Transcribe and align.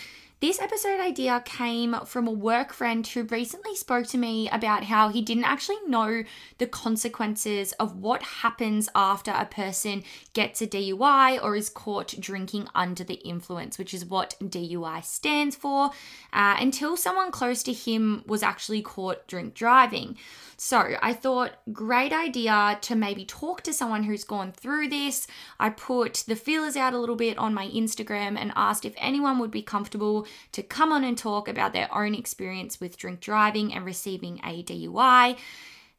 This 0.41 0.61
episode 0.61 1.01
idea 1.01 1.43
came 1.43 1.93
from 2.05 2.25
a 2.25 2.31
work 2.31 2.71
friend 2.71 3.05
who 3.05 3.23
recently 3.23 3.75
spoke 3.75 4.07
to 4.07 4.17
me 4.17 4.49
about 4.49 4.85
how 4.85 5.09
he 5.09 5.21
didn't 5.21 5.43
actually 5.43 5.79
know 5.85 6.23
the 6.59 6.65
consequences 6.65 7.73
of 7.73 7.97
what 7.97 8.23
happens 8.23 8.87
after 8.95 9.31
a 9.31 9.43
person 9.43 10.01
gets 10.31 10.61
a 10.61 10.67
DUI 10.67 11.43
or 11.43 11.57
is 11.57 11.67
caught 11.67 12.15
drinking 12.21 12.69
under 12.73 13.03
the 13.03 13.15
influence, 13.15 13.77
which 13.77 13.93
is 13.93 14.05
what 14.05 14.37
DUI 14.41 15.03
stands 15.03 15.57
for, 15.57 15.89
uh, 16.31 16.55
until 16.57 16.95
someone 16.95 17.31
close 17.31 17.61
to 17.63 17.73
him 17.73 18.23
was 18.25 18.41
actually 18.41 18.81
caught 18.81 19.27
drink 19.27 19.53
driving. 19.55 20.15
So 20.55 20.95
I 21.01 21.13
thought, 21.13 21.51
great 21.73 22.13
idea 22.13 22.77
to 22.81 22.95
maybe 22.95 23.25
talk 23.25 23.61
to 23.63 23.73
someone 23.73 24.03
who's 24.03 24.25
gone 24.25 24.51
through 24.53 24.89
this. 24.89 25.27
I 25.59 25.69
put 25.69 26.23
the 26.27 26.35
feelers 26.35 26.75
out 26.75 26.93
a 26.93 26.97
little 26.97 27.15
bit 27.15 27.37
on 27.37 27.53
my 27.53 27.67
Instagram 27.67 28.37
and 28.37 28.53
asked 28.55 28.83
if 28.83 28.93
anyone 28.97 29.39
would 29.39 29.51
be 29.51 29.61
comfortable 29.61 30.27
to 30.51 30.63
come 30.63 30.91
on 30.91 31.03
and 31.03 31.17
talk 31.17 31.47
about 31.47 31.73
their 31.73 31.93
own 31.95 32.15
experience 32.15 32.79
with 32.79 32.97
drink 32.97 33.19
driving 33.19 33.73
and 33.73 33.85
receiving 33.85 34.39
a 34.43 34.63
DUI. 34.63 35.37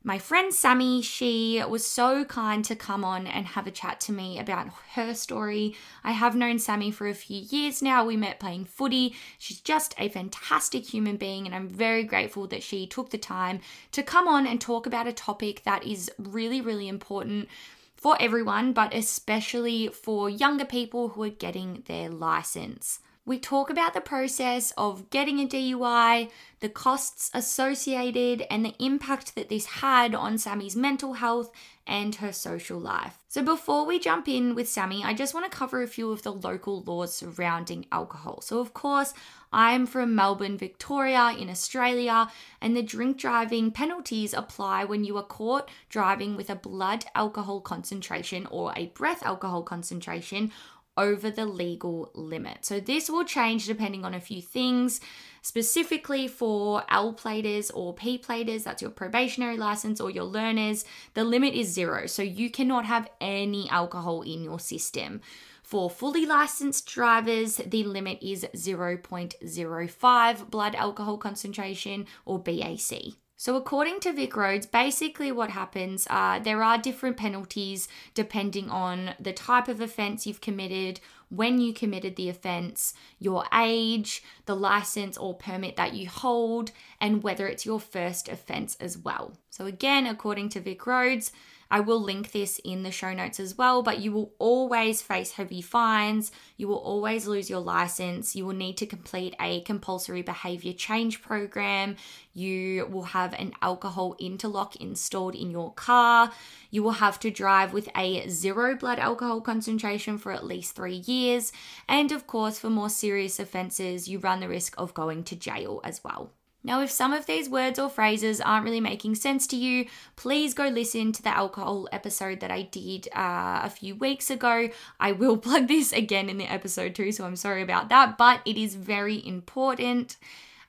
My 0.02 0.18
friend 0.18 0.52
Sammy, 0.54 1.02
she 1.02 1.62
was 1.68 1.84
so 1.86 2.24
kind 2.24 2.64
to 2.64 2.74
come 2.74 3.04
on 3.04 3.26
and 3.26 3.48
have 3.48 3.66
a 3.66 3.70
chat 3.70 4.00
to 4.02 4.12
me 4.12 4.38
about 4.38 4.68
her 4.94 5.12
story. 5.12 5.76
I 6.02 6.12
have 6.12 6.34
known 6.34 6.58
Sammy 6.58 6.90
for 6.90 7.06
a 7.06 7.12
few 7.12 7.42
years 7.42 7.82
now. 7.82 8.06
We 8.06 8.16
met 8.16 8.40
playing 8.40 8.64
footy. 8.64 9.14
She's 9.36 9.60
just 9.60 9.94
a 9.98 10.08
fantastic 10.08 10.86
human 10.86 11.18
being, 11.18 11.44
and 11.44 11.54
I'm 11.54 11.68
very 11.68 12.02
grateful 12.02 12.46
that 12.46 12.62
she 12.62 12.86
took 12.86 13.10
the 13.10 13.18
time 13.18 13.60
to 13.92 14.02
come 14.02 14.26
on 14.26 14.46
and 14.46 14.58
talk 14.58 14.86
about 14.86 15.06
a 15.06 15.12
topic 15.12 15.64
that 15.64 15.84
is 15.84 16.10
really, 16.18 16.62
really 16.62 16.88
important 16.88 17.50
for 17.94 18.16
everyone, 18.18 18.72
but 18.72 18.94
especially 18.94 19.88
for 19.88 20.30
younger 20.30 20.64
people 20.64 21.10
who 21.10 21.24
are 21.24 21.28
getting 21.28 21.82
their 21.88 22.08
license. 22.08 23.00
We 23.26 23.38
talk 23.38 23.68
about 23.68 23.92
the 23.92 24.00
process 24.00 24.72
of 24.78 25.10
getting 25.10 25.40
a 25.40 25.46
DUI, 25.46 26.30
the 26.60 26.70
costs 26.70 27.30
associated, 27.34 28.46
and 28.50 28.64
the 28.64 28.74
impact 28.78 29.34
that 29.34 29.50
this 29.50 29.66
had 29.66 30.14
on 30.14 30.38
Sammy's 30.38 30.74
mental 30.74 31.12
health 31.14 31.52
and 31.86 32.14
her 32.16 32.32
social 32.32 32.78
life. 32.78 33.18
So, 33.28 33.42
before 33.42 33.84
we 33.84 33.98
jump 33.98 34.26
in 34.26 34.54
with 34.54 34.68
Sammy, 34.68 35.04
I 35.04 35.12
just 35.12 35.34
want 35.34 35.50
to 35.50 35.56
cover 35.56 35.82
a 35.82 35.86
few 35.86 36.10
of 36.12 36.22
the 36.22 36.32
local 36.32 36.82
laws 36.82 37.12
surrounding 37.12 37.84
alcohol. 37.92 38.40
So, 38.40 38.58
of 38.58 38.72
course, 38.72 39.12
I'm 39.52 39.86
from 39.86 40.14
Melbourne, 40.14 40.56
Victoria, 40.56 41.34
in 41.38 41.50
Australia, 41.50 42.28
and 42.60 42.76
the 42.76 42.82
drink 42.82 43.18
driving 43.18 43.70
penalties 43.70 44.32
apply 44.32 44.84
when 44.84 45.04
you 45.04 45.16
are 45.18 45.24
caught 45.24 45.68
driving 45.88 46.36
with 46.36 46.48
a 46.48 46.54
blood 46.54 47.04
alcohol 47.14 47.60
concentration 47.60 48.46
or 48.46 48.72
a 48.76 48.86
breath 48.86 49.22
alcohol 49.24 49.62
concentration 49.62 50.52
over 51.00 51.30
the 51.30 51.46
legal 51.46 52.10
limit. 52.14 52.64
So 52.66 52.78
this 52.78 53.08
will 53.08 53.24
change 53.24 53.66
depending 53.66 54.04
on 54.04 54.14
a 54.14 54.20
few 54.20 54.42
things. 54.42 55.00
Specifically 55.42 56.28
for 56.28 56.84
L 56.90 57.14
platers 57.14 57.70
or 57.70 57.94
P 57.94 58.18
platers, 58.18 58.64
that's 58.64 58.82
your 58.82 58.90
probationary 58.90 59.56
license 59.56 60.00
or 60.00 60.10
your 60.10 60.24
learners, 60.24 60.84
the 61.14 61.24
limit 61.24 61.54
is 61.54 61.72
zero. 61.72 62.06
So 62.06 62.22
you 62.22 62.50
cannot 62.50 62.84
have 62.84 63.08
any 63.20 63.68
alcohol 63.70 64.20
in 64.22 64.44
your 64.44 64.60
system. 64.60 65.22
For 65.62 65.88
fully 65.88 66.26
licensed 66.26 66.86
drivers, 66.86 67.56
the 67.56 67.84
limit 67.84 68.18
is 68.20 68.44
0.05 68.54 70.50
blood 70.50 70.74
alcohol 70.74 71.16
concentration 71.16 72.06
or 72.26 72.38
BAC. 72.38 73.14
So, 73.40 73.56
according 73.56 74.00
to 74.00 74.12
VicRoads, 74.12 74.70
basically 74.70 75.32
what 75.32 75.48
happens, 75.48 76.06
uh, 76.10 76.40
there 76.40 76.62
are 76.62 76.76
different 76.76 77.16
penalties 77.16 77.88
depending 78.12 78.68
on 78.68 79.14
the 79.18 79.32
type 79.32 79.66
of 79.66 79.80
offence 79.80 80.26
you've 80.26 80.42
committed, 80.42 81.00
when 81.30 81.58
you 81.58 81.72
committed 81.72 82.16
the 82.16 82.28
offence, 82.28 82.92
your 83.18 83.46
age, 83.54 84.22
the 84.44 84.54
license 84.54 85.16
or 85.16 85.32
permit 85.32 85.76
that 85.76 85.94
you 85.94 86.06
hold, 86.06 86.72
and 87.00 87.22
whether 87.22 87.48
it's 87.48 87.64
your 87.64 87.80
first 87.80 88.28
offence 88.28 88.76
as 88.78 88.98
well. 88.98 89.32
So, 89.48 89.64
again, 89.64 90.04
according 90.04 90.50
to 90.50 90.60
VicRoads, 90.60 91.30
I 91.70 91.80
will 91.80 92.02
link 92.02 92.32
this 92.32 92.60
in 92.64 92.82
the 92.82 92.90
show 92.90 93.12
notes 93.12 93.38
as 93.38 93.56
well, 93.56 93.82
but 93.82 94.00
you 94.00 94.10
will 94.10 94.32
always 94.38 95.02
face 95.02 95.32
heavy 95.32 95.62
fines. 95.62 96.32
You 96.56 96.66
will 96.66 96.78
always 96.78 97.26
lose 97.26 97.48
your 97.48 97.60
license. 97.60 98.34
You 98.34 98.46
will 98.46 98.54
need 98.54 98.76
to 98.78 98.86
complete 98.86 99.36
a 99.40 99.60
compulsory 99.60 100.22
behavior 100.22 100.72
change 100.72 101.22
program. 101.22 101.96
You 102.34 102.86
will 102.90 103.04
have 103.04 103.34
an 103.34 103.52
alcohol 103.62 104.16
interlock 104.18 104.76
installed 104.76 105.34
in 105.34 105.50
your 105.50 105.72
car. 105.74 106.32
You 106.70 106.82
will 106.82 106.92
have 106.92 107.20
to 107.20 107.30
drive 107.30 107.72
with 107.72 107.88
a 107.96 108.28
zero 108.28 108.74
blood 108.74 108.98
alcohol 108.98 109.40
concentration 109.40 110.18
for 110.18 110.32
at 110.32 110.44
least 110.44 110.74
three 110.74 111.02
years. 111.06 111.52
And 111.88 112.10
of 112.10 112.26
course, 112.26 112.58
for 112.58 112.70
more 112.70 112.90
serious 112.90 113.38
offences, 113.38 114.08
you 114.08 114.18
run 114.18 114.40
the 114.40 114.48
risk 114.48 114.74
of 114.76 114.94
going 114.94 115.22
to 115.24 115.36
jail 115.36 115.80
as 115.84 116.02
well. 116.02 116.32
Now, 116.62 116.82
if 116.82 116.90
some 116.90 117.12
of 117.12 117.26
these 117.26 117.48
words 117.48 117.78
or 117.78 117.88
phrases 117.88 118.40
aren't 118.40 118.64
really 118.64 118.80
making 118.80 119.14
sense 119.14 119.46
to 119.48 119.56
you, 119.56 119.86
please 120.16 120.52
go 120.52 120.68
listen 120.68 121.12
to 121.12 121.22
the 121.22 121.34
alcohol 121.34 121.88
episode 121.90 122.40
that 122.40 122.50
I 122.50 122.62
did 122.62 123.08
uh, 123.14 123.60
a 123.64 123.70
few 123.70 123.94
weeks 123.94 124.30
ago. 124.30 124.68
I 124.98 125.12
will 125.12 125.36
plug 125.38 125.68
this 125.68 125.92
again 125.92 126.28
in 126.28 126.36
the 126.36 126.52
episode 126.52 126.94
too, 126.94 127.12
so 127.12 127.24
I'm 127.24 127.36
sorry 127.36 127.62
about 127.62 127.88
that, 127.88 128.18
but 128.18 128.40
it 128.44 128.56
is 128.58 128.74
very 128.74 129.26
important. 129.26 130.16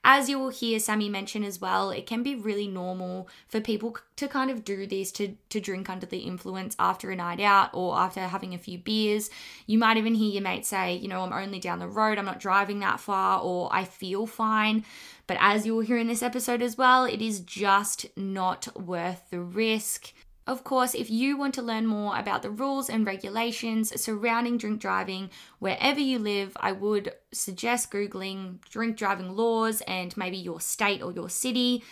As 0.04 0.28
you 0.28 0.36
will 0.36 0.48
hear 0.48 0.80
Sammy 0.80 1.08
mention 1.08 1.44
as 1.44 1.60
well, 1.60 1.90
it 1.90 2.06
can 2.06 2.24
be 2.24 2.34
really 2.34 2.66
normal 2.66 3.28
for 3.46 3.60
people 3.60 3.96
to 4.16 4.26
kind 4.26 4.50
of 4.50 4.64
do 4.64 4.84
this 4.84 5.12
to 5.12 5.36
to 5.50 5.60
drink 5.60 5.88
under 5.88 6.06
the 6.06 6.18
influence 6.18 6.74
after 6.78 7.12
a 7.12 7.16
night 7.16 7.40
out 7.40 7.70
or 7.72 7.96
after 7.96 8.20
having 8.20 8.52
a 8.52 8.58
few 8.58 8.78
beers. 8.78 9.30
You 9.66 9.78
might 9.78 9.96
even 9.96 10.16
hear 10.16 10.32
your 10.32 10.42
mate 10.42 10.66
say, 10.66 10.96
you 10.96 11.06
know, 11.06 11.22
I'm 11.22 11.32
only 11.32 11.60
down 11.60 11.78
the 11.78 11.86
road, 11.86 12.18
I'm 12.18 12.24
not 12.24 12.40
driving 12.40 12.80
that 12.80 12.98
far, 12.98 13.40
or 13.40 13.68
I 13.72 13.84
feel 13.84 14.26
fine. 14.26 14.84
But 15.28 15.36
as 15.40 15.64
you 15.66 15.74
will 15.74 15.82
hear 15.82 15.98
in 15.98 16.08
this 16.08 16.22
episode 16.22 16.62
as 16.62 16.76
well, 16.76 17.04
it 17.04 17.22
is 17.22 17.38
just 17.38 18.06
not 18.16 18.68
worth 18.76 19.30
the 19.30 19.40
risk. 19.40 20.12
Of 20.46 20.64
course, 20.64 20.94
if 20.94 21.08
you 21.08 21.36
want 21.36 21.54
to 21.54 21.62
learn 21.62 21.86
more 21.86 22.18
about 22.18 22.42
the 22.42 22.50
rules 22.50 22.90
and 22.90 23.06
regulations 23.06 24.00
surrounding 24.00 24.58
drink 24.58 24.80
driving 24.80 25.30
wherever 25.60 26.00
you 26.00 26.18
live, 26.18 26.56
I 26.56 26.72
would 26.72 27.12
suggest 27.32 27.92
Googling 27.92 28.60
drink 28.68 28.96
driving 28.96 29.36
laws 29.36 29.82
and 29.82 30.16
maybe 30.16 30.36
your 30.36 30.60
state 30.60 31.02
or 31.02 31.12
your 31.12 31.28
city. 31.28 31.82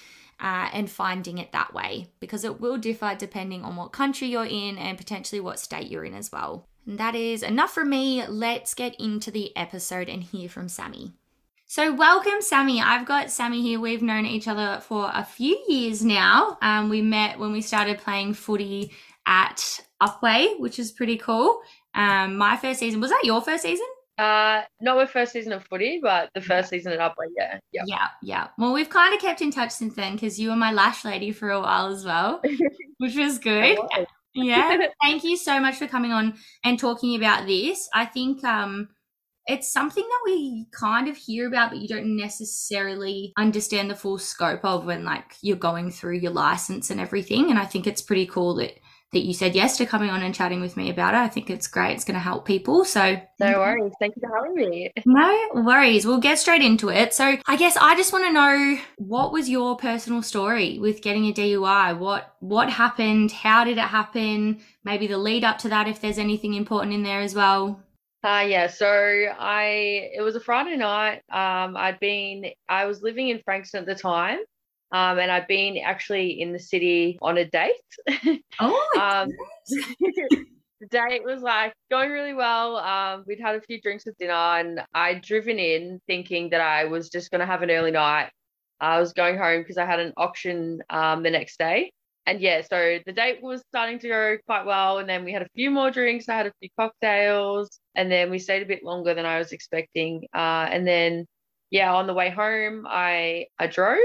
Uh, 0.42 0.70
and 0.72 0.90
finding 0.90 1.36
it 1.36 1.52
that 1.52 1.74
way 1.74 2.06
because 2.18 2.44
it 2.44 2.62
will 2.62 2.78
differ 2.78 3.14
depending 3.14 3.62
on 3.62 3.76
what 3.76 3.92
country 3.92 4.26
you're 4.26 4.46
in 4.46 4.78
and 4.78 4.96
potentially 4.96 5.38
what 5.38 5.58
state 5.58 5.90
you're 5.90 6.02
in 6.02 6.14
as 6.14 6.32
well. 6.32 6.64
And 6.86 6.96
that 6.98 7.14
is 7.14 7.42
enough 7.42 7.74
from 7.74 7.90
me. 7.90 8.26
Let's 8.26 8.72
get 8.72 8.98
into 8.98 9.30
the 9.30 9.54
episode 9.54 10.08
and 10.08 10.22
hear 10.22 10.48
from 10.48 10.70
Sammy. 10.70 11.12
So, 11.70 11.94
welcome, 11.94 12.40
Sammy. 12.40 12.80
I've 12.80 13.06
got 13.06 13.30
Sammy 13.30 13.62
here. 13.62 13.78
We've 13.78 14.02
known 14.02 14.26
each 14.26 14.48
other 14.48 14.80
for 14.80 15.08
a 15.14 15.22
few 15.22 15.56
years 15.68 16.04
now. 16.04 16.58
Um, 16.62 16.88
we 16.88 17.00
met 17.00 17.38
when 17.38 17.52
we 17.52 17.60
started 17.60 17.98
playing 17.98 18.34
footy 18.34 18.90
at 19.24 19.78
Upwey, 20.02 20.58
which 20.58 20.80
is 20.80 20.90
pretty 20.90 21.16
cool. 21.16 21.60
Um, 21.94 22.36
my 22.36 22.56
first 22.56 22.80
season 22.80 23.00
was 23.00 23.10
that 23.10 23.22
your 23.22 23.40
first 23.40 23.62
season? 23.62 23.86
Uh, 24.18 24.62
not 24.80 24.96
my 24.96 25.06
first 25.06 25.30
season 25.30 25.52
of 25.52 25.62
footy, 25.62 26.00
but 26.02 26.28
the 26.34 26.40
first 26.40 26.72
yeah. 26.72 26.78
season 26.78 26.92
at 26.92 26.98
Upwey, 26.98 27.28
yeah. 27.38 27.60
Yeah, 27.70 27.82
yeah, 27.86 28.08
yeah. 28.20 28.48
Well, 28.58 28.72
we've 28.72 28.90
kind 28.90 29.14
of 29.14 29.20
kept 29.20 29.40
in 29.40 29.52
touch 29.52 29.70
since 29.70 29.94
then 29.94 30.14
because 30.14 30.40
you 30.40 30.48
were 30.48 30.56
my 30.56 30.72
lash 30.72 31.04
lady 31.04 31.30
for 31.30 31.52
a 31.52 31.60
while 31.60 31.86
as 31.86 32.04
well, 32.04 32.42
which 32.98 33.14
was 33.14 33.38
good. 33.38 33.78
Was. 33.78 34.06
Yeah. 34.34 34.76
Thank 35.04 35.22
you 35.22 35.36
so 35.36 35.60
much 35.60 35.76
for 35.76 35.86
coming 35.86 36.10
on 36.10 36.34
and 36.64 36.80
talking 36.80 37.14
about 37.14 37.46
this. 37.46 37.88
I 37.94 38.06
think 38.06 38.42
um 38.42 38.88
it's 39.50 39.72
something 39.72 40.04
that 40.04 40.20
we 40.24 40.66
kind 40.70 41.08
of 41.08 41.16
hear 41.16 41.48
about, 41.48 41.70
but 41.70 41.80
you 41.80 41.88
don't 41.88 42.16
necessarily 42.16 43.32
understand 43.36 43.90
the 43.90 43.96
full 43.96 44.18
scope 44.18 44.64
of 44.64 44.84
when 44.84 45.04
like 45.04 45.34
you're 45.42 45.56
going 45.56 45.90
through 45.90 46.18
your 46.18 46.32
license 46.32 46.90
and 46.90 47.00
everything. 47.00 47.50
And 47.50 47.58
I 47.58 47.64
think 47.64 47.86
it's 47.86 48.02
pretty 48.02 48.26
cool 48.26 48.54
that 48.56 48.78
that 49.12 49.20
you 49.20 49.34
said 49.34 49.56
yes 49.56 49.76
to 49.76 49.86
coming 49.86 50.08
on 50.08 50.22
and 50.22 50.32
chatting 50.32 50.60
with 50.60 50.76
me 50.76 50.88
about 50.88 51.14
it. 51.14 51.18
I 51.18 51.28
think 51.28 51.50
it's 51.50 51.66
great. 51.66 51.94
It's 51.94 52.04
going 52.04 52.14
to 52.14 52.20
help 52.20 52.44
people. 52.46 52.84
So 52.84 53.20
no 53.40 53.58
worries. 53.58 53.92
Thank 53.98 54.14
you 54.14 54.22
for 54.22 54.36
having 54.36 54.54
me. 54.54 54.92
No 55.04 55.48
worries. 55.54 56.06
We'll 56.06 56.20
get 56.20 56.38
straight 56.38 56.62
into 56.62 56.90
it. 56.90 57.12
So 57.12 57.36
I 57.44 57.56
guess 57.56 57.76
I 57.76 57.96
just 57.96 58.12
want 58.12 58.26
to 58.26 58.32
know 58.32 58.78
what 58.98 59.32
was 59.32 59.48
your 59.48 59.76
personal 59.76 60.22
story 60.22 60.78
with 60.78 61.02
getting 61.02 61.26
a 61.26 61.32
DUI? 61.32 61.98
What 61.98 62.36
what 62.38 62.70
happened? 62.70 63.32
How 63.32 63.64
did 63.64 63.78
it 63.78 63.80
happen? 63.80 64.60
Maybe 64.84 65.08
the 65.08 65.18
lead 65.18 65.42
up 65.42 65.58
to 65.58 65.68
that 65.70 65.88
if 65.88 66.00
there's 66.00 66.18
anything 66.18 66.54
important 66.54 66.94
in 66.94 67.02
there 67.02 67.20
as 67.20 67.34
well. 67.34 67.82
Uh 68.22 68.44
yeah, 68.46 68.66
so 68.66 68.86
I 68.86 70.10
it 70.14 70.22
was 70.22 70.36
a 70.36 70.40
Friday 70.40 70.76
night. 70.76 71.22
Um 71.30 71.76
I'd 71.76 71.98
been 72.00 72.46
I 72.68 72.84
was 72.84 73.02
living 73.02 73.28
in 73.28 73.40
Frankston 73.44 73.80
at 73.80 73.86
the 73.86 73.94
time. 73.94 74.38
Um 74.92 75.18
and 75.18 75.30
I'd 75.30 75.46
been 75.46 75.78
actually 75.78 76.40
in 76.40 76.52
the 76.52 76.58
city 76.58 77.18
on 77.22 77.38
a 77.38 77.46
date. 77.46 77.72
Oh 78.60 78.86
um 79.00 79.28
the 80.80 80.86
date 80.90 81.24
was 81.24 81.40
like 81.40 81.72
going 81.90 82.10
really 82.10 82.34
well. 82.34 82.76
Um 82.76 83.24
we'd 83.26 83.40
had 83.40 83.56
a 83.56 83.60
few 83.62 83.80
drinks 83.80 84.04
with 84.04 84.18
dinner 84.18 84.32
and 84.34 84.82
I'd 84.92 85.22
driven 85.22 85.58
in 85.58 86.00
thinking 86.06 86.50
that 86.50 86.60
I 86.60 86.84
was 86.84 87.08
just 87.08 87.30
gonna 87.30 87.46
have 87.46 87.62
an 87.62 87.70
early 87.70 87.90
night. 87.90 88.30
I 88.80 89.00
was 89.00 89.14
going 89.14 89.38
home 89.38 89.62
because 89.62 89.78
I 89.78 89.86
had 89.86 90.00
an 90.00 90.12
auction 90.18 90.82
um 90.90 91.22
the 91.22 91.30
next 91.30 91.58
day 91.58 91.90
and 92.30 92.40
yeah, 92.40 92.62
so 92.62 93.00
the 93.04 93.12
date 93.12 93.42
was 93.42 93.60
starting 93.70 93.98
to 93.98 94.08
go 94.08 94.36
quite 94.46 94.64
well. 94.64 94.98
And 94.98 95.08
then 95.08 95.24
we 95.24 95.32
had 95.32 95.42
a 95.42 95.48
few 95.52 95.68
more 95.68 95.90
drinks. 95.90 96.28
I 96.28 96.36
had 96.36 96.46
a 96.46 96.52
few 96.60 96.68
cocktails, 96.78 97.80
and 97.96 98.10
then 98.10 98.30
we 98.30 98.38
stayed 98.38 98.62
a 98.62 98.66
bit 98.66 98.84
longer 98.84 99.14
than 99.14 99.26
I 99.26 99.38
was 99.38 99.50
expecting. 99.50 100.28
Uh, 100.32 100.68
and 100.70 100.86
then, 100.86 101.26
yeah, 101.70 101.92
on 101.92 102.06
the 102.06 102.14
way 102.14 102.30
home, 102.30 102.86
I 102.88 103.46
I 103.58 103.66
drove, 103.66 103.98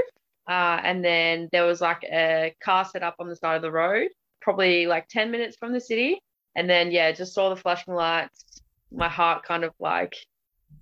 uh, 0.48 0.80
and 0.82 1.04
then 1.04 1.48
there 1.52 1.64
was 1.64 1.80
like 1.80 2.02
a 2.02 2.52
car 2.60 2.84
set 2.84 3.04
up 3.04 3.14
on 3.20 3.28
the 3.28 3.36
side 3.36 3.54
of 3.54 3.62
the 3.62 3.70
road, 3.70 4.08
probably 4.42 4.86
like 4.86 5.06
ten 5.06 5.30
minutes 5.30 5.56
from 5.56 5.72
the 5.72 5.80
city. 5.80 6.20
And 6.56 6.68
then 6.68 6.90
yeah, 6.90 7.12
just 7.12 7.32
saw 7.32 7.50
the 7.50 7.60
flashing 7.60 7.94
lights. 7.94 8.60
My 8.90 9.08
heart 9.08 9.44
kind 9.44 9.62
of 9.62 9.72
like 9.78 10.16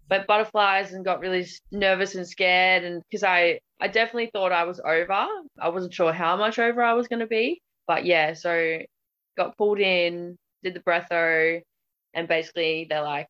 but 0.08 0.26
butterflies 0.26 0.92
and 0.92 1.04
got 1.04 1.20
really 1.20 1.46
nervous 1.72 2.14
and 2.14 2.26
scared 2.26 2.84
and 2.84 3.02
because 3.10 3.22
I 3.24 3.60
I 3.80 3.88
definitely 3.88 4.30
thought 4.32 4.52
I 4.52 4.64
was 4.64 4.80
over. 4.80 5.26
I 5.60 5.68
wasn't 5.68 5.94
sure 5.94 6.12
how 6.12 6.36
much 6.36 6.58
over 6.58 6.82
I 6.82 6.94
was 6.94 7.08
going 7.08 7.20
to 7.20 7.26
be, 7.26 7.60
but 7.86 8.04
yeah, 8.04 8.34
so 8.34 8.78
got 9.36 9.56
pulled 9.58 9.80
in, 9.80 10.36
did 10.62 10.74
the 10.74 10.80
breatho, 10.80 11.60
and 12.14 12.28
basically 12.28 12.86
they're 12.88 13.02
like, 13.02 13.28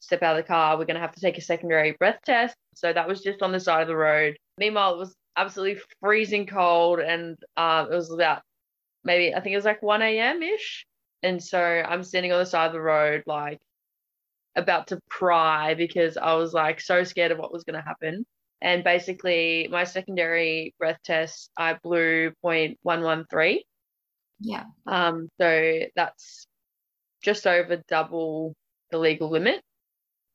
step 0.00 0.22
out 0.22 0.36
of 0.36 0.44
the 0.44 0.46
car, 0.46 0.76
we're 0.76 0.84
going 0.84 0.96
to 0.96 1.00
have 1.00 1.14
to 1.14 1.20
take 1.20 1.38
a 1.38 1.42
secondary 1.42 1.92
breath 1.92 2.18
test. 2.24 2.54
So 2.74 2.92
that 2.92 3.08
was 3.08 3.22
just 3.22 3.42
on 3.42 3.52
the 3.52 3.60
side 3.60 3.82
of 3.82 3.88
the 3.88 3.96
road. 3.96 4.36
Meanwhile, 4.58 4.94
it 4.94 4.98
was 4.98 5.14
absolutely 5.36 5.82
freezing 6.00 6.46
cold, 6.46 7.00
and 7.00 7.36
um, 7.56 7.92
it 7.92 7.94
was 7.94 8.10
about 8.12 8.42
maybe 9.04 9.34
I 9.34 9.40
think 9.40 9.52
it 9.52 9.56
was 9.56 9.64
like 9.64 9.82
1 9.82 10.02
a.m. 10.02 10.42
ish. 10.42 10.84
And 11.22 11.42
so 11.42 11.58
I'm 11.60 12.04
standing 12.04 12.32
on 12.32 12.38
the 12.38 12.46
side 12.46 12.66
of 12.66 12.72
the 12.72 12.80
road, 12.80 13.22
like 13.26 13.58
about 14.56 14.88
to 14.88 15.00
cry 15.08 15.74
because 15.74 16.16
I 16.16 16.34
was 16.34 16.52
like 16.52 16.80
so 16.80 17.04
scared 17.04 17.32
of 17.32 17.38
what 17.38 17.52
was 17.52 17.64
going 17.64 17.80
to 17.80 17.86
happen. 17.86 18.24
And 18.62 18.82
basically, 18.82 19.68
my 19.70 19.84
secondary 19.84 20.74
breath 20.78 20.98
test, 21.04 21.50
I 21.56 21.74
blew 21.82 22.32
0.113. 22.44 23.58
Yeah. 24.40 24.64
Um, 24.86 25.28
so 25.38 25.80
that's 25.94 26.46
just 27.22 27.46
over 27.46 27.82
double 27.88 28.54
the 28.90 28.98
legal 28.98 29.30
limit. 29.30 29.60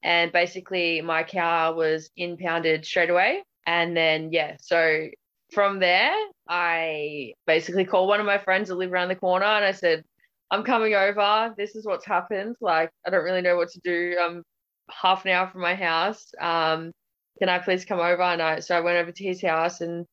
And 0.04 0.32
basically, 0.32 1.02
my 1.02 1.24
car 1.24 1.74
was 1.74 2.10
impounded 2.16 2.86
straight 2.86 3.10
away. 3.10 3.44
And 3.66 3.96
then, 3.96 4.32
yeah, 4.32 4.58
so 4.60 5.08
from 5.52 5.80
there, 5.80 6.16
I 6.48 7.34
basically 7.46 7.86
called 7.86 8.08
one 8.08 8.20
of 8.20 8.26
my 8.26 8.38
friends 8.38 8.70
that 8.70 8.76
live 8.76 8.92
around 8.92 9.10
the 9.10 9.16
corner 9.16 9.46
and 9.46 9.66
I 9.66 9.72
said, 9.72 10.04
I'm 10.52 10.64
coming 10.64 10.94
over. 10.94 11.54
This 11.58 11.76
is 11.76 11.86
what's 11.86 12.06
happened. 12.06 12.58
Like, 12.60 12.92
I 13.08 13.10
don't 13.10 13.24
really 13.24 13.42
know 13.42 13.56
what 13.56 13.70
to 13.70 13.80
do. 13.84 14.18
I'm 14.22 14.44
half 14.90 15.26
an 15.26 15.32
hour 15.32 15.48
from 15.48 15.62
my 15.62 15.76
house. 15.76 16.26
Um, 16.40 16.92
can 17.40 17.50
I 17.50 17.60
please 17.60 17.86
come 17.86 18.00
over? 18.00 18.22
And 18.22 18.42
I, 18.42 18.60
so 18.60 18.76
I 18.76 18.82
went 18.82 18.98
over 18.98 19.12
to 19.12 19.24
his 19.24 19.42
house 19.42 19.82
and 19.82 20.06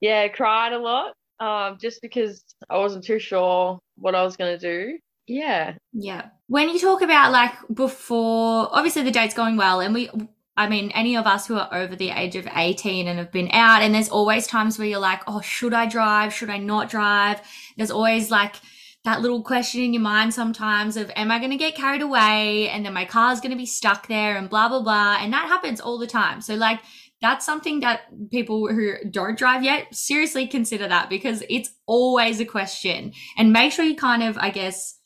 yeah, 0.00 0.26
cried 0.28 0.72
a 0.72 0.78
lot. 0.78 1.12
Um, 1.40 1.76
just 1.80 2.00
because 2.02 2.42
I 2.70 2.78
wasn't 2.78 3.04
too 3.04 3.18
sure 3.18 3.78
what 3.96 4.14
I 4.14 4.22
was 4.22 4.36
going 4.36 4.58
to 4.58 4.58
do. 4.58 4.98
Yeah. 5.26 5.74
Yeah. 5.92 6.28
When 6.46 6.68
you 6.68 6.78
talk 6.78 7.02
about 7.02 7.32
like 7.32 7.52
before, 7.72 8.68
obviously 8.70 9.02
the 9.02 9.10
date's 9.10 9.34
going 9.34 9.56
well, 9.56 9.80
and 9.80 9.92
we, 9.94 10.10
I 10.56 10.68
mean, 10.68 10.90
any 10.92 11.16
of 11.16 11.26
us 11.26 11.46
who 11.46 11.56
are 11.56 11.68
over 11.72 11.96
the 11.96 12.10
age 12.10 12.36
of 12.36 12.46
18 12.54 13.08
and 13.08 13.18
have 13.18 13.32
been 13.32 13.48
out, 13.52 13.82
and 13.82 13.94
there's 13.94 14.08
always 14.08 14.46
times 14.46 14.78
where 14.78 14.86
you're 14.86 14.98
like, 14.98 15.22
oh, 15.26 15.40
should 15.40 15.74
I 15.74 15.86
drive? 15.86 16.32
Should 16.32 16.50
I 16.50 16.58
not 16.58 16.90
drive? 16.90 17.40
There's 17.76 17.90
always 17.90 18.30
like, 18.30 18.56
that 19.04 19.20
little 19.20 19.42
question 19.42 19.82
in 19.82 19.92
your 19.92 20.02
mind 20.02 20.32
sometimes 20.32 20.96
of 20.96 21.10
am 21.16 21.30
I 21.30 21.38
going 21.38 21.50
to 21.50 21.56
get 21.56 21.74
carried 21.74 22.02
away 22.02 22.68
and 22.68 22.84
then 22.84 22.92
my 22.92 23.04
car's 23.04 23.40
going 23.40 23.50
to 23.50 23.56
be 23.56 23.66
stuck 23.66 24.06
there 24.06 24.36
and 24.36 24.48
blah 24.48 24.68
blah 24.68 24.82
blah 24.82 25.16
and 25.20 25.32
that 25.32 25.48
happens 25.48 25.80
all 25.80 25.98
the 25.98 26.06
time. 26.06 26.40
So 26.40 26.54
like 26.54 26.80
that's 27.20 27.46
something 27.46 27.80
that 27.80 28.02
people 28.30 28.68
who 28.68 28.94
don't 29.10 29.38
drive 29.38 29.62
yet 29.62 29.94
seriously 29.94 30.46
consider 30.46 30.88
that 30.88 31.08
because 31.08 31.42
it's 31.48 31.70
always 31.86 32.40
a 32.40 32.44
question 32.44 33.12
and 33.36 33.52
make 33.52 33.72
sure 33.72 33.84
you 33.84 33.96
kind 33.96 34.22
of 34.22 34.38
I 34.38 34.50
guess 34.50 34.98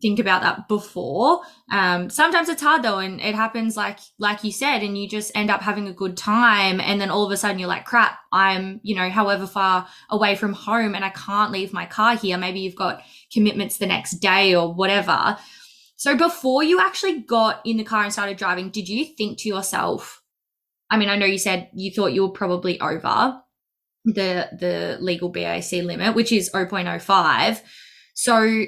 think 0.00 0.18
about 0.18 0.42
that 0.42 0.68
before. 0.68 1.42
Um, 1.70 2.08
sometimes 2.10 2.48
it's 2.48 2.62
hard 2.62 2.82
though, 2.82 2.98
and 2.98 3.20
it 3.20 3.34
happens 3.34 3.76
like 3.76 3.98
like 4.18 4.44
you 4.44 4.52
said, 4.52 4.82
and 4.82 4.96
you 4.96 5.08
just 5.08 5.32
end 5.34 5.50
up 5.50 5.60
having 5.60 5.86
a 5.88 5.92
good 5.92 6.16
time, 6.16 6.80
and 6.80 7.00
then 7.00 7.10
all 7.10 7.24
of 7.24 7.30
a 7.30 7.36
sudden 7.36 7.58
you're 7.58 7.68
like, 7.68 7.84
crap, 7.84 8.18
I'm 8.32 8.80
you 8.82 8.94
know 8.94 9.08
however 9.10 9.46
far 9.46 9.86
away 10.10 10.34
from 10.34 10.52
home, 10.52 10.94
and 10.94 11.04
I 11.04 11.10
can't 11.10 11.52
leave 11.52 11.72
my 11.72 11.86
car 11.86 12.16
here. 12.16 12.38
Maybe 12.38 12.60
you've 12.60 12.74
got 12.74 13.02
commitments 13.32 13.78
the 13.78 13.86
next 13.86 14.20
day 14.20 14.54
or 14.54 14.72
whatever. 14.72 15.38
So 15.96 16.16
before 16.16 16.62
you 16.62 16.80
actually 16.80 17.20
got 17.20 17.60
in 17.64 17.76
the 17.76 17.84
car 17.84 18.02
and 18.02 18.12
started 18.12 18.36
driving, 18.36 18.70
did 18.70 18.88
you 18.88 19.04
think 19.04 19.38
to 19.38 19.48
yourself? 19.48 20.22
I 20.90 20.96
mean, 20.96 21.08
I 21.08 21.16
know 21.16 21.26
you 21.26 21.38
said 21.38 21.70
you 21.74 21.90
thought 21.90 22.12
you 22.12 22.22
were 22.22 22.32
probably 22.32 22.80
over 22.80 23.40
the 24.04 24.48
the 24.52 24.98
legal 25.00 25.28
BAC 25.28 25.72
limit, 25.72 26.14
which 26.14 26.32
is 26.32 26.50
0.05. 26.50 27.60
So 28.14 28.64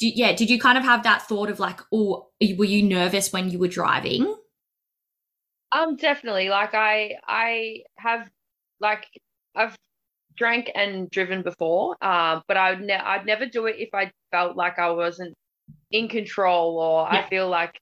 did, 0.00 0.16
yeah, 0.16 0.32
did 0.32 0.48
you 0.48 0.58
kind 0.58 0.78
of 0.78 0.84
have 0.84 1.02
that 1.02 1.22
thought 1.22 1.50
of 1.50 1.60
like, 1.60 1.80
oh, 1.92 2.28
were 2.56 2.64
you 2.64 2.82
nervous 2.82 3.32
when 3.32 3.50
you 3.50 3.58
were 3.58 3.68
driving? 3.68 4.34
Um, 5.72 5.96
definitely. 5.96 6.48
Like 6.48 6.74
I, 6.74 7.16
I 7.28 7.82
have, 7.96 8.28
like, 8.80 9.06
I've 9.54 9.76
drank 10.36 10.70
and 10.74 11.10
driven 11.10 11.42
before. 11.42 11.96
Um, 12.02 12.42
but 12.48 12.56
I'd 12.56 12.80
ne- 12.80 12.94
I'd 12.94 13.26
never 13.26 13.46
do 13.46 13.66
it 13.66 13.76
if 13.78 13.90
I 13.94 14.10
felt 14.30 14.56
like 14.56 14.78
I 14.78 14.90
wasn't 14.90 15.34
in 15.90 16.08
control, 16.08 16.78
or 16.78 17.08
yeah. 17.10 17.20
I 17.20 17.28
feel 17.28 17.48
like 17.48 17.78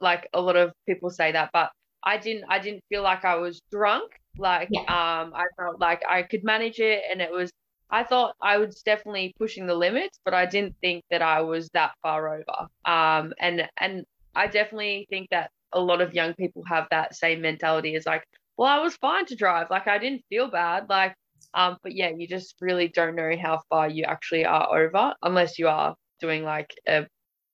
like 0.00 0.28
a 0.34 0.40
lot 0.40 0.56
of 0.56 0.72
people 0.86 1.10
say 1.10 1.32
that, 1.32 1.50
but 1.52 1.70
I 2.02 2.18
didn't. 2.18 2.44
I 2.48 2.58
didn't 2.58 2.82
feel 2.88 3.02
like 3.02 3.24
I 3.24 3.36
was 3.36 3.60
drunk. 3.70 4.12
Like, 4.36 4.68
yeah. 4.70 4.82
um, 4.82 5.32
I 5.34 5.46
felt 5.56 5.80
like 5.80 6.02
I 6.08 6.22
could 6.22 6.44
manage 6.44 6.78
it, 6.78 7.02
and 7.10 7.20
it 7.20 7.30
was 7.30 7.50
I 7.90 8.04
thought 8.04 8.34
I 8.42 8.58
was 8.58 8.82
definitely 8.82 9.34
pushing 9.38 9.66
the 9.66 9.74
limits, 9.74 10.20
but 10.24 10.34
I 10.34 10.46
didn't 10.46 10.76
think 10.80 11.04
that 11.10 11.22
I 11.22 11.40
was 11.40 11.68
that 11.70 11.92
far 12.02 12.34
over. 12.34 12.68
Um, 12.84 13.32
and 13.40 13.68
and 13.78 14.04
I 14.34 14.46
definitely 14.46 15.06
think 15.10 15.28
that 15.30 15.50
a 15.72 15.80
lot 15.80 16.00
of 16.00 16.14
young 16.14 16.34
people 16.34 16.62
have 16.66 16.86
that 16.90 17.14
same 17.14 17.40
mentality 17.40 17.94
as 17.94 18.06
like, 18.06 18.24
well, 18.56 18.68
I 18.68 18.80
was 18.80 18.96
fine 18.96 19.26
to 19.26 19.36
drive, 19.36 19.70
like 19.70 19.86
I 19.86 19.98
didn't 19.98 20.22
feel 20.28 20.48
bad, 20.50 20.88
like, 20.88 21.14
um, 21.54 21.76
but 21.82 21.94
yeah, 21.94 22.10
you 22.16 22.28
just 22.28 22.54
really 22.60 22.88
don't 22.88 23.16
know 23.16 23.32
how 23.40 23.60
far 23.68 23.88
you 23.88 24.04
actually 24.04 24.44
are 24.44 24.78
over 24.78 25.14
unless 25.22 25.58
you 25.58 25.68
are 25.68 25.94
doing 26.20 26.44
like 26.44 26.70
a 26.86 27.06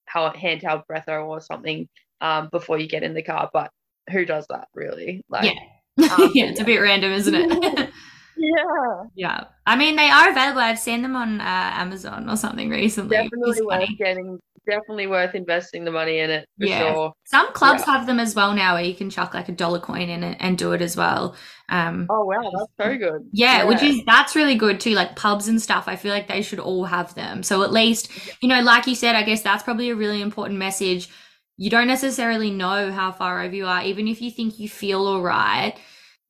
handheld 0.09 0.87
breatho 0.87 1.25
or 1.25 1.41
something 1.41 1.89
um 2.21 2.49
before 2.53 2.79
you 2.79 2.89
get 2.89 3.03
in 3.03 3.15
the 3.15 3.23
car. 3.23 3.51
But 3.53 3.71
who 4.11 4.25
does 4.25 4.47
that 4.51 4.69
really? 4.75 5.23
Like, 5.29 5.57
yeah, 5.97 6.15
um, 6.15 6.31
yeah, 6.35 6.47
it's 6.47 6.61
a 6.61 6.65
bit 6.65 6.79
random, 6.79 7.13
isn't 7.13 7.35
it? 7.35 7.91
Yeah. 8.37 9.05
Yeah. 9.15 9.45
I 9.67 9.77
mean, 9.77 9.97
they 9.97 10.11
are 10.11 10.31
available. 10.31 10.61
I've 10.61 10.79
seen 10.79 11.03
them 11.03 11.17
on 11.17 11.41
uh, 11.41 11.45
Amazon 11.45 12.29
or 12.29 12.37
something 12.37 12.69
recently. 12.69 13.17
Definitely 13.17 13.63
worth 13.63 13.89
getting. 13.99 14.41
Definitely 14.67 15.07
worth 15.07 15.35
investing 15.35 15.85
the 15.85 15.91
money 15.91 16.19
in 16.19 16.31
it 16.31 16.49
for 16.59 16.67
yeah. 16.67 16.93
sure. 16.93 17.13
Some 17.25 17.53
clubs 17.53 17.83
yeah. 17.87 17.95
have 17.95 18.07
them 18.07 18.19
as 18.19 18.35
well 18.35 18.55
now, 18.55 18.75
where 18.75 18.85
you 18.85 18.95
can 18.95 19.11
chuck 19.11 19.35
like 19.35 19.49
a 19.49 19.53
dollar 19.53 19.79
coin 19.79 20.09
in 20.09 20.23
it 20.23 20.37
and 20.41 20.57
do 20.57 20.73
it 20.73 20.81
as 20.81 20.97
well. 20.97 21.37
Um, 21.69 22.07
oh 22.11 22.25
wow, 22.25 22.51
that's 22.57 22.73
so 22.81 22.97
good. 22.97 23.29
Yeah, 23.33 23.59
yeah, 23.59 23.65
which 23.65 23.83
is 23.83 24.03
that's 24.05 24.35
really 24.35 24.55
good 24.55 24.81
too. 24.81 24.95
Like 24.95 25.17
pubs 25.17 25.49
and 25.49 25.61
stuff, 25.61 25.89
I 25.89 25.97
feel 25.97 26.13
like 26.13 26.29
they 26.29 26.43
should 26.43 26.61
all 26.61 26.85
have 26.85 27.15
them. 27.15 27.43
So 27.43 27.63
at 27.63 27.73
least, 27.73 28.11
you 28.41 28.49
know, 28.49 28.61
like 28.61 28.87
you 28.87 28.95
said, 28.95 29.17
I 29.17 29.23
guess 29.23 29.43
that's 29.43 29.63
probably 29.63 29.91
a 29.91 29.97
really 29.97 30.21
important 30.21 30.59
message. 30.59 31.09
You 31.57 31.71
don't 31.71 31.87
necessarily 31.87 32.51
know 32.51 32.91
how 32.91 33.13
far 33.13 33.43
over 33.43 33.55
you 33.55 33.67
are, 33.67 33.83
even 33.83 34.09
if 34.09 34.21
you 34.21 34.31
think 34.31 34.59
you 34.59 34.69
feel 34.69 35.07
all 35.07 35.23
right 35.23 35.77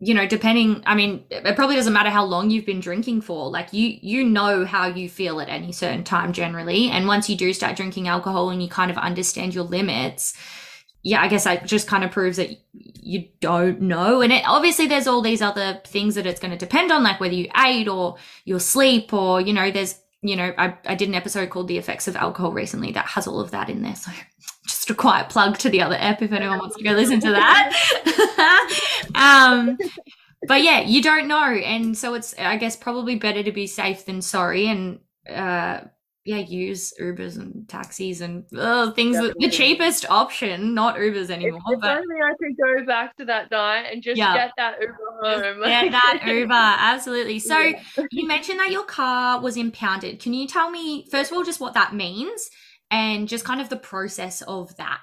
you 0.01 0.13
know 0.13 0.27
depending 0.27 0.83
i 0.87 0.95
mean 0.95 1.25
it 1.31 1.55
probably 1.57 1.77
doesn't 1.77 1.93
matter 1.93 2.11
how 2.11 2.25
long 2.25 2.51
you've 2.51 2.67
been 2.67 2.81
drinking 2.81 3.21
for 3.21 3.49
like 3.51 3.73
you 3.73 3.97
you 4.03 4.25
know 4.25 4.65
how 4.65 4.87
you 4.87 5.09
feel 5.09 5.41
at 5.41 5.49
any 5.49 5.73
certain 5.73 6.03
time 6.03 6.33
generally 6.33 6.91
and 6.91 7.07
once 7.07 7.31
you 7.31 7.37
do 7.37 7.53
start 7.53 7.77
drinking 7.77 8.09
alcohol 8.09 8.51
and 8.51 8.63
you 8.63 8.69
kind 8.69 8.91
of 8.91 8.99
understand 8.99 9.55
your 9.55 9.65
limits 9.65 10.35
yeah, 11.05 11.21
I 11.21 11.29
guess 11.29 11.45
that 11.45 11.67
just 11.67 11.87
kind 11.87 12.03
of 12.03 12.11
proves 12.11 12.39
that 12.39 12.59
you 12.73 13.29
don't 13.41 13.83
know. 13.83 14.23
And 14.23 14.33
it, 14.33 14.43
obviously, 14.49 14.87
there's 14.87 15.07
all 15.07 15.21
these 15.21 15.43
other 15.43 15.83
things 15.85 16.15
that 16.15 16.27
it's 16.27 16.41
going 16.41 16.51
to 16.51 16.57
depend 16.57 16.91
on, 16.91 17.03
like 17.03 17.21
whether 17.21 17.35
you 17.35 17.51
ate 17.55 17.89
or 17.89 18.17
your 18.47 18.59
sleep, 18.59 19.13
or, 19.13 19.39
you 19.39 19.53
know, 19.53 19.71
there's, 19.71 20.01
you 20.23 20.35
know, 20.35 20.55
I, 20.57 20.75
I 20.87 20.95
did 20.95 21.11
an 21.11 21.15
episode 21.15 21.51
called 21.51 21.69
The 21.69 21.77
Effects 21.77 22.09
of 22.09 22.17
Alcohol 22.17 22.53
recently 22.53 22.91
that 22.93 23.05
has 23.05 23.27
all 23.27 23.39
of 23.39 23.51
that 23.51 23.69
in 23.69 23.83
there. 23.83 23.95
So 23.95 24.11
just 24.67 24.91
a 24.91 24.95
quiet 24.95 25.29
plug 25.29 25.59
to 25.59 25.69
the 25.69 25.83
other 25.83 25.97
app 25.97 26.23
if 26.23 26.33
anyone 26.33 26.59
wants 26.59 26.77
to 26.77 26.85
go 26.85 26.93
listen 26.93 27.21
to 27.21 27.31
that. 27.31 28.71
um, 29.15 29.79
but 30.47 30.63
yeah, 30.63 30.81
you 30.81 31.03
don't 31.03 31.29
know. 31.29 31.45
And 31.45 31.97
so 31.97 32.15
it's, 32.15 32.35
I 32.39 32.57
guess, 32.57 32.77
probably 32.77 33.17
better 33.17 33.43
to 33.43 33.53
be 33.53 33.67
safe 33.67 34.07
than 34.07 34.23
sorry. 34.23 34.67
And, 34.69 35.01
uh, 35.29 35.81
yeah, 36.27 36.39
use 36.39 36.95
Ubers 36.99 37.39
and 37.39 37.69
taxis 37.69 38.23
and 38.23 38.49
things 38.49 39.19
that 39.19 39.35
the 39.39 39.51
cheapest 39.51 40.09
option, 40.09 40.73
not 40.73 40.97
Ubers 40.97 41.29
anymore. 41.29 41.61
If, 41.67 41.75
if 41.75 41.81
but 41.83 41.99
only 41.99 42.17
I 42.17 42.33
could 42.39 42.57
go 42.57 42.87
back 42.87 43.15
to 43.19 43.27
that 43.27 43.51
night 43.51 43.89
and 43.93 44.03
just 44.03 44.17
yeah. 44.17 44.35
get 44.35 44.53
that 44.57 44.77
Uber 44.81 44.97
home. 45.23 45.63
Get 45.65 45.93
that 45.93 46.23
Uber, 46.27 46.55
absolutely. 46.55 47.39
So 47.41 47.59
yeah. 47.59 47.83
you 48.11 48.27
mentioned 48.27 48.59
that 48.59 48.71
your 48.71 48.87
car 48.87 49.39
was 49.39 49.59
impounded. 49.59 50.19
Can 50.19 50.33
you 50.33 50.49
tell 50.49 50.71
me 50.71 51.07
first 51.11 51.31
of 51.31 51.37
all 51.37 51.45
just 51.45 51.61
what 51.61 51.75
that 51.75 51.95
means 51.95 52.49
and 52.91 53.29
just 53.29 53.45
kind 53.45 53.61
of 53.61 53.69
the 53.69 53.77
process 53.77 54.43
of 54.43 54.75
that? 54.77 55.03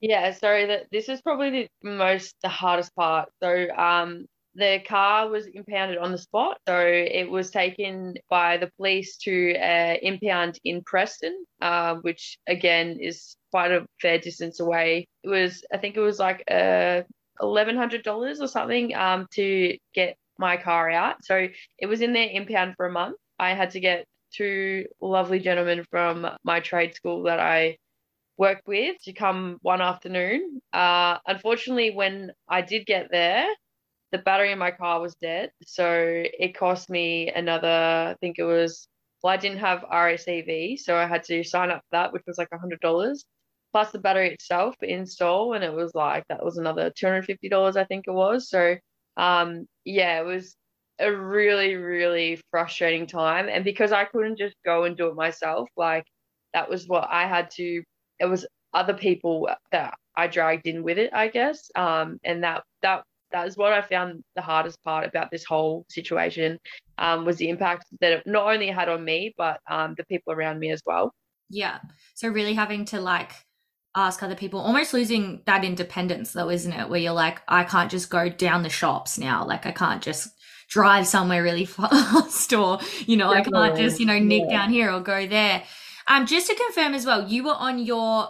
Yeah, 0.00 0.32
so 0.32 0.66
that 0.66 0.86
this 0.92 1.08
is 1.08 1.22
probably 1.22 1.50
the 1.82 1.88
most 1.88 2.34
the 2.42 2.48
hardest 2.48 2.94
part. 2.94 3.28
So 3.42 3.68
um 3.70 4.26
the 4.56 4.80
car 4.88 5.28
was 5.28 5.46
impounded 5.46 5.98
on 5.98 6.12
the 6.12 6.18
spot. 6.18 6.58
So 6.66 6.78
it 6.80 7.30
was 7.30 7.50
taken 7.50 8.14
by 8.30 8.56
the 8.56 8.70
police 8.78 9.18
to 9.18 9.54
uh, 9.54 9.96
impound 10.00 10.58
in 10.64 10.82
Preston, 10.82 11.44
uh, 11.60 11.96
which 11.96 12.38
again 12.48 12.98
is 12.98 13.36
quite 13.50 13.70
a 13.70 13.86
fair 14.00 14.18
distance 14.18 14.58
away. 14.58 15.06
It 15.22 15.28
was, 15.28 15.62
I 15.72 15.76
think 15.76 15.96
it 15.96 16.00
was 16.00 16.18
like 16.18 16.42
uh, 16.50 17.02
$1,100 17.40 18.40
or 18.40 18.48
something 18.48 18.94
um, 18.94 19.26
to 19.34 19.76
get 19.94 20.16
my 20.38 20.56
car 20.56 20.90
out. 20.90 21.16
So 21.22 21.48
it 21.78 21.86
was 21.86 22.00
in 22.00 22.14
there 22.14 22.28
impound 22.30 22.74
for 22.76 22.86
a 22.86 22.92
month. 22.92 23.16
I 23.38 23.52
had 23.52 23.72
to 23.72 23.80
get 23.80 24.06
two 24.32 24.86
lovely 25.00 25.38
gentlemen 25.40 25.84
from 25.90 26.26
my 26.44 26.60
trade 26.60 26.94
school 26.94 27.24
that 27.24 27.40
I 27.40 27.78
worked 28.36 28.66
with 28.66 28.96
to 29.04 29.12
come 29.12 29.58
one 29.62 29.80
afternoon. 29.80 30.60
Uh, 30.72 31.18
unfortunately, 31.26 31.90
when 31.90 32.32
I 32.48 32.62
did 32.62 32.86
get 32.86 33.08
there, 33.10 33.46
the 34.12 34.18
battery 34.18 34.52
in 34.52 34.58
my 34.58 34.70
car 34.70 35.00
was 35.00 35.14
dead. 35.16 35.50
So 35.64 35.84
it 35.96 36.56
cost 36.56 36.90
me 36.90 37.30
another, 37.34 37.68
I 37.68 38.16
think 38.20 38.38
it 38.38 38.44
was, 38.44 38.88
well, 39.22 39.32
I 39.32 39.36
didn't 39.36 39.58
have 39.58 39.80
RACV, 39.80 40.78
so 40.78 40.96
I 40.96 41.06
had 41.06 41.24
to 41.24 41.42
sign 41.42 41.70
up 41.70 41.78
for 41.78 41.96
that, 41.96 42.12
which 42.12 42.22
was 42.26 42.38
like 42.38 42.48
$100 42.50 43.16
plus 43.72 43.90
the 43.90 43.98
battery 43.98 44.30
itself 44.30 44.74
install. 44.82 45.54
And 45.54 45.64
it 45.64 45.72
was 45.72 45.94
like, 45.94 46.24
that 46.28 46.44
was 46.44 46.58
another 46.58 46.90
$250, 46.90 47.76
I 47.76 47.84
think 47.84 48.04
it 48.06 48.12
was. 48.12 48.48
So, 48.48 48.76
um, 49.16 49.66
yeah, 49.84 50.20
it 50.20 50.24
was 50.24 50.56
a 50.98 51.12
really, 51.12 51.74
really 51.74 52.40
frustrating 52.50 53.06
time. 53.06 53.48
And 53.48 53.64
because 53.64 53.92
I 53.92 54.04
couldn't 54.04 54.38
just 54.38 54.54
go 54.64 54.84
and 54.84 54.96
do 54.96 55.08
it 55.08 55.14
myself, 55.14 55.68
like 55.76 56.04
that 56.54 56.68
was 56.68 56.86
what 56.86 57.08
I 57.10 57.26
had 57.26 57.50
to, 57.52 57.82
it 58.18 58.26
was 58.26 58.46
other 58.72 58.94
people 58.94 59.48
that 59.72 59.94
I 60.16 60.26
dragged 60.26 60.66
in 60.66 60.82
with 60.82 60.98
it, 60.98 61.10
I 61.12 61.28
guess. 61.28 61.70
Um, 61.74 62.18
and 62.24 62.42
that, 62.44 62.62
that 62.82 63.04
that 63.32 63.46
is 63.46 63.56
what 63.56 63.72
I 63.72 63.82
found 63.82 64.22
the 64.34 64.42
hardest 64.42 64.82
part 64.84 65.06
about 65.06 65.30
this 65.30 65.44
whole 65.44 65.84
situation 65.90 66.58
um, 66.98 67.24
was 67.24 67.36
the 67.36 67.48
impact 67.48 67.84
that 68.00 68.12
it 68.12 68.26
not 68.26 68.52
only 68.52 68.68
had 68.68 68.88
on 68.88 69.04
me, 69.04 69.34
but 69.36 69.60
um, 69.70 69.94
the 69.96 70.04
people 70.04 70.32
around 70.32 70.58
me 70.58 70.70
as 70.70 70.80
well. 70.86 71.12
Yeah. 71.50 71.78
So 72.14 72.28
really 72.28 72.54
having 72.54 72.84
to 72.86 73.00
like 73.00 73.32
ask 73.94 74.22
other 74.22 74.36
people, 74.36 74.60
almost 74.60 74.94
losing 74.94 75.42
that 75.46 75.64
independence 75.64 76.32
though, 76.32 76.50
isn't 76.50 76.72
it? 76.72 76.88
Where 76.88 77.00
you're 77.00 77.12
like, 77.12 77.42
I 77.48 77.64
can't 77.64 77.90
just 77.90 78.10
go 78.10 78.28
down 78.28 78.62
the 78.62 78.68
shops 78.68 79.18
now. 79.18 79.44
Like 79.44 79.66
I 79.66 79.72
can't 79.72 80.02
just 80.02 80.28
drive 80.68 81.06
somewhere 81.06 81.42
really 81.42 81.64
fast 81.64 82.52
or, 82.52 82.78
you 83.06 83.16
know, 83.16 83.32
Definitely. 83.32 83.60
I 83.60 83.68
can't 83.68 83.78
just, 83.78 84.00
you 84.00 84.06
know, 84.06 84.18
nick 84.18 84.44
yeah. 84.48 84.58
down 84.58 84.70
here 84.70 84.90
or 84.92 85.00
go 85.00 85.26
there. 85.26 85.62
Um, 86.08 86.26
just 86.26 86.48
to 86.48 86.54
confirm 86.54 86.94
as 86.94 87.04
well, 87.04 87.28
you 87.28 87.44
were 87.44 87.54
on 87.56 87.78
your 87.84 88.28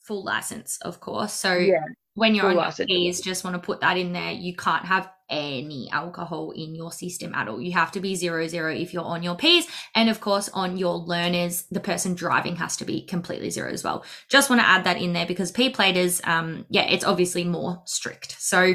full 0.00 0.24
license, 0.24 0.78
of 0.82 1.00
course. 1.00 1.32
So 1.32 1.54
yeah 1.54 1.80
when 2.18 2.34
you're 2.34 2.46
on 2.46 2.56
your 2.56 2.86
P's, 2.86 3.20
just 3.20 3.44
want 3.44 3.54
to 3.54 3.60
put 3.60 3.80
that 3.80 3.96
in 3.96 4.12
there. 4.12 4.32
You 4.32 4.54
can't 4.56 4.84
have 4.84 5.08
any 5.30 5.88
alcohol 5.92 6.50
in 6.50 6.74
your 6.74 6.90
system 6.90 7.32
at 7.34 7.46
all. 7.46 7.60
You 7.60 7.72
have 7.72 7.92
to 7.92 8.00
be 8.00 8.16
zero 8.16 8.48
zero 8.48 8.74
if 8.74 8.92
you're 8.92 9.04
on 9.04 9.22
your 9.22 9.36
P's. 9.36 9.68
And 9.94 10.10
of 10.10 10.20
course, 10.20 10.48
on 10.48 10.76
your 10.76 10.96
learners, 10.96 11.62
the 11.70 11.80
person 11.80 12.14
driving 12.14 12.56
has 12.56 12.76
to 12.78 12.84
be 12.84 13.02
completely 13.02 13.50
zero 13.50 13.70
as 13.70 13.84
well. 13.84 14.04
Just 14.28 14.50
want 14.50 14.60
to 14.60 14.68
add 14.68 14.84
that 14.84 15.00
in 15.00 15.12
there 15.12 15.26
because 15.26 15.52
P 15.52 15.70
platers, 15.70 16.20
um, 16.24 16.66
yeah, 16.70 16.86
it's 16.88 17.04
obviously 17.04 17.44
more 17.44 17.82
strict. 17.84 18.36
So 18.40 18.74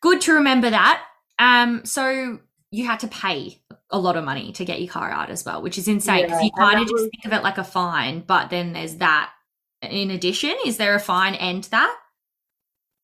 good 0.00 0.20
to 0.22 0.34
remember 0.34 0.70
that. 0.70 1.04
Um, 1.42 1.84
so 1.84 2.38
you 2.70 2.86
had 2.86 3.00
to 3.00 3.08
pay 3.08 3.60
a 3.90 3.98
lot 3.98 4.16
of 4.16 4.24
money 4.24 4.52
to 4.52 4.64
get 4.64 4.80
your 4.80 4.90
car 4.90 5.10
out 5.10 5.28
as 5.28 5.44
well, 5.44 5.60
which 5.60 5.76
is 5.76 5.88
insane 5.88 6.24
because 6.26 6.38
yeah, 6.38 6.44
you 6.44 6.50
kind 6.56 6.78
of 6.78 6.84
just 6.84 6.92
was... 6.92 7.02
think 7.10 7.24
of 7.24 7.32
it 7.32 7.42
like 7.42 7.58
a 7.58 7.64
fine, 7.64 8.20
but 8.20 8.48
then 8.48 8.72
there's 8.72 8.96
that 8.96 9.32
in 9.82 10.12
addition. 10.12 10.54
Is 10.64 10.76
there 10.76 10.94
a 10.94 11.00
fine 11.00 11.34
and 11.34 11.64
that? 11.64 11.98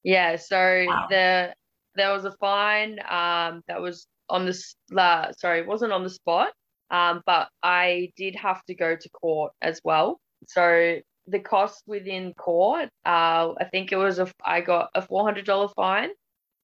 Yeah, 0.05 0.37
so 0.37 0.85
wow. 0.87 1.07
the 1.11 1.53
there 1.97 2.13
was 2.13 2.25
a 2.25 2.33
fine 2.39 3.01
um, 3.09 3.63
that 3.67 3.81
was 3.81 4.07
on 4.31 4.47
the 4.47 4.57
uh, 4.97 5.33
sorry, 5.33 5.59
it 5.59 5.67
wasn't 5.67 5.93
on 5.93 6.05
the 6.05 6.11
spot, 6.11 6.53
um, 6.93 7.23
but 7.27 7.49
I 7.65 8.13
did 8.17 8.37
have 8.37 8.65
to 8.67 8.75
go 8.75 8.95
to 8.95 9.09
court 9.11 9.53
as 9.63 9.81
well. 9.83 10.21
So 10.47 11.01
the 11.27 11.41
cost 11.41 11.83
within 11.89 12.35
court, 12.35 12.89
uh, 13.05 13.55
I 13.61 13.65
think 13.73 13.91
it 13.91 13.97
was 13.97 14.21
a 14.21 14.31
I 14.45 14.61
got 14.61 14.91
a 14.95 15.03
four 15.03 15.25
hundred 15.25 15.45
dollar 15.45 15.69
fine, 15.75 16.11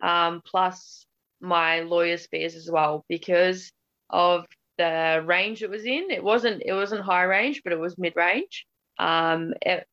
um, 0.00 0.40
plus 0.46 1.04
my 1.44 1.80
lawyer's 1.80 2.26
fees 2.26 2.56
as 2.56 2.70
well 2.70 3.04
because 3.08 3.70
of 4.10 4.46
the 4.78 5.22
range 5.24 5.62
it 5.62 5.70
was 5.70 5.84
in. 5.84 6.10
It 6.10 6.22
wasn't 6.22 6.62
it 6.64 6.72
wasn't 6.72 7.02
high 7.02 7.24
range, 7.24 7.62
but 7.62 7.72
it 7.72 7.78
was 7.78 7.96
mid 7.98 8.14
range. 8.16 8.66
Um, 8.98 9.54
it, 9.62 9.86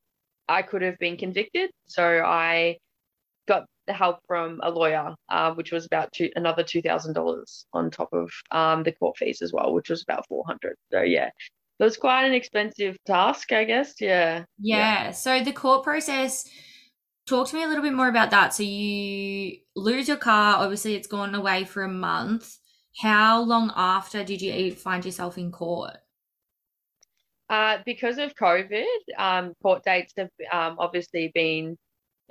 I 0.48 0.62
could 0.64 0.82
have 0.82 0.98
been 0.98 1.18
convicted, 1.18 1.70
so 1.86 2.04
I 2.04 2.78
got 3.48 3.66
the 3.88 3.94
help 3.94 4.20
from 4.28 4.60
a 4.64 4.70
lawyer, 4.70 5.16
uh, 5.30 5.54
which 5.54 5.72
was 5.72 5.86
about 5.86 6.12
two, 6.14 6.30
another 6.36 6.64
two 6.64 6.82
thousand 6.82 7.14
dollars 7.14 7.66
on 7.74 7.92
top 7.92 8.10
of 8.14 8.32
um, 8.52 8.84
the 8.84 8.92
court 8.92 9.18
fees 9.18 9.42
as 9.42 9.54
well, 9.54 9.74
which 9.74 9.90
was 9.90 10.04
about 10.04 10.28
four 10.28 10.44
hundred. 10.46 10.76
So 10.92 11.02
yeah, 11.02 11.30
it 11.80 11.84
was 11.84 11.98
quite 11.98 12.26
an 12.26 12.34
expensive 12.34 12.98
task, 13.06 13.52
I 13.52 13.64
guess. 13.66 13.94
Yeah. 14.00 14.46
yeah. 14.60 15.06
Yeah. 15.06 15.12
So 15.12 15.44
the 15.44 15.54
court 15.54 15.84
process. 15.84 16.50
Talk 17.28 17.48
to 17.50 17.56
me 17.56 17.64
a 17.64 17.68
little 17.68 17.84
bit 17.84 17.94
more 17.94 18.10
about 18.10 18.32
that. 18.32 18.54
So 18.54 18.64
you 18.64 19.58
lose 19.76 20.08
your 20.08 20.18
car. 20.18 20.58
Obviously, 20.58 20.96
it's 20.96 21.08
gone 21.08 21.36
away 21.36 21.64
for 21.64 21.84
a 21.84 21.90
month. 21.90 22.58
How 23.02 23.42
long 23.42 23.72
after 23.76 24.24
did 24.24 24.42
you 24.42 24.74
find 24.74 25.06
yourself 25.06 25.38
in 25.38 25.52
court? 25.52 25.98
Uh, 27.50 27.78
because 27.86 28.18
of 28.18 28.36
COVID, 28.36 28.86
um, 29.18 29.54
court 29.62 29.84
dates 29.84 30.14
have 30.18 30.30
um, 30.52 30.78
obviously 30.80 31.32
been 31.34 31.78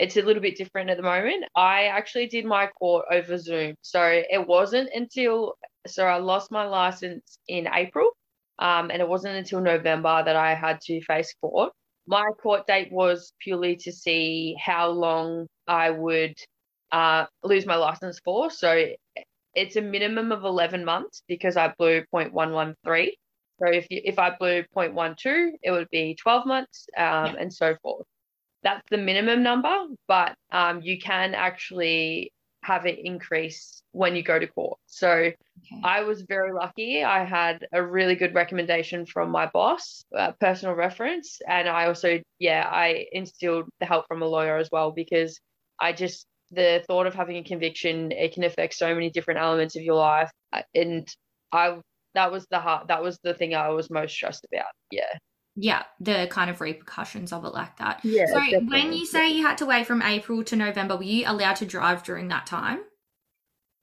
it's 0.01 0.17
a 0.17 0.23
little 0.23 0.41
bit 0.41 0.57
different 0.57 0.89
at 0.89 0.97
the 0.97 1.03
moment. 1.03 1.45
I 1.55 1.85
actually 1.85 2.27
did 2.27 2.47
my 2.47 2.69
court 2.69 3.05
over 3.13 3.37
Zoom. 3.37 3.75
So 3.83 4.03
it 4.03 4.47
wasn't 4.47 4.89
until, 4.95 5.57
so 5.87 6.07
I 6.07 6.17
lost 6.17 6.51
my 6.51 6.65
license 6.65 7.39
in 7.49 7.69
April. 7.73 8.09
Um, 8.59 8.91
and 8.91 9.03
it 9.03 9.09
wasn't 9.09 9.37
until 9.37 9.61
November 9.61 10.23
that 10.25 10.37
I 10.37 10.55
had 10.55 10.81
to 10.83 11.03
face 11.03 11.35
court. 11.39 11.73
My 12.11 12.31
court 12.43 12.67
date 12.67 12.91
was 12.91 13.33
purely 13.41 13.77
to 13.77 13.93
see 13.93 14.57
how 14.61 14.91
long 14.91 15.47
I 15.69 15.91
would 15.91 16.35
uh, 16.91 17.27
lose 17.45 17.67
my 17.67 17.77
license 17.77 18.21
for. 18.25 18.51
So 18.51 18.87
it's 19.55 19.77
a 19.77 19.81
minimum 19.81 20.33
of 20.33 20.45
11 20.45 20.85
months 20.85 21.23
because 21.29 21.57
I 21.57 21.73
blew 21.79 22.03
0.113. 22.13 22.75
So 23.61 23.69
if 23.69 23.87
you, 23.91 24.01
if 24.05 24.19
I 24.19 24.35
blew 24.37 24.65
0.12, 24.77 25.53
it 25.63 25.71
would 25.71 25.89
be 25.91 26.17
12 26.21 26.47
months 26.47 26.87
um, 26.97 27.05
yeah. 27.05 27.35
and 27.39 27.53
so 27.53 27.77
forth 27.83 28.07
that's 28.63 28.83
the 28.91 28.99
minimum 28.99 29.43
number, 29.43 29.87
but 30.07 30.35
um, 30.53 30.81
you 30.83 30.99
can 30.99 31.35
actually 31.35 32.33
have 32.63 32.87
it 32.87 32.99
increase 33.03 33.83
when 33.93 34.15
you 34.15 34.23
go 34.23 34.39
to 34.39 34.47
court. 34.47 34.79
So 34.87 35.11
okay. 35.11 35.35
I 35.83 36.03
was 36.03 36.23
very 36.23 36.53
lucky. 36.53 37.03
I 37.03 37.25
had 37.25 37.67
a 37.73 37.85
really 37.85 38.15
good 38.15 38.35
recommendation 38.35 39.07
from 39.07 39.31
my 39.31 39.47
boss, 39.47 40.05
uh, 40.17 40.33
personal 40.41 40.75
reference. 40.75 41.39
And 41.47 41.69
I 41.69 41.87
also, 41.87 42.21
yeah, 42.39 42.69
I 42.71 43.07
instilled 43.13 43.69
the 43.81 43.87
help 43.87 44.07
from 44.07 44.23
a 44.23 44.27
lawyer 44.27 44.57
as 44.57 44.69
well 44.71 44.93
because 44.93 45.41
I 45.81 45.93
just, 45.93 46.27
the 46.51 46.83
thought 46.87 47.07
of 47.07 47.15
having 47.15 47.37
a 47.37 47.45
conviction, 47.45 48.13
it 48.13 48.35
can 48.35 48.45
affect 48.45 48.75
so 48.75 48.95
many 48.95 49.11
different 49.11 49.41
elements 49.41 49.77
of 49.77 49.83
your 49.83 49.95
life. 49.95 50.31
And 50.75 51.09
I, 51.53 51.79
that 52.15 52.33
was 52.33 52.47
the 52.51 52.59
heart, 52.59 52.89
that 52.89 53.03
was 53.03 53.19
the 53.23 53.35
thing 53.35 53.55
I 53.55 53.71
was 53.71 53.91
most 53.91 54.13
stressed 54.13 54.45
about. 54.53 54.71
Yeah 54.91 55.19
yeah, 55.57 55.83
the 55.99 56.27
kind 56.31 56.51
of 56.51 56.61
repercussions 56.61 57.33
of 57.33 57.45
it 57.45 57.53
like 57.53 57.77
that. 57.79 58.01
Yeah. 58.05 58.27
So 58.27 58.61
when 58.61 58.93
you 58.93 59.05
say 59.07 59.31
you 59.31 59.45
had 59.45 59.59
to 59.59 59.67
wait 59.67 59.87
from 59.87 60.03
April 60.03 60.45
to 60.45 60.57
November, 60.57 60.97
were 60.97 61.03
you 61.03 61.25
allowed 61.27 61.57
to 61.57 61.67
drive 61.67 62.03
during 62.03 62.29
that 62.29 62.47
time? 62.47 62.81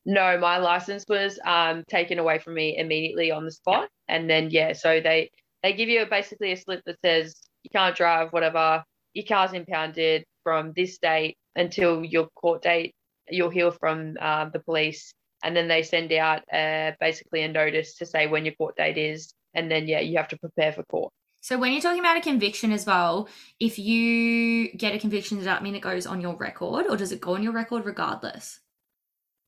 No, 0.05 0.37
my 0.39 0.57
license 0.57 1.03
was 1.09 1.37
um, 1.45 1.83
taken 1.89 2.17
away 2.17 2.39
from 2.39 2.53
me 2.53 2.77
immediately 2.77 3.29
on 3.29 3.43
the 3.43 3.51
spot, 3.51 3.89
yeah. 4.07 4.15
and 4.15 4.29
then 4.29 4.49
yeah, 4.49 4.71
so 4.71 5.01
they 5.01 5.29
they 5.63 5.73
give 5.73 5.89
you 5.89 6.05
basically 6.09 6.53
a 6.53 6.57
slip 6.57 6.81
that 6.85 6.95
says 7.03 7.35
you 7.63 7.69
can't 7.69 7.95
drive, 7.95 8.31
whatever. 8.31 8.83
Your 9.13 9.25
car's 9.25 9.51
impounded 9.51 10.23
from 10.43 10.71
this 10.75 10.97
date 10.99 11.35
until 11.57 12.05
your 12.05 12.29
court 12.35 12.61
date. 12.61 12.93
You'll 13.29 13.49
hear 13.49 13.71
from 13.71 14.15
uh, 14.21 14.45
the 14.45 14.59
police, 14.59 15.13
and 15.43 15.53
then 15.53 15.67
they 15.67 15.83
send 15.83 16.13
out 16.13 16.43
uh, 16.53 16.91
basically 17.01 17.41
a 17.41 17.49
notice 17.49 17.95
to 17.95 18.05
say 18.05 18.27
when 18.27 18.45
your 18.45 18.55
court 18.55 18.77
date 18.77 18.97
is, 18.97 19.33
and 19.53 19.69
then 19.69 19.89
yeah, 19.89 19.99
you 19.99 20.15
have 20.15 20.29
to 20.29 20.37
prepare 20.37 20.71
for 20.71 20.83
court. 20.83 21.11
So 21.47 21.57
when 21.57 21.71
you're 21.71 21.79
talking 21.81 22.01
about 22.01 22.17
a 22.17 22.21
conviction 22.21 22.73
as 22.73 22.85
well, 22.85 23.29
if 23.57 23.79
you 23.79 24.69
get 24.73 24.93
a 24.93 24.99
conviction, 24.99 25.37
does 25.37 25.45
that 25.45 25.63
mean 25.63 25.75
it 25.75 25.79
goes 25.81 26.05
on 26.05 26.19
your 26.19 26.35
record, 26.35 26.87
or 26.89 26.97
does 26.97 27.13
it 27.13 27.21
go 27.21 27.35
on 27.35 27.41
your 27.41 27.53
record 27.53 27.85
regardless? 27.85 28.59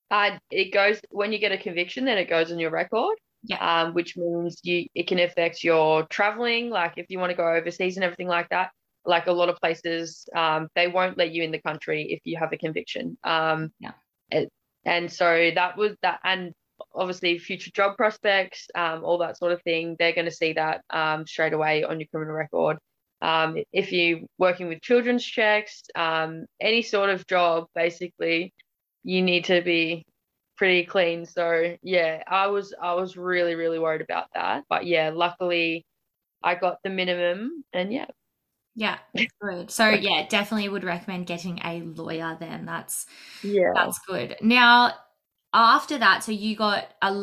Uh, 0.09 0.37
it 0.49 0.71
goes 0.71 1.01
when 1.09 1.33
you 1.33 1.39
get 1.39 1.51
a 1.51 1.57
conviction, 1.57 2.05
then 2.05 2.17
it 2.17 2.29
goes 2.29 2.53
on 2.53 2.57
your 2.57 2.71
record. 2.71 3.17
Yeah. 3.43 3.57
Um, 3.59 3.93
which 3.93 4.15
means 4.15 4.61
you 4.63 4.85
it 4.95 5.07
can 5.07 5.19
affect 5.19 5.61
your 5.61 6.05
traveling, 6.05 6.69
like 6.69 6.93
if 6.95 7.07
you 7.09 7.19
want 7.19 7.31
to 7.31 7.35
go 7.35 7.45
overseas 7.45 7.97
and 7.97 8.05
everything 8.05 8.29
like 8.29 8.47
that. 8.47 8.71
Like 9.03 9.27
a 9.27 9.33
lot 9.33 9.49
of 9.49 9.57
places, 9.57 10.23
um, 10.33 10.69
they 10.75 10.87
won't 10.87 11.17
let 11.17 11.31
you 11.31 11.43
in 11.43 11.51
the 11.51 11.61
country 11.61 12.13
if 12.13 12.21
you 12.23 12.37
have 12.39 12.53
a 12.53 12.57
conviction. 12.57 13.17
Um, 13.25 13.73
Yeah. 13.77 13.91
it- 14.31 14.53
and 14.85 15.11
so 15.11 15.51
that 15.53 15.75
was 15.75 15.97
that, 16.01 16.21
and 16.23 16.53
obviously 16.95 17.37
future 17.37 17.71
job 17.71 17.97
prospects, 17.97 18.67
um, 18.75 19.03
all 19.03 19.17
that 19.19 19.37
sort 19.37 19.51
of 19.51 19.61
thing. 19.63 19.95
They're 19.99 20.13
going 20.13 20.25
to 20.25 20.31
see 20.31 20.53
that 20.53 20.81
um, 20.89 21.25
straight 21.27 21.53
away 21.53 21.83
on 21.83 21.99
your 21.99 22.07
criminal 22.07 22.35
record. 22.35 22.77
Um, 23.21 23.57
if 23.73 23.91
you're 23.91 24.19
working 24.37 24.67
with 24.69 24.81
children's 24.81 25.25
checks, 25.25 25.83
um, 25.95 26.45
any 26.61 26.81
sort 26.81 27.09
of 27.09 27.27
job, 27.27 27.65
basically, 27.75 28.53
you 29.03 29.21
need 29.21 29.45
to 29.45 29.61
be 29.61 30.05
pretty 30.57 30.85
clean. 30.85 31.25
So 31.25 31.75
yeah, 31.83 32.23
I 32.27 32.47
was 32.47 32.73
I 32.81 32.93
was 32.93 33.17
really 33.17 33.55
really 33.55 33.79
worried 33.79 34.01
about 34.01 34.27
that, 34.35 34.63
but 34.69 34.85
yeah, 34.85 35.11
luckily 35.13 35.85
I 36.43 36.55
got 36.55 36.77
the 36.83 36.89
minimum, 36.89 37.63
and 37.73 37.91
yeah, 37.93 38.07
Yeah, 38.75 38.97
good. 39.41 39.71
So 39.71 39.89
yeah, 39.89 40.25
definitely 40.29 40.69
would 40.69 40.83
recommend 40.85 41.27
getting 41.27 41.59
a 41.63 41.81
lawyer 41.81 42.37
then. 42.39 42.65
That's 42.65 43.05
yeah, 43.43 43.71
that's 43.73 43.99
good. 44.07 44.37
Now, 44.41 44.93
after 45.53 45.97
that, 45.97 46.23
so 46.23 46.31
you 46.31 46.55
got 46.55 46.89
a 47.01 47.13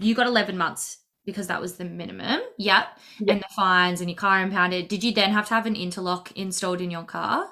you 0.00 0.14
got 0.14 0.26
11 0.26 0.56
months 0.56 0.98
because 1.24 1.46
that 1.48 1.60
was 1.60 1.74
the 1.74 1.84
minimum. 1.84 2.40
Yep. 2.58 2.86
Yeah. 3.20 3.32
And 3.32 3.42
the 3.42 3.48
fines 3.54 4.00
and 4.00 4.08
your 4.08 4.16
car 4.16 4.40
impounded. 4.40 4.88
Did 4.88 5.04
you 5.04 5.12
then 5.12 5.30
have 5.32 5.46
to 5.48 5.54
have 5.54 5.66
an 5.66 5.76
interlock 5.76 6.32
installed 6.32 6.80
in 6.80 6.90
your 6.90 7.04
car? 7.04 7.46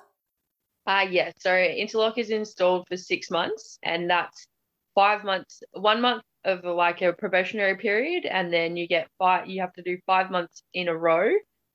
uh 0.86 1.06
yeah. 1.10 1.32
So 1.38 1.54
interlock 1.54 2.18
is 2.18 2.30
installed 2.30 2.86
for 2.88 2.96
six 2.96 3.30
months, 3.30 3.78
and 3.82 4.08
that's 4.08 4.46
five 4.94 5.24
months, 5.24 5.62
one 5.72 6.00
month 6.00 6.22
of 6.44 6.64
like 6.64 7.02
a 7.02 7.12
probationary 7.12 7.76
period, 7.76 8.24
and 8.24 8.52
then 8.52 8.76
you 8.76 8.86
get 8.86 9.08
five. 9.18 9.48
You 9.48 9.60
have 9.60 9.72
to 9.74 9.82
do 9.82 9.98
five 10.06 10.30
months 10.30 10.62
in 10.74 10.88
a 10.88 10.96
row, 10.96 11.30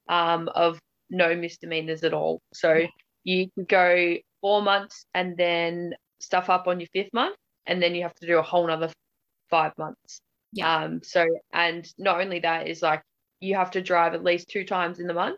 um, 0.09 0.49
of 0.55 0.79
no 1.09 1.35
misdemeanors 1.35 2.03
at 2.03 2.13
all. 2.13 2.41
So 2.53 2.85
you 3.23 3.49
could 3.55 3.67
go 3.67 4.17
four 4.39 4.61
months 4.61 5.05
and 5.13 5.37
then 5.37 5.93
stuff 6.19 6.49
up 6.49 6.67
on 6.67 6.79
your 6.79 6.89
fifth 6.93 7.13
month, 7.13 7.35
and 7.71 7.81
then 7.81 7.95
you 7.95 8.03
have 8.03 8.13
to 8.15 8.27
do 8.27 8.37
a 8.37 8.41
whole 8.41 8.67
nother 8.67 8.91
five 9.49 9.71
months. 9.77 10.19
Yeah. 10.51 10.83
Um, 10.83 11.01
so 11.01 11.25
and 11.53 11.87
not 11.97 12.19
only 12.19 12.39
that 12.39 12.67
is 12.67 12.81
like 12.81 13.01
you 13.39 13.55
have 13.55 13.71
to 13.71 13.81
drive 13.81 14.13
at 14.13 14.23
least 14.23 14.49
two 14.49 14.65
times 14.65 14.99
in 14.99 15.07
the 15.07 15.13
month. 15.13 15.37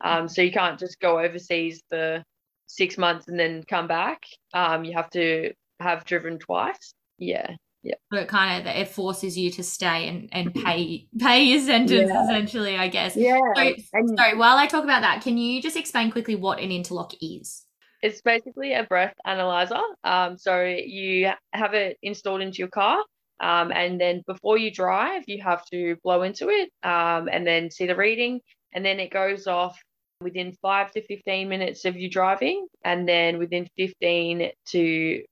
Um, 0.00 0.28
so 0.28 0.42
you 0.42 0.50
can't 0.50 0.78
just 0.78 0.98
go 1.00 1.20
overseas 1.20 1.82
for 1.90 2.22
six 2.66 2.96
months 2.98 3.28
and 3.28 3.38
then 3.38 3.62
come 3.68 3.86
back. 3.86 4.22
Um, 4.54 4.84
you 4.84 4.94
have 4.94 5.10
to 5.10 5.52
have 5.80 6.04
driven 6.04 6.38
twice. 6.38 6.94
Yeah. 7.18 7.54
Yeah. 7.82 7.96
So 8.12 8.20
it 8.20 8.28
kind 8.28 8.60
of 8.66 8.74
it 8.74 8.88
forces 8.88 9.36
you 9.36 9.50
to 9.52 9.62
stay 9.62 10.08
and, 10.08 10.30
and 10.32 10.54
pay 10.54 11.06
pay 11.18 11.44
your 11.44 11.60
sentence 11.60 12.10
Yeah. 12.10 12.24
essentially, 12.24 12.76
I 12.76 12.88
guess. 12.88 13.14
Yeah. 13.14 13.38
So, 13.56 13.74
And 13.92 14.18
sorry, 14.18 14.36
while 14.38 14.56
I 14.56 14.66
talk 14.66 14.84
about 14.84 15.02
that, 15.02 15.22
can 15.22 15.36
you 15.36 15.60
just 15.60 15.76
explain 15.76 16.10
quickly 16.10 16.34
what 16.34 16.60
an 16.60 16.70
interlock 16.70 17.12
is? 17.20 17.63
It's 18.04 18.20
basically 18.20 18.74
a 18.74 18.84
breath 18.84 19.14
analyzer. 19.24 19.80
Um, 20.04 20.36
so 20.36 20.62
you 20.62 21.30
have 21.54 21.72
it 21.72 21.96
installed 22.02 22.42
into 22.42 22.58
your 22.58 22.68
car. 22.68 23.02
Um, 23.40 23.72
and 23.72 23.98
then 23.98 24.22
before 24.26 24.58
you 24.58 24.70
drive, 24.70 25.22
you 25.26 25.42
have 25.42 25.64
to 25.72 25.96
blow 26.04 26.20
into 26.22 26.50
it 26.50 26.68
um, 26.82 27.30
and 27.32 27.46
then 27.46 27.70
see 27.70 27.86
the 27.86 27.96
reading. 27.96 28.42
And 28.74 28.84
then 28.84 29.00
it 29.00 29.10
goes 29.10 29.46
off 29.46 29.80
within 30.20 30.52
five 30.60 30.90
to 30.92 31.02
15 31.02 31.48
minutes 31.48 31.86
of 31.86 31.96
you 31.96 32.10
driving, 32.10 32.66
and 32.84 33.08
then 33.08 33.38
within 33.38 33.66
15 33.78 34.50
to 34.66 35.22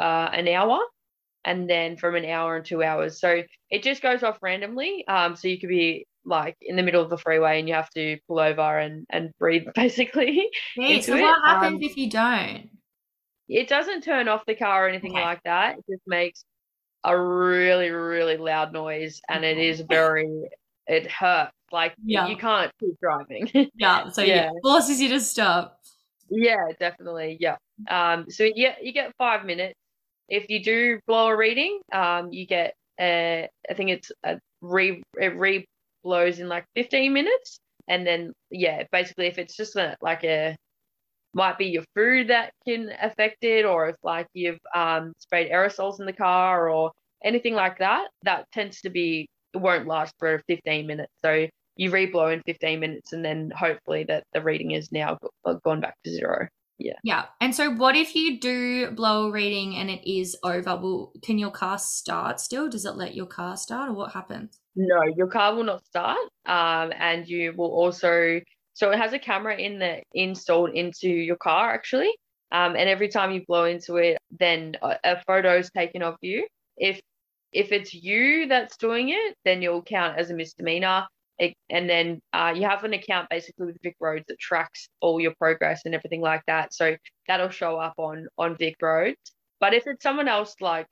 uh, 0.00 0.30
an 0.32 0.48
hour, 0.48 0.80
and 1.44 1.68
then 1.68 1.98
from 1.98 2.14
an 2.14 2.24
hour 2.24 2.56
and 2.56 2.64
two 2.64 2.82
hours. 2.82 3.20
So 3.20 3.42
it 3.68 3.82
just 3.82 4.00
goes 4.00 4.22
off 4.22 4.38
randomly. 4.40 5.06
Um, 5.06 5.36
so 5.36 5.48
you 5.48 5.60
could 5.60 5.68
be 5.68 6.06
like 6.24 6.56
in 6.60 6.76
the 6.76 6.82
middle 6.82 7.02
of 7.02 7.10
the 7.10 7.18
freeway 7.18 7.58
and 7.58 7.68
you 7.68 7.74
have 7.74 7.90
to 7.90 8.18
pull 8.28 8.38
over 8.38 8.78
and, 8.78 9.06
and 9.10 9.30
breathe 9.38 9.66
basically. 9.74 10.48
Yeah, 10.76 10.88
Into 10.96 11.02
so 11.04 11.16
it, 11.16 11.22
what 11.22 11.40
happens 11.44 11.76
um, 11.76 11.82
if 11.82 11.96
you 11.96 12.10
don't? 12.10 12.70
it 13.48 13.68
doesn't 13.68 14.02
turn 14.02 14.28
off 14.28 14.46
the 14.46 14.54
car 14.54 14.86
or 14.86 14.88
anything 14.88 15.12
Okay. 15.12 15.20
like 15.20 15.42
that. 15.44 15.76
It 15.78 15.84
just 15.90 16.02
makes 16.06 16.44
a 17.04 17.18
really, 17.18 17.90
really 17.90 18.36
loud 18.36 18.72
noise 18.72 19.20
and 19.28 19.44
it 19.44 19.58
is 19.58 19.80
very, 19.80 20.28
it 20.86 21.10
hurts. 21.10 21.52
Like 21.70 21.94
Yeah. 22.04 22.28
you 22.28 22.36
can't 22.36 22.70
keep 22.80 22.98
driving. 23.00 23.50
Yeah, 23.74 24.08
so 24.10 24.22
yeah, 24.22 24.44
Yeah. 24.44 24.50
forces 24.62 25.00
you 25.00 25.08
to 25.10 25.20
stop. 25.20 25.80
yeah, 26.30 26.64
definitely. 26.78 27.36
Yeah. 27.40 27.56
Um, 27.88 28.30
so 28.30 28.48
yeah, 28.54 28.74
you 28.80 28.92
get 28.92 29.12
five 29.18 29.44
minutes. 29.44 29.74
If 30.28 30.48
you 30.48 30.62
do 30.62 31.00
blow 31.06 31.26
a 31.28 31.36
reading, 31.36 31.80
um, 31.92 32.32
you 32.32 32.46
get, 32.46 32.74
uh, 32.98 33.48
I 33.68 33.74
think 33.74 33.90
it's 33.90 34.12
a 34.24 34.38
re, 34.62 35.02
it 35.20 35.36
re 35.36 35.66
blows 36.02 36.38
in 36.38 36.48
like 36.48 36.64
15 36.74 37.12
minutes. 37.12 37.58
And 37.88 38.06
then, 38.06 38.32
yeah, 38.50 38.84
basically 38.92 39.26
if 39.26 39.38
it's 39.38 39.56
just 39.56 39.76
a, 39.76 39.96
like 40.00 40.24
a, 40.24 40.56
might 41.34 41.58
be 41.58 41.66
your 41.66 41.84
food 41.94 42.28
that 42.28 42.52
can 42.66 42.90
affect 43.00 43.42
it, 43.42 43.64
or 43.64 43.88
if 43.88 43.96
like 44.02 44.26
you've 44.34 44.58
um, 44.74 45.12
sprayed 45.18 45.50
aerosols 45.50 45.98
in 45.98 46.06
the 46.06 46.12
car 46.12 46.68
or 46.68 46.92
anything 47.24 47.54
like 47.54 47.78
that, 47.78 48.08
that 48.24 48.44
tends 48.52 48.80
to 48.82 48.90
be 48.90 49.26
won't 49.54 49.86
last 49.86 50.14
for 50.18 50.42
15 50.48 50.86
minutes. 50.86 51.12
So 51.24 51.46
you 51.76 51.90
reblow 51.90 52.32
in 52.32 52.42
15 52.46 52.80
minutes, 52.80 53.12
and 53.12 53.24
then 53.24 53.50
hopefully 53.56 54.04
that 54.04 54.24
the 54.32 54.42
reading 54.42 54.72
is 54.72 54.92
now 54.92 55.18
gone 55.64 55.80
back 55.80 55.94
to 56.04 56.10
zero. 56.10 56.48
Yeah. 56.78 56.94
Yeah. 57.04 57.24
And 57.40 57.54
so 57.54 57.70
what 57.70 57.96
if 57.96 58.14
you 58.14 58.40
do 58.40 58.90
blow 58.90 59.28
a 59.28 59.30
reading 59.30 59.76
and 59.76 59.88
it 59.88 60.08
is 60.08 60.36
over? 60.42 60.76
Will 60.76 61.12
can 61.22 61.38
your 61.38 61.50
car 61.50 61.78
start 61.78 62.40
still? 62.40 62.68
Does 62.68 62.84
it 62.84 62.96
let 62.96 63.14
your 63.14 63.26
car 63.26 63.56
start 63.56 63.90
or 63.90 63.92
what 63.92 64.12
happens? 64.12 64.58
No, 64.74 65.02
your 65.16 65.26
car 65.26 65.54
will 65.54 65.64
not 65.64 65.84
start, 65.86 66.18
um, 66.46 66.92
and 66.98 67.28
you 67.28 67.52
will 67.56 67.70
also. 67.70 68.40
So 68.74 68.90
it 68.90 68.98
has 68.98 69.12
a 69.12 69.18
camera 69.18 69.54
in 69.56 69.78
the 69.78 70.02
installed 70.14 70.70
into 70.70 71.08
your 71.10 71.36
car 71.36 71.70
actually, 71.72 72.10
um, 72.52 72.74
and 72.76 72.88
every 72.88 73.08
time 73.08 73.32
you 73.32 73.44
blow 73.46 73.64
into 73.66 73.96
it, 73.96 74.18
then 74.30 74.76
a, 74.82 74.96
a 75.04 75.22
photo 75.26 75.58
is 75.58 75.70
taken 75.76 76.02
of 76.02 76.16
you. 76.22 76.46
If 76.78 77.00
if 77.52 77.70
it's 77.72 77.92
you 77.92 78.46
that's 78.48 78.76
doing 78.78 79.10
it, 79.10 79.36
then 79.44 79.60
you'll 79.60 79.82
count 79.82 80.18
as 80.18 80.30
a 80.30 80.34
misdemeanor. 80.34 81.06
It, 81.38 81.54
and 81.70 81.88
then 81.88 82.20
uh, 82.32 82.52
you 82.56 82.62
have 82.62 82.84
an 82.84 82.94
account 82.94 83.28
basically 83.30 83.66
with 83.66 83.76
Vic 83.82 83.96
Roads 84.00 84.24
that 84.28 84.38
tracks 84.38 84.88
all 85.00 85.20
your 85.20 85.34
progress 85.38 85.82
and 85.84 85.94
everything 85.94 86.20
like 86.22 86.42
that. 86.46 86.72
So 86.72 86.96
that'll 87.28 87.50
show 87.50 87.78
up 87.78 87.94
on 87.98 88.26
on 88.38 88.56
Vic 88.56 88.76
Roads. 88.80 89.18
But 89.60 89.74
if 89.74 89.86
it's 89.86 90.02
someone 90.02 90.28
else 90.28 90.54
like 90.60 90.86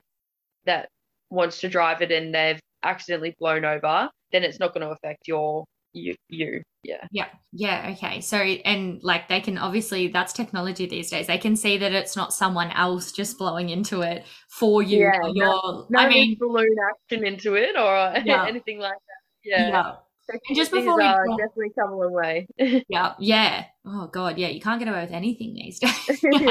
that 0.65 0.89
wants 1.29 1.61
to 1.61 1.69
drive 1.69 2.01
it 2.01 2.11
and 2.11 2.33
they've 2.35 2.59
accidentally 2.83 3.35
blown 3.39 3.65
over, 3.65 4.09
then 4.31 4.43
it's 4.43 4.59
not 4.59 4.73
going 4.73 4.85
to 4.85 4.93
affect 4.93 5.27
your 5.27 5.65
you 5.93 6.15
you 6.29 6.61
yeah 6.83 7.05
Yeah. 7.11 7.27
Yeah. 7.51 7.93
Okay. 7.97 8.21
So, 8.21 8.37
and 8.37 9.03
like 9.03 9.27
they 9.27 9.41
can 9.41 9.57
obviously, 9.57 10.07
that's 10.07 10.31
technology 10.33 10.85
these 10.85 11.11
days. 11.11 11.27
They 11.27 11.37
can 11.37 11.55
see 11.55 11.77
that 11.77 11.91
it's 11.91 12.15
not 12.15 12.33
someone 12.33 12.71
else 12.71 13.11
just 13.11 13.37
blowing 13.37 13.69
into 13.69 14.01
it 14.01 14.25
for 14.49 14.81
you. 14.81 14.99
Yeah, 14.99 15.17
or 15.21 15.33
no- 15.33 15.85
no 15.89 15.99
I 15.99 16.07
mean, 16.07 16.37
balloon 16.39 16.75
action 16.89 17.25
into 17.25 17.55
it 17.55 17.75
or 17.77 18.13
Yeah. 18.25 18.45
anything 18.47 18.79
like 18.79 18.93
that 18.93 19.21
yeah. 19.43 19.67
yeah, 19.69 19.95
And 20.47 20.55
just 20.55 20.71
before 20.71 20.97
we 20.97 21.03
are 21.03 21.25
definitely 21.37 21.71
come 21.77 21.91
a 21.93 21.97
long 21.97 22.13
way 22.13 22.47
Yeah. 22.89 23.13
Yeah. 23.19 23.65
Oh, 23.85 24.07
God. 24.07 24.37
Yeah. 24.37 24.49
You 24.49 24.61
can't 24.61 24.77
get 24.79 24.87
away 24.87 25.01
with 25.01 25.11
anything 25.11 25.53
these 25.55 25.79
days. 25.79 25.91
Just 26.07 26.21
kidding. 26.21 26.45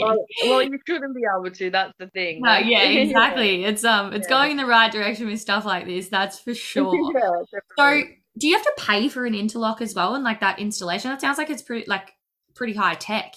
well, 0.00 0.24
well 0.46 0.62
you 0.62 0.78
shouldn't 0.86 1.14
be 1.14 1.22
able 1.36 1.50
to 1.50 1.70
that's 1.70 1.92
the 1.98 2.06
thing 2.08 2.40
No, 2.40 2.50
Like- 2.50 2.66
yeah, 2.68 2.82
exactly. 2.82 3.64
It's 3.64 3.84
um, 3.84 4.12
it's 4.12 4.26
Yeah. 4.28 4.36
going 4.36 4.50
in 4.52 4.56
the 4.56 4.66
right 4.66 4.90
direction 4.92 5.26
with 5.26 5.40
stuff 5.40 5.64
like 5.64 5.86
this. 5.86 6.08
That's 6.08 6.38
for 6.38 6.54
sure. 6.54 6.94
yeah, 7.14 7.30
So, 7.76 8.02
do 8.38 8.46
you 8.46 8.54
have 8.56 8.64
to 8.64 8.72
pay 8.78 9.08
for 9.08 9.26
an 9.26 9.34
interlock 9.34 9.80
as 9.82 9.94
well, 9.94 10.14
and 10.14 10.22
like 10.22 10.38
that 10.40 10.60
installation? 10.60 11.10
That 11.10 11.20
sounds 11.20 11.38
like 11.38 11.50
it's 11.50 11.62
pretty 11.62 11.86
like 11.88 12.12
pretty 12.54 12.74
high 12.74 12.94
tech. 12.94 13.34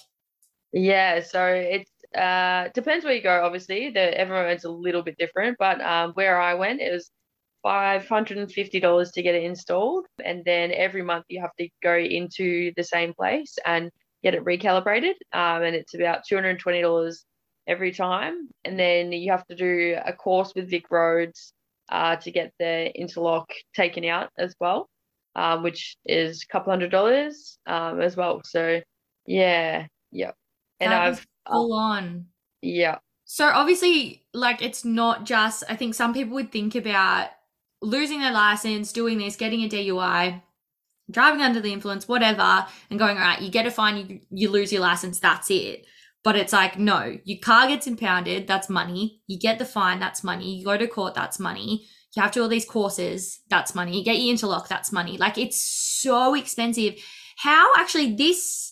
Yeah, 0.72 1.20
so 1.20 1.44
it's 1.46 1.90
uh 2.16 2.68
depends 2.74 3.04
where 3.04 3.14
you 3.14 3.22
go, 3.22 3.42
obviously. 3.44 3.90
The 3.90 4.16
everyone's 4.16 4.64
a 4.64 4.70
little 4.70 5.02
bit 5.02 5.16
different, 5.18 5.56
but 5.58 5.80
um 5.80 6.12
where 6.12 6.40
I 6.40 6.54
went 6.54 6.80
it 6.80 6.92
was 6.92 7.10
five 7.62 8.08
hundred 8.08 8.38
and 8.38 8.50
fifty 8.50 8.80
dollars 8.80 9.10
to 9.12 9.22
get 9.22 9.34
it 9.34 9.44
installed, 9.44 10.06
and 10.24 10.44
then 10.44 10.72
every 10.72 11.02
month 11.02 11.24
you 11.28 11.40
have 11.40 11.54
to 11.58 11.68
go 11.82 11.96
into 11.96 12.72
the 12.76 12.84
same 12.84 13.14
place 13.14 13.56
and 13.66 13.90
get 14.22 14.34
it 14.34 14.44
recalibrated. 14.44 15.14
Um, 15.32 15.62
and 15.62 15.74
it's 15.76 15.94
about 15.94 16.24
two 16.28 16.34
hundred 16.36 16.50
and 16.50 16.58
twenty 16.60 16.82
dollars 16.82 17.24
every 17.66 17.92
time, 17.92 18.48
and 18.64 18.78
then 18.78 19.12
you 19.12 19.30
have 19.30 19.46
to 19.46 19.54
do 19.56 19.96
a 20.04 20.12
course 20.12 20.52
with 20.54 20.70
Vic 20.70 20.90
Roads 20.90 21.52
uh 21.88 22.16
to 22.16 22.30
get 22.30 22.52
the 22.58 22.92
interlock 22.98 23.50
taken 23.74 24.04
out 24.04 24.30
as 24.38 24.54
well, 24.60 24.88
um, 25.36 25.62
which 25.62 25.96
is 26.06 26.42
a 26.42 26.52
couple 26.52 26.72
hundred 26.72 26.90
dollars 26.90 27.58
um 27.66 28.00
as 28.00 28.16
well. 28.16 28.40
So 28.44 28.80
yeah, 29.26 29.86
yeah. 30.10 30.32
and 30.80 30.92
That 30.92 31.02
I've 31.02 31.26
full 31.48 31.72
on. 31.74 32.26
yeah, 32.60 32.98
So 33.24 33.46
obviously, 33.48 34.24
like 34.32 34.62
it's 34.62 34.84
not 34.84 35.24
just. 35.24 35.64
I 35.68 35.76
think 35.76 35.94
some 35.94 36.12
people 36.14 36.34
would 36.34 36.52
think 36.52 36.74
about 36.74 37.30
losing 37.82 38.20
their 38.20 38.32
license, 38.32 38.92
doing 38.92 39.18
this, 39.18 39.36
getting 39.36 39.62
a 39.62 39.68
DUI, 39.68 40.40
driving 41.10 41.42
under 41.42 41.60
the 41.60 41.72
influence, 41.72 42.08
whatever, 42.08 42.66
and 42.90 42.98
going 42.98 43.16
all 43.16 43.22
right. 43.22 43.40
You 43.42 43.50
get 43.50 43.66
a 43.66 43.70
fine, 43.70 43.96
you 43.96 44.20
you 44.30 44.50
lose 44.50 44.72
your 44.72 44.82
license. 44.82 45.18
That's 45.18 45.50
it. 45.50 45.84
But 46.24 46.36
it's 46.36 46.52
like 46.52 46.78
no, 46.78 47.18
your 47.24 47.40
car 47.40 47.68
gets 47.68 47.86
impounded. 47.86 48.46
That's 48.46 48.68
money. 48.68 49.20
You 49.26 49.38
get 49.38 49.58
the 49.58 49.64
fine. 49.64 50.00
That's 50.00 50.24
money. 50.24 50.56
You 50.56 50.64
go 50.64 50.76
to 50.76 50.86
court. 50.86 51.14
That's 51.14 51.38
money. 51.40 51.86
You 52.14 52.22
have 52.22 52.32
to 52.32 52.38
do 52.38 52.42
all 52.42 52.48
these 52.48 52.64
courses. 52.64 53.40
That's 53.48 53.74
money. 53.74 53.98
You 53.98 54.04
get 54.04 54.18
your 54.18 54.30
interlock. 54.30 54.68
That's 54.68 54.92
money. 54.92 55.16
Like 55.18 55.38
it's 55.38 55.60
so 55.62 56.34
expensive. 56.34 56.94
How 57.38 57.72
actually 57.76 58.14
this 58.14 58.71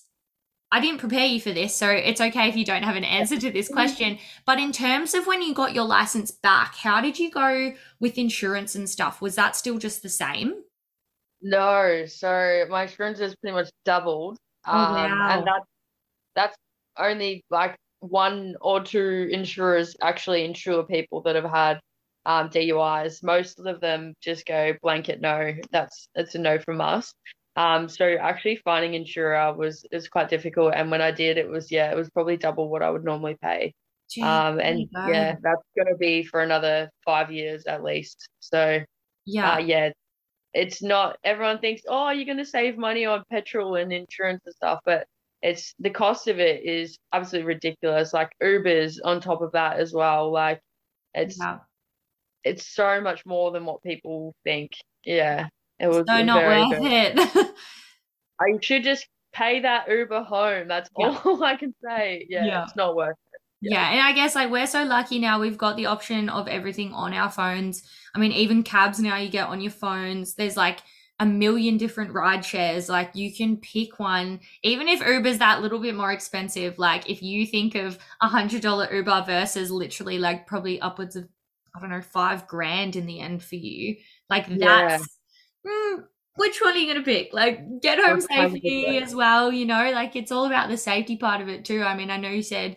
I 0.73 0.81
didn't 0.81 0.99
prepare 1.01 1.27
you 1.27 1.41
for 1.41 1.51
this, 1.51 1.75
so 1.75 1.89
it's 1.91 2.21
okay 2.21 2.49
if 2.49 2.57
you 2.57 2.65
don't 2.65 2.85
have 2.85 2.95
an 2.95 3.03
answer 3.05 3.37
to 3.39 3.51
this 3.51 3.69
question. 3.69 4.19
But 4.47 4.59
in 4.61 4.71
terms 4.71 5.15
of 5.15 5.27
when 5.27 5.43
you 5.43 5.53
got 5.53 5.75
your 5.75 5.85
license 5.85 6.31
back, 6.31 6.77
how 6.77 7.01
did 7.01 7.19
you 7.19 7.29
go 7.31 7.73
with 7.99 8.17
insurance 8.19 8.77
and 8.77 8.89
stuff? 8.89 9.21
Was 9.21 9.35
that 9.35 9.57
still 9.57 9.79
just 9.79 10.03
the 10.03 10.09
same? 10.09 10.55
no. 11.43 12.05
So 12.07 12.67
my 12.69 12.83
insurance 12.83 13.19
has 13.19 13.35
pretty 13.37 13.55
much 13.55 13.71
doubled. 13.85 14.37
Oh, 14.67 14.73
Um, 14.73 14.95
wow. 14.95 15.29
and 15.39 15.47
that 15.47 15.63
that's 16.35 16.57
only 16.99 17.43
like 17.51 17.77
one 18.01 18.57
or 18.61 18.83
two 18.83 19.29
insurers 19.33 19.97
actually 20.03 20.45
insure 20.45 20.83
people 20.85 21.23
that 21.23 21.35
have 21.37 21.51
had 21.51 21.81
um 22.27 22.51
DUIs. 22.51 23.23
Most 23.23 23.59
of 23.59 23.81
them 23.81 24.15
just 24.21 24.45
go 24.47 24.75
blanket 24.83 25.21
no. 25.21 25.53
That's 25.73 26.09
it's 26.15 26.35
a 26.35 26.39
no 26.39 26.59
from 26.59 26.81
us. 26.81 27.13
Um, 27.61 27.91
so 27.91 28.17
actually 28.19 28.57
finding 28.57 28.95
insurer 28.95 29.53
was 29.53 29.85
is 29.93 30.09
quite 30.09 30.31
difficult, 30.31 30.73
and 30.75 30.91
when 30.91 31.03
I 31.03 31.11
did, 31.11 31.37
it 31.37 31.47
was 31.47 31.71
yeah, 31.71 31.91
it 31.91 31.97
was 31.97 32.09
probably 32.09 32.39
double 32.39 32.71
what 32.71 32.83
I 32.83 32.89
would 32.89 33.05
normally 33.05 33.37
pay. 33.43 33.75
Gee, 34.11 34.23
Um, 34.23 34.59
and 34.61 34.89
yeah, 34.93 35.37
that's 35.43 35.63
gonna 35.77 35.97
be 35.99 36.23
for 36.23 36.41
another 36.41 36.91
five 37.05 37.31
years 37.31 37.67
at 37.67 37.85
least. 37.85 38.31
So 38.41 38.81
yeah, 39.27 39.55
uh, 39.55 39.59
yeah, 39.59 39.91
it's 40.55 40.83
not 40.83 41.19
everyone 41.23 41.59
thinks, 41.59 41.83
oh, 41.87 42.09
you're 42.09 42.25
gonna 42.25 42.47
save 42.47 42.79
money 42.79 43.05
on 43.05 43.25
petrol 43.31 43.77
and 43.77 43.93
insurance 43.93 44.41
and 44.47 44.55
stuff, 44.55 44.81
but 44.87 45.07
it's 45.43 45.75
the 45.79 45.91
cost 45.91 46.29
of 46.29 46.41
it 46.41 46.65
is 46.65 46.99
absolutely 47.13 47.49
ridiculous. 47.49 48.15
Like 48.15 48.31
Uber's 48.41 49.01
on 49.01 49.21
top 49.21 49.43
of 49.43 49.53
that 49.53 49.79
as 49.79 49.93
well. 49.93 50.33
Like 50.33 50.63
it's 51.13 51.37
yeah. 51.39 51.59
it's 52.43 52.67
so 52.75 53.03
much 53.03 53.27
more 53.27 53.51
than 53.51 53.67
what 53.67 53.83
people 53.83 54.35
think. 54.45 54.71
Yeah, 55.05 55.49
it 55.81 55.89
was 55.89 56.05
So 56.09 56.23
not 56.23 56.43
worth 56.43 56.79
it. 56.83 57.51
I 58.41 58.59
should 58.63 58.85
just 58.85 59.07
pay 59.33 59.61
that 59.61 59.89
Uber 59.89 60.23
home. 60.23 60.69
That's 60.69 60.89
Yeah. 60.99 61.19
all 61.25 61.43
I 61.53 61.57
can 61.57 61.75
say. 61.85 62.27
Yeah, 62.29 62.45
Yeah. 62.45 62.65
it's 62.65 62.77
not 62.77 62.97
worth. 62.97 63.17
It. 63.33 63.41
Yeah, 63.73 63.91
and 63.91 64.01
I 64.01 64.13
guess 64.13 64.35
like 64.35 64.51
we're 64.51 64.67
so 64.67 64.85
lucky 64.85 65.19
now 65.19 65.39
we've 65.39 65.59
got 65.59 65.77
the 65.77 65.87
option 65.87 66.29
of 66.31 66.49
everything 66.49 66.93
on 66.95 67.13
our 67.13 67.31
phones. 67.31 67.83
I 68.15 68.19
mean, 68.19 68.33
even 68.33 68.63
cabs 68.63 68.99
now 69.01 69.17
you 69.19 69.29
get 69.29 69.49
on 69.49 69.61
your 69.61 69.71
phones. 69.73 70.35
There's 70.35 70.57
like 70.57 70.81
a 71.19 71.27
million 71.27 71.77
different 71.77 72.15
ride 72.15 72.43
shares. 72.43 72.89
Like 72.89 73.11
you 73.15 73.35
can 73.35 73.59
pick 73.59 73.99
one, 73.99 74.41
even 74.63 74.89
if 74.89 75.07
Uber's 75.07 75.37
that 75.39 75.61
little 75.61 75.79
bit 75.79 75.95
more 75.95 76.11
expensive. 76.11 76.79
Like 76.79 77.11
if 77.11 77.23
you 77.23 77.47
think 77.47 77.75
of 77.75 77.99
a 78.23 78.29
hundred 78.29 78.63
dollar 78.63 78.91
Uber 78.91 79.25
versus 79.27 79.71
literally 79.71 80.19
like 80.19 80.47
probably 80.47 80.81
upwards 80.81 81.15
of 81.17 81.29
I 81.77 81.81
don't 81.81 81.91
know 81.91 82.01
five 82.01 82.47
grand 82.49 82.97
in 82.97 83.05
the 83.05 83.21
end 83.21 83.43
for 83.45 83.57
you. 83.57 83.97
Like 84.31 84.47
Yeah. 84.49 84.57
that's 84.97 85.19
mm, 85.67 86.05
which 86.37 86.61
one 86.61 86.75
are 86.75 86.79
you 86.79 86.93
gonna 86.93 87.05
pick? 87.05 87.33
Like 87.33 87.81
get 87.83 87.99
home 87.99 88.21
That's 88.21 88.27
kind 88.27 88.47
of 88.47 88.53
safety 88.53 88.97
it. 88.97 89.03
as 89.03 89.15
well. 89.15 89.53
You 89.53 89.67
know, 89.67 89.91
like 89.93 90.17
it's 90.17 90.33
all 90.33 90.47
about 90.47 90.69
the 90.69 90.77
safety 90.77 91.17
part 91.17 91.41
of 91.41 91.49
it 91.49 91.65
too. 91.65 91.83
I 91.83 91.97
mean, 91.97 92.11
I 92.11 92.17
know 92.17 92.31
you 92.31 92.43
said 92.43 92.77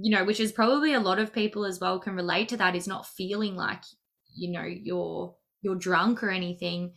you 0.00 0.10
know, 0.10 0.24
which 0.24 0.40
is 0.40 0.52
probably 0.52 0.94
a 0.94 1.00
lot 1.00 1.18
of 1.18 1.32
people 1.32 1.64
as 1.64 1.80
well 1.80 1.98
can 1.98 2.14
relate 2.14 2.48
to 2.48 2.56
that 2.56 2.74
is 2.74 2.86
not 2.86 3.06
feeling 3.06 3.56
like, 3.56 3.82
you 4.34 4.50
know, 4.50 4.64
you're 4.64 5.34
you're 5.60 5.76
drunk 5.76 6.22
or 6.22 6.30
anything. 6.30 6.94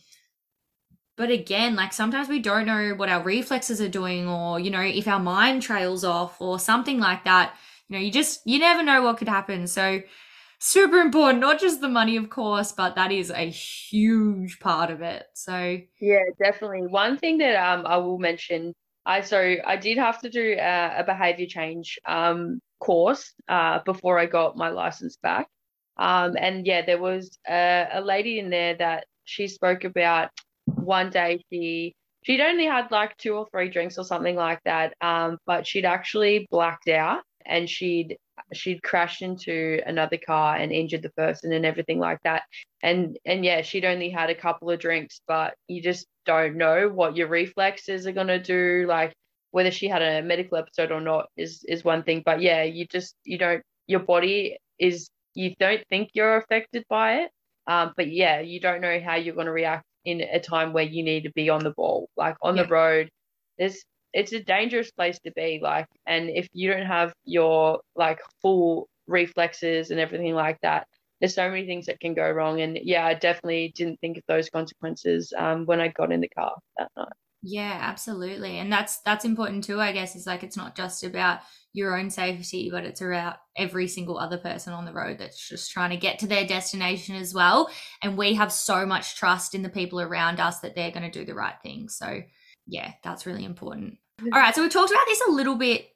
But 1.17 1.29
again, 1.29 1.75
like 1.75 1.93
sometimes 1.93 2.27
we 2.27 2.39
don't 2.39 2.65
know 2.65 2.93
what 2.95 3.09
our 3.09 3.23
reflexes 3.23 3.79
are 3.79 3.89
doing 3.89 4.27
or, 4.27 4.59
you 4.59 4.69
know, 4.69 4.81
if 4.81 5.07
our 5.07 5.19
mind 5.19 5.61
trails 5.61 6.03
off 6.03 6.41
or 6.41 6.59
something 6.59 6.99
like 6.99 7.23
that. 7.25 7.55
You 7.87 7.95
know, 7.97 8.01
you 8.03 8.11
just 8.11 8.41
you 8.45 8.59
never 8.59 8.81
know 8.83 9.01
what 9.03 9.17
could 9.17 9.27
happen. 9.29 9.67
So 9.67 10.01
super 10.59 10.97
important, 10.97 11.39
not 11.39 11.59
just 11.59 11.81
the 11.81 11.89
money, 11.89 12.17
of 12.17 12.29
course, 12.29 12.71
but 12.71 12.95
that 12.95 13.11
is 13.11 13.29
a 13.31 13.49
huge 13.49 14.59
part 14.59 14.91
of 14.91 15.01
it. 15.01 15.25
So 15.33 15.79
Yeah, 15.99 16.23
definitely. 16.41 16.87
One 16.87 17.17
thing 17.17 17.37
that 17.39 17.55
um 17.55 17.85
I 17.85 17.97
will 17.97 18.17
mention, 18.19 18.73
I 19.05 19.21
so 19.21 19.55
I 19.65 19.77
did 19.77 19.97
have 19.97 20.19
to 20.21 20.29
do 20.29 20.55
a, 20.59 20.99
a 20.99 21.03
behavior 21.03 21.47
change 21.47 21.99
um 22.05 22.59
course 22.79 23.33
uh 23.47 23.79
before 23.85 24.19
I 24.19 24.25
got 24.25 24.57
my 24.57 24.69
license 24.69 25.17
back. 25.21 25.47
Um 25.97 26.35
and 26.37 26.65
yeah, 26.67 26.85
there 26.85 26.99
was 27.01 27.37
a, 27.47 27.87
a 27.93 28.01
lady 28.01 28.39
in 28.39 28.49
there 28.49 28.75
that 28.75 29.05
she 29.23 29.47
spoke 29.47 29.83
about 29.85 30.29
one 30.65 31.09
day 31.09 31.41
she 31.51 31.93
she'd 32.23 32.41
only 32.41 32.65
had 32.65 32.91
like 32.91 33.15
two 33.17 33.35
or 33.35 33.47
three 33.51 33.69
drinks 33.69 33.97
or 33.97 34.03
something 34.03 34.35
like 34.35 34.59
that. 34.65 34.93
Um, 35.01 35.37
but 35.45 35.65
she'd 35.67 35.85
actually 35.85 36.47
blacked 36.51 36.89
out 36.89 37.21
and 37.45 37.69
she'd 37.69 38.17
she'd 38.53 38.83
crashed 38.83 39.21
into 39.21 39.81
another 39.85 40.17
car 40.17 40.55
and 40.57 40.71
injured 40.71 41.01
the 41.01 41.09
person 41.11 41.53
and 41.53 41.65
everything 41.65 41.99
like 41.99 42.19
that. 42.23 42.43
And 42.83 43.17
and 43.25 43.43
yeah 43.45 43.61
she'd 43.61 43.85
only 43.85 44.09
had 44.09 44.29
a 44.29 44.35
couple 44.35 44.69
of 44.69 44.79
drinks 44.79 45.21
but 45.27 45.55
you 45.67 45.81
just 45.81 46.05
don't 46.25 46.55
know 46.57 46.89
what 46.89 47.15
your 47.15 47.27
reflexes 47.27 48.05
are 48.07 48.11
going 48.11 48.27
to 48.27 48.39
do 48.39 48.85
like 48.87 49.13
whether 49.51 49.71
she 49.71 49.87
had 49.87 50.01
a 50.01 50.21
medical 50.21 50.57
episode 50.57 50.91
or 50.91 51.01
not 51.01 51.27
is 51.37 51.63
is 51.67 51.83
one 51.83 52.03
thing. 52.03 52.21
But 52.25 52.41
yeah 52.41 52.63
you 52.63 52.85
just 52.87 53.15
you 53.23 53.37
don't 53.37 53.61
your 53.87 54.01
body 54.01 54.57
is 54.79 55.09
you 55.33 55.53
don't 55.59 55.81
think 55.89 56.09
you're 56.13 56.37
affected 56.37 56.83
by 56.89 57.21
it 57.21 57.31
um 57.67 57.93
but 57.97 58.11
yeah 58.11 58.39
you 58.41 58.59
don't 58.59 58.81
know 58.81 58.99
how 58.99 59.15
you're 59.15 59.35
going 59.35 59.45
to 59.47 59.51
react 59.51 59.85
in 60.05 60.21
a 60.21 60.39
time 60.39 60.73
where 60.73 60.83
you 60.83 61.03
need 61.03 61.23
to 61.23 61.31
be 61.31 61.49
on 61.49 61.63
the 61.63 61.71
ball. 61.71 62.09
Like 62.15 62.35
on 62.41 62.55
Yeah. 62.55 62.63
the 62.63 62.69
road 62.69 63.09
there's 63.57 63.83
it's 64.15 64.31
a 64.31 64.43
dangerous 64.43 64.89
place 64.91 65.19
to 65.19 65.31
be 65.35 65.59
like 65.61 65.87
and 66.07 66.29
if 66.29 66.47
you 66.53 66.71
don't 66.71 66.85
have 66.85 67.13
your 67.25 67.79
like 67.95 68.19
full 68.41 68.87
reflexes 69.07 69.91
and 69.91 69.99
everything 69.99 70.33
like 70.33 70.57
that 70.61 70.87
there's 71.19 71.35
so 71.35 71.49
many 71.49 71.65
things 71.65 71.85
that 71.85 71.99
can 71.99 72.15
go 72.15 72.29
wrong 72.31 72.61
and 72.61 72.79
yeah 72.81 73.05
i 73.05 73.13
definitely 73.13 73.71
didn't 73.75 73.99
think 73.99 74.17
of 74.17 74.23
those 74.27 74.49
consequences 74.49 75.31
um, 75.37 75.65
when 75.65 75.79
i 75.79 75.89
got 75.89 76.11
in 76.11 76.21
the 76.21 76.29
car 76.29 76.53
that 76.77 76.89
night 76.97 77.13
Yeah, 77.47 77.77
absolutely. 77.79 78.57
And 78.57 78.73
that's 78.73 79.01
that's 79.01 79.23
important 79.23 79.63
too, 79.63 79.79
I 79.79 79.91
guess, 79.91 80.15
is 80.15 80.25
like 80.25 80.41
it's 80.41 80.57
not 80.57 80.75
just 80.75 81.03
about 81.03 81.41
your 81.73 81.95
own 81.95 82.09
safety, 82.09 82.69
but 82.71 82.85
it's 82.85 83.01
about 83.01 83.35
every 83.55 83.87
single 83.87 84.17
other 84.17 84.39
person 84.39 84.73
on 84.73 84.85
the 84.85 84.93
road 84.93 85.19
that's 85.19 85.47
just 85.47 85.71
trying 85.71 85.91
to 85.91 85.97
get 85.97 86.17
to 86.19 86.27
their 86.27 86.47
destination 86.47 87.15
as 87.15 87.35
well. 87.35 87.69
And 88.01 88.17
we 88.17 88.33
have 88.33 88.51
so 88.51 88.83
much 88.87 89.15
trust 89.15 89.53
in 89.53 89.61
the 89.61 89.69
people 89.69 90.01
around 90.01 90.39
us 90.39 90.61
that 90.61 90.73
they're 90.73 90.89
going 90.89 91.09
to 91.11 91.19
do 91.19 91.23
the 91.23 91.35
right 91.35 91.53
thing. 91.61 91.87
So, 91.87 92.23
yeah, 92.65 92.93
that's 93.03 93.27
really 93.27 93.45
important. 93.45 93.99
All 94.21 94.39
right, 94.39 94.55
so 94.55 94.61
we 94.61 94.69
talked 94.69 94.91
about 94.91 95.05
this 95.07 95.21
a 95.27 95.31
little 95.31 95.55
bit 95.55 95.91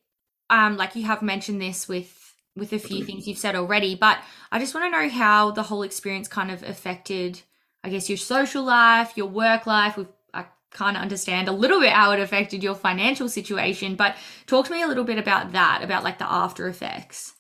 um 0.50 0.78
like 0.78 0.96
you 0.96 1.04
have 1.04 1.22
mentioned 1.22 1.62
this 1.62 1.88
with 1.88 2.36
with 2.56 2.74
a 2.74 2.80
few 2.80 3.04
things 3.04 3.28
you've 3.28 3.38
said 3.38 3.56
already, 3.56 3.96
but 3.96 4.20
I 4.52 4.60
just 4.60 4.74
want 4.74 4.86
to 4.92 5.00
know 5.00 5.10
how 5.10 5.52
the 5.52 5.64
whole 5.64 5.84
experience 5.84 6.28
kind 6.28 6.52
of 6.52 6.64
affected 6.64 7.42
I 7.84 7.90
guess 7.90 8.10
your 8.10 8.18
social 8.18 8.64
life, 8.64 9.14
your 9.16 9.28
work 9.28 9.66
life. 9.66 9.98
We've 9.98 10.08
I 10.34 10.46
kind 10.72 10.98
of 10.98 11.02
understand 11.04 11.48
a 11.48 11.52
little 11.54 11.80
bit 11.80 11.94
how 11.94 12.12
it 12.12 12.20
affected 12.20 12.64
your 12.64 12.76
financial 12.76 13.30
situation, 13.30 13.96
but 13.96 14.16
talk 14.48 14.66
to 14.68 14.72
me 14.74 14.82
a 14.84 14.88
little 14.88 15.06
bit 15.06 15.18
about 15.18 15.52
that, 15.54 15.82
about 15.84 16.04
like 16.04 16.18
the 16.20 16.30
after 16.32 16.68
effects. 16.68 17.36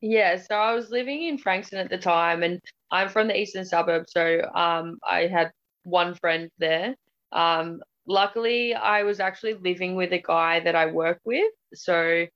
Yeah, 0.00 0.36
so 0.36 0.54
I 0.54 0.72
was 0.74 0.90
living 0.90 1.24
in 1.24 1.36
Frankston 1.38 1.78
at 1.78 1.90
the 1.90 1.98
time, 1.98 2.42
and 2.42 2.60
I'm 2.90 3.08
from 3.08 3.28
the 3.28 3.38
eastern 3.38 3.64
suburbs, 3.66 4.12
so 4.12 4.40
um, 4.54 4.98
I 5.08 5.26
had 5.26 5.50
one 5.84 6.14
friend 6.14 6.50
there. 6.58 6.94
Um, 7.32 7.82
luckily, 8.10 8.74
I 8.74 9.04
was 9.04 9.20
actually 9.20 9.54
living 9.54 9.94
with 9.94 10.12
a 10.12 10.20
guy 10.20 10.60
that 10.60 10.74
I 10.74 10.86
work 10.86 11.20
with, 11.24 11.52
so 11.72 12.26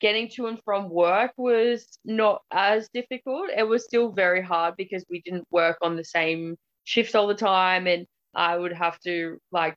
getting 0.00 0.28
to 0.28 0.46
and 0.46 0.60
from 0.64 0.90
work 0.90 1.32
was 1.36 1.98
not 2.04 2.42
as 2.52 2.88
difficult. 2.92 3.48
It 3.56 3.66
was 3.66 3.84
still 3.84 4.12
very 4.12 4.42
hard 4.42 4.74
because 4.76 5.04
we 5.08 5.22
didn't 5.22 5.46
work 5.50 5.78
on 5.80 5.96
the 5.96 6.04
same 6.04 6.56
shifts 6.84 7.14
all 7.14 7.26
the 7.28 7.34
time, 7.34 7.86
and 7.86 8.06
I 8.34 8.56
would 8.56 8.74
have 8.74 8.98
to 9.00 9.38
like 9.50 9.74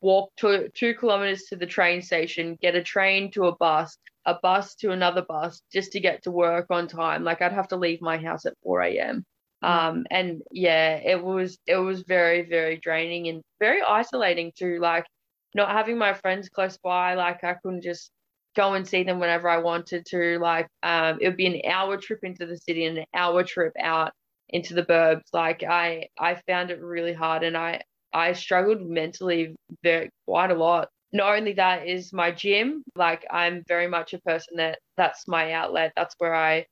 walk 0.00 0.30
to 0.36 0.68
two 0.74 0.94
kilometers 0.94 1.44
to 1.44 1.56
the 1.56 1.66
train 1.66 2.00
station, 2.02 2.56
get 2.62 2.76
a 2.76 2.82
train 2.82 3.32
to 3.32 3.46
a 3.46 3.56
bus, 3.56 3.98
a 4.24 4.34
bus 4.40 4.76
to 4.76 4.92
another 4.92 5.22
bus 5.22 5.62
just 5.72 5.92
to 5.92 6.00
get 6.00 6.22
to 6.24 6.30
work 6.30 6.66
on 6.70 6.86
time. 6.86 7.24
Like 7.24 7.42
I'd 7.42 7.52
have 7.52 7.68
to 7.68 7.76
leave 7.76 8.00
my 8.00 8.18
house 8.18 8.46
at 8.46 8.54
4 8.62 8.82
a.m. 8.82 9.24
Right. 9.62 9.86
Um, 9.88 10.06
and 10.10 10.42
yeah, 10.52 10.96
it 10.96 11.22
was 11.22 11.58
it 11.66 11.76
was 11.76 12.02
very, 12.02 12.42
very 12.48 12.76
draining 12.78 13.28
and 13.28 13.42
very 13.60 13.82
isolating 13.82 14.52
too. 14.56 14.78
Like 14.80 15.06
not 15.54 15.70
having 15.70 15.98
my 15.98 16.12
friends 16.14 16.48
close 16.48 16.78
by, 16.82 17.14
like 17.14 17.42
I 17.44 17.54
couldn't 17.62 17.82
just 17.82 18.10
go 18.54 18.74
and 18.74 18.86
see 18.86 19.02
them 19.02 19.18
whenever 19.20 19.48
I 19.48 19.58
wanted 19.58 20.04
to. 20.06 20.38
Like 20.38 20.68
um, 20.82 21.18
it 21.20 21.28
would 21.28 21.36
be 21.36 21.46
an 21.46 21.70
hour 21.70 21.96
trip 21.96 22.20
into 22.22 22.46
the 22.46 22.56
city 22.58 22.84
and 22.86 22.98
an 22.98 23.04
hour 23.14 23.42
trip 23.44 23.72
out 23.80 24.12
into 24.50 24.74
the 24.74 24.82
burbs. 24.84 25.22
Like 25.32 25.62
I 25.62 26.08
I 26.18 26.40
found 26.46 26.70
it 26.70 26.80
really 26.80 27.12
hard 27.14 27.42
and 27.42 27.56
I 27.56 27.82
I 28.12 28.32
struggled 28.32 28.82
mentally 28.82 29.54
very 29.82 30.10
quite 30.26 30.50
a 30.50 30.54
lot 30.54 30.88
not 31.12 31.36
only 31.36 31.52
that 31.52 31.86
is 31.86 32.12
my 32.12 32.32
gym 32.32 32.82
like 32.96 33.24
i'm 33.30 33.62
very 33.68 33.86
much 33.86 34.12
a 34.12 34.18
person 34.22 34.56
that 34.56 34.78
that's 34.96 35.28
my 35.28 35.52
outlet 35.52 35.92
that's 35.96 36.14
where 36.18 36.34
i 36.34 36.66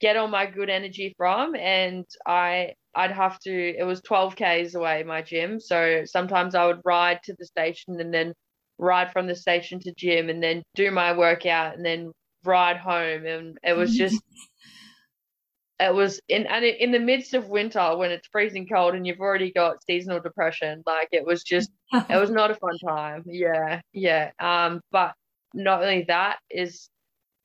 get 0.00 0.16
all 0.16 0.28
my 0.28 0.46
good 0.46 0.70
energy 0.70 1.14
from 1.16 1.54
and 1.56 2.04
i 2.26 2.72
i'd 2.94 3.10
have 3.10 3.38
to 3.40 3.52
it 3.52 3.84
was 3.84 4.00
12 4.02 4.36
k's 4.36 4.74
away 4.74 5.02
my 5.02 5.22
gym. 5.22 5.60
So 5.60 6.02
sometimes 6.04 6.54
i 6.54 6.66
would 6.66 6.80
ride 6.84 7.20
to 7.24 7.34
the 7.38 7.46
station 7.46 8.00
and 8.00 8.12
then 8.12 8.34
ride 8.78 9.12
from 9.12 9.26
the 9.26 9.34
station 9.34 9.80
to 9.80 9.92
gym 9.94 10.28
and 10.30 10.42
then 10.42 10.62
do 10.74 10.90
my 10.90 11.16
workout 11.16 11.76
and 11.76 11.84
then 11.84 12.12
ride 12.44 12.76
home. 12.76 13.26
And 13.26 13.58
it 13.62 13.76
was 13.76 13.94
just 14.02 14.22
it 15.80 15.94
was 15.94 16.20
in 16.28 16.46
and 16.46 16.64
in 16.64 16.90
the 16.90 16.98
midst 16.98 17.34
of 17.34 17.48
winter 17.48 17.96
when 17.96 18.10
it's 18.10 18.28
freezing 18.32 18.66
cold 18.66 18.94
and 18.94 19.06
you've 19.06 19.20
already 19.20 19.52
got 19.52 19.82
seasonal 19.84 20.20
depression 20.20 20.82
like 20.86 21.08
it 21.12 21.24
was 21.24 21.44
just 21.44 21.70
it 21.92 22.16
was 22.20 22.30
not 22.30 22.50
a 22.50 22.54
fun 22.54 22.78
time. 22.84 23.22
Yeah 23.26 23.80
yeah. 23.92 24.30
Um 24.40 24.80
but 24.90 25.14
not 25.54 25.82
only 25.82 26.04
that 26.08 26.38
is 26.50 26.88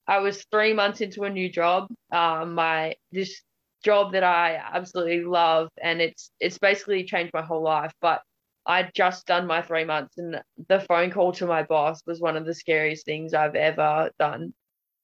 i 0.08 0.20
was 0.20 0.46
three 0.52 0.74
months 0.74 1.02
into 1.02 1.24
a 1.24 1.30
new 1.30 1.50
job 1.50 1.88
um 2.12 2.56
my 2.56 2.94
this 3.12 3.42
job 3.84 4.14
that 4.14 4.24
i 4.24 4.56
absolutely 4.56 5.24
love 5.24 5.70
and 5.82 6.02
it's 6.02 6.32
it's 6.40 6.58
basically 6.58 7.04
changed 7.04 7.34
my 7.34 7.42
whole 7.42 7.64
life 7.64 7.92
but 8.02 8.22
i'd 8.66 8.92
just 8.94 9.26
done 9.26 9.46
my 9.46 9.62
three 9.62 9.84
months 9.84 10.18
and 10.18 10.42
the 10.70 10.80
phone 10.82 11.12
call 11.12 11.32
to 11.32 11.46
my 11.46 11.64
boss 11.64 12.02
was 12.08 12.22
one 12.22 12.38
of 12.38 12.46
the 12.46 12.54
scariest 12.54 13.06
things 13.06 13.34
i've 13.34 13.56
ever 13.56 14.10
done 14.20 14.54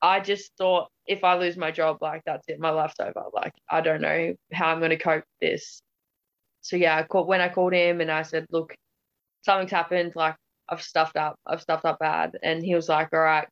I 0.01 0.19
just 0.21 0.51
thought 0.57 0.89
if 1.05 1.23
I 1.23 1.35
lose 1.37 1.57
my 1.57 1.71
job, 1.71 1.97
like 2.01 2.21
that's 2.25 2.47
it, 2.47 2.59
my 2.59 2.69
life's 2.69 2.99
over. 2.99 3.25
Like 3.33 3.53
I 3.69 3.81
don't 3.81 4.01
know 4.01 4.33
how 4.53 4.67
I'm 4.67 4.79
going 4.79 4.91
to 4.91 4.97
cope 4.97 5.23
with 5.41 5.49
this. 5.51 5.81
So 6.61 6.75
yeah, 6.75 6.97
I 6.97 7.03
called 7.03 7.27
when 7.27 7.41
I 7.41 7.49
called 7.49 7.73
him 7.73 8.01
and 8.01 8.11
I 8.11 8.23
said, 8.23 8.45
look, 8.51 8.75
something's 9.43 9.71
happened. 9.71 10.13
Like 10.15 10.35
I've 10.69 10.81
stuffed 10.81 11.17
up. 11.17 11.35
I've 11.45 11.61
stuffed 11.61 11.85
up 11.85 11.99
bad. 11.99 12.37
And 12.43 12.63
he 12.63 12.75
was 12.75 12.89
like, 12.89 13.09
all 13.13 13.19
right, 13.19 13.47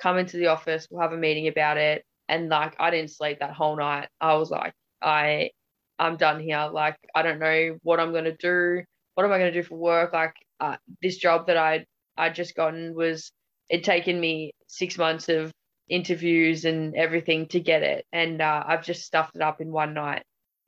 come 0.00 0.18
into 0.18 0.36
the 0.36 0.48
office. 0.48 0.86
We'll 0.90 1.02
have 1.02 1.12
a 1.12 1.16
meeting 1.16 1.48
about 1.48 1.76
it. 1.76 2.04
And 2.28 2.48
like 2.48 2.76
I 2.78 2.90
didn't 2.90 3.10
sleep 3.10 3.38
that 3.40 3.52
whole 3.54 3.76
night. 3.76 4.08
I 4.20 4.34
was 4.34 4.50
like, 4.50 4.74
I, 5.02 5.50
I'm 5.98 6.16
done 6.16 6.40
here. 6.40 6.68
Like 6.72 6.96
I 7.14 7.22
don't 7.22 7.38
know 7.38 7.78
what 7.82 8.00
I'm 8.00 8.12
going 8.12 8.24
to 8.24 8.36
do. 8.36 8.82
What 9.14 9.24
am 9.24 9.32
I 9.32 9.38
going 9.38 9.52
to 9.52 9.62
do 9.62 9.66
for 9.66 9.76
work? 9.76 10.12
Like 10.12 10.34
uh, 10.60 10.76
this 11.02 11.16
job 11.16 11.46
that 11.46 11.56
I 11.56 11.84
I 12.16 12.30
just 12.30 12.54
gotten 12.56 12.94
was 12.94 13.32
it 13.70 13.84
taken 13.84 14.20
me 14.20 14.52
six 14.66 14.98
months 14.98 15.28
of 15.28 15.52
interviews 15.88 16.64
and 16.64 16.94
everything 16.96 17.46
to 17.48 17.60
get 17.60 17.82
it, 17.82 18.04
and 18.12 18.40
uh, 18.42 18.64
I've 18.66 18.84
just 18.84 19.04
stuffed 19.04 19.36
it 19.36 19.42
up 19.42 19.60
in 19.60 19.72
one 19.72 19.94
night. 19.94 20.22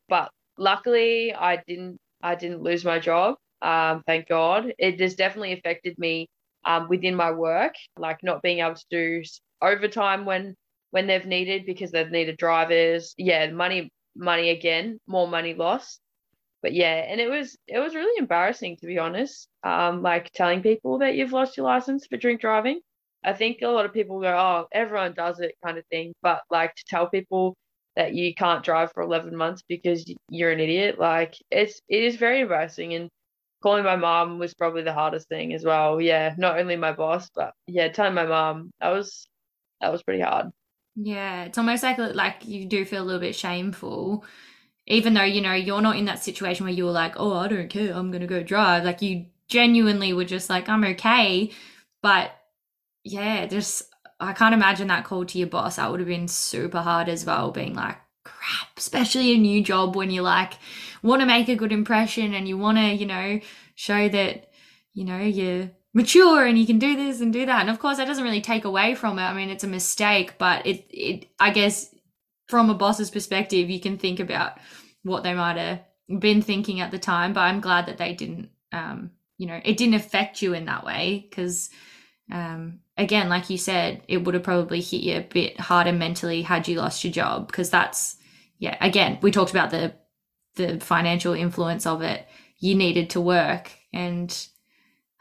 But 0.09 0.31
luckily, 0.59 1.35
I 1.35 1.63
didn't. 1.67 1.99
I 2.23 2.35
didn't 2.35 2.63
lose 2.63 2.85
my 2.85 2.99
job. 2.99 3.37
Um, 3.63 4.03
thank 4.07 4.29
God. 4.29 4.73
It 4.79 5.01
has 5.01 5.15
definitely 5.15 5.53
affected 5.53 5.99
me 5.99 6.29
um, 6.65 6.89
within 6.89 7.15
my 7.15 7.31
work, 7.31 7.75
like 7.99 8.19
not 8.23 8.43
being 8.43 8.61
able 8.61 8.75
to 8.75 8.85
do 8.91 9.23
overtime 9.63 10.25
when 10.25 10.55
when 10.91 11.07
they've 11.07 11.27
needed 11.27 11.67
because 11.67 11.91
they've 11.93 12.11
needed 12.11 12.37
drivers. 12.37 13.15
Yeah, 13.17 13.51
money, 13.51 13.91
money 14.17 14.51
again, 14.51 14.99
more 15.07 15.29
money 15.29 15.55
lost. 15.55 16.01
But 16.63 16.75
yeah, 16.75 16.95
and 17.09 17.21
it 17.21 17.29
was 17.31 17.57
it 17.67 17.79
was 17.79 17.95
really 17.95 18.19
embarrassing 18.19 18.77
to 18.81 18.87
be 18.87 18.99
honest. 18.99 19.49
Um, 19.65 20.03
like 20.03 20.31
telling 20.33 20.63
people 20.63 20.99
that 20.99 21.15
you've 21.15 21.33
lost 21.33 21.57
your 21.57 21.67
license 21.67 22.07
for 22.07 22.17
drink 22.17 22.41
driving. 22.41 22.81
I 23.25 23.33
think 23.35 23.59
a 23.63 23.69
lot 23.69 23.85
of 23.85 23.93
people 23.93 24.21
go, 24.21 24.29
oh, 24.29 24.67
everyone 24.73 25.15
does 25.15 25.41
it 25.41 25.55
kind 25.65 25.79
of 25.79 25.85
thing. 25.87 26.15
But 26.23 26.43
like 26.51 26.75
to 26.75 26.85
tell 26.89 27.09
people 27.09 27.55
that 27.97 28.15
you 28.15 28.35
can't 28.35 28.65
drive 28.65 28.93
for 28.93 29.03
11 29.03 29.37
months 29.37 29.63
because 29.69 30.05
you're 30.31 30.53
an 30.53 30.61
idiot, 30.61 30.99
like 30.99 31.35
it's, 31.51 31.81
it 31.89 32.03
is 32.03 32.17
very 32.17 32.41
embarrassing. 32.41 32.95
And 32.95 33.11
calling 33.63 33.85
my 33.85 33.97
mom 33.97 34.39
was 34.39 34.55
probably 34.55 34.83
the 34.83 34.93
hardest 34.93 35.29
thing 35.29 35.53
as 35.55 35.65
well. 35.65 36.01
Yeah. 36.01 36.35
Not 36.39 36.59
only 36.59 36.77
my 36.77 36.93
boss, 36.93 37.29
but 37.35 37.53
yeah, 37.67 37.89
telling 37.89 38.15
my 38.15 38.27
mom 38.27 38.71
that 38.81 38.91
was, 38.91 39.27
that 39.81 39.93
was 39.93 40.03
pretty 40.03 40.23
hard. 40.23 40.51
Yeah. 40.97 41.45
It's 41.45 41.59
almost 41.59 41.83
like, 41.83 41.99
like 41.99 42.47
you 42.47 42.67
do 42.67 42.85
feel 42.85 43.03
a 43.03 43.05
little 43.05 43.21
bit 43.21 43.35
shameful 43.35 44.25
even 44.87 45.13
though 45.13 45.23
you 45.23 45.43
know 45.43 45.53
you're 45.53 45.83
not 45.83 45.97
in 45.97 46.07
that 46.07 46.25
situation 46.25 46.65
where 46.65 46.73
you're 46.73 46.91
like 46.91 47.13
oh 47.17 47.35
i 47.35 47.47
don't 47.47 47.69
care 47.69 47.93
i'm 47.93 48.11
gonna 48.11 48.27
go 48.27 48.43
drive 48.43 48.83
like 48.83 49.03
you 49.03 49.27
genuinely 49.47 50.15
were 50.15 50.25
just 50.25 50.49
like 50.49 50.71
i'm 50.71 50.83
okay 50.83 51.51
but 52.03 52.33
yeah, 53.05 53.47
just 53.47 53.83
I 54.19 54.33
can't 54.33 54.55
imagine 54.55 54.89
that 54.89 55.05
call 55.05 55.25
to 55.25 55.39
your 55.39 55.49
boss. 55.49 55.77
That 55.77 55.91
would 55.91 56.01
have 56.01 56.09
been 56.09 56.29
super 56.29 56.81
hard 56.81 57.09
as 57.09 57.25
well, 57.25 57.51
being 57.51 57.75
like, 57.75 57.97
crap, 58.41 58.79
especially 58.79 59.33
a 59.33 59.39
new 59.39 59.63
job 59.63 59.97
when 59.97 60.11
you 60.11 60.23
like 60.23 60.55
want 61.03 61.21
to 61.21 61.27
make 61.27 61.49
a 61.49 61.57
good 61.57 61.73
impression 61.73 62.35
and 62.35 62.49
you 62.49 62.57
want 62.57 62.79
to, 62.79 62.85
you 62.85 63.07
know, 63.07 63.41
show 63.75 64.09
that, 64.09 64.51
you 64.95 65.05
know, 65.05 65.19
you're 65.19 65.71
mature 65.93 66.45
and 66.45 66.59
you 66.59 66.67
can 66.67 66.79
do 66.79 66.97
this 66.97 67.21
and 67.21 67.33
do 67.33 67.47
that. 67.47 67.61
And 67.61 67.71
of 67.71 67.79
course, 67.79 67.99
that 67.99 68.07
doesn't 68.07 68.25
really 68.25 68.41
take 68.41 68.65
away 68.65 68.95
from 68.95 69.19
it. 69.19 69.23
I 69.23 69.35
mean, 69.35 69.51
it's 69.51 69.65
a 69.65 69.69
mistake, 69.69 70.39
but 70.39 70.67
it, 70.67 70.87
it, 70.91 71.27
I 71.39 71.51
guess 71.51 71.95
from 72.49 72.71
a 72.71 72.75
boss's 72.75 73.11
perspective, 73.11 73.71
you 73.71 73.81
can 73.81 73.99
think 73.99 74.21
about 74.21 74.59
what 75.03 75.23
they 75.23 75.35
might 75.35 75.57
have 75.57 75.81
been 76.21 76.43
thinking 76.43 76.81
at 76.81 76.91
the 76.91 76.99
time. 76.99 77.33
But 77.33 77.43
I'm 77.43 77.61
glad 77.61 77.87
that 77.87 77.99
they 77.99 78.15
didn't, 78.15 78.51
um, 78.73 79.11
you 79.39 79.47
know, 79.47 79.61
it 79.65 79.77
didn't 79.77 79.95
affect 79.95 80.43
you 80.43 80.55
in 80.55 80.67
that 80.67 80.85
way 80.85 81.27
because, 81.29 81.71
um, 82.31 82.81
again, 82.97 83.29
like 83.29 83.51
you 83.51 83.59
said, 83.59 84.03
it 84.09 84.19
would 84.25 84.35
have 84.35 84.43
probably 84.43 84.81
hit 84.81 85.03
you 85.03 85.17
a 85.17 85.21
bit 85.21 85.59
harder 85.59 85.93
mentally 85.93 86.43
had 86.43 86.69
you 86.69 86.77
lost 86.77 87.05
your 87.05 87.13
job 87.13 87.47
because 87.47 87.71
that's 87.71 88.17
yeah. 88.61 88.77
Again, 88.81 89.19
we 89.23 89.33
talked 89.33 89.51
about 89.51 89.71
the 89.71 89.95
the 90.55 90.79
financial 90.79 91.35
influence 91.35 91.87
of 91.87 92.03
it. 92.03 92.27
You 92.59 92.75
needed 92.77 93.11
to 93.11 93.21
work 93.21 93.73
and 93.93 94.47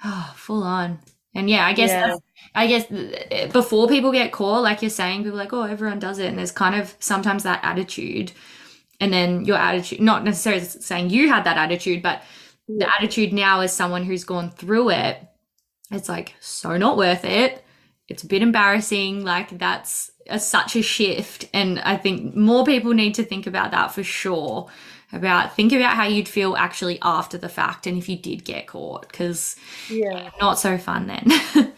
oh, 0.04 0.34
full 0.36 0.62
on. 0.62 0.99
And 1.34 1.49
yeah, 1.49 1.65
I 1.65 1.73
guess 1.73 1.89
yeah. 1.89 2.15
I 2.54 2.67
guess 2.67 3.52
before 3.52 3.88
people 3.88 4.12
get 4.12 4.32
caught, 4.32 4.62
like 4.62 4.82
you're 4.82 4.89
saying, 4.89 5.23
people 5.23 5.38
like, 5.38 5.54
oh, 5.54 5.63
everyone 5.63 5.99
does 5.99 6.19
it, 6.19 6.28
and 6.28 6.38
there's 6.38 6.52
kind 6.52 6.75
of 6.75 6.93
sometimes 6.99 7.43
that 7.43 7.62
attitude, 7.63 8.34
and 8.99 9.12
then 9.12 9.45
your 9.45 9.58
attitude, 9.58 10.02
not 10.02 10.23
necessarily 10.23 10.63
saying 10.63 11.10
you 11.10 11.30
had 11.30 11.45
that 11.45 11.58
attitude, 11.58 12.04
but 12.04 12.21
the 12.67 12.88
attitude 12.93 13.34
now 13.34 13.62
as 13.62 13.73
someone 13.73 14.04
who's 14.04 14.23
gone 14.23 14.52
through 14.52 14.89
it, 14.89 15.25
it's 15.91 16.10
like 16.10 16.36
so 16.39 16.78
not 16.78 16.97
worth 16.97 17.23
it 17.23 17.63
it's 18.10 18.23
a 18.23 18.28
bit 18.28 18.41
embarrassing. 18.41 19.23
Like 19.23 19.58
that's 19.58 20.12
a, 20.30 20.39
such 20.39 20.76
a 20.76 20.82
shift. 20.82 21.46
And 21.54 21.80
I 21.80 21.98
think 21.98 22.36
more 22.36 22.65
people 22.65 22.94
need 22.94 23.15
to 23.15 23.24
think 23.24 23.48
about 23.48 23.72
that 23.72 23.92
for 23.92 24.04
sure. 24.04 24.70
About 25.12 25.56
think 25.56 25.72
about 25.72 25.96
how 25.96 26.06
you'd 26.06 26.30
feel 26.30 26.56
actually 26.56 27.00
after 27.02 27.36
the 27.36 27.50
fact 27.50 27.88
and 27.88 27.98
if 27.98 28.08
you 28.08 28.15
did 28.15 28.46
get 28.46 28.68
caught 28.68 29.08
because 29.08 29.56
yeah 29.89 30.30
not 30.39 30.60
so 30.60 30.78
fun 30.78 31.08
then 31.08 31.24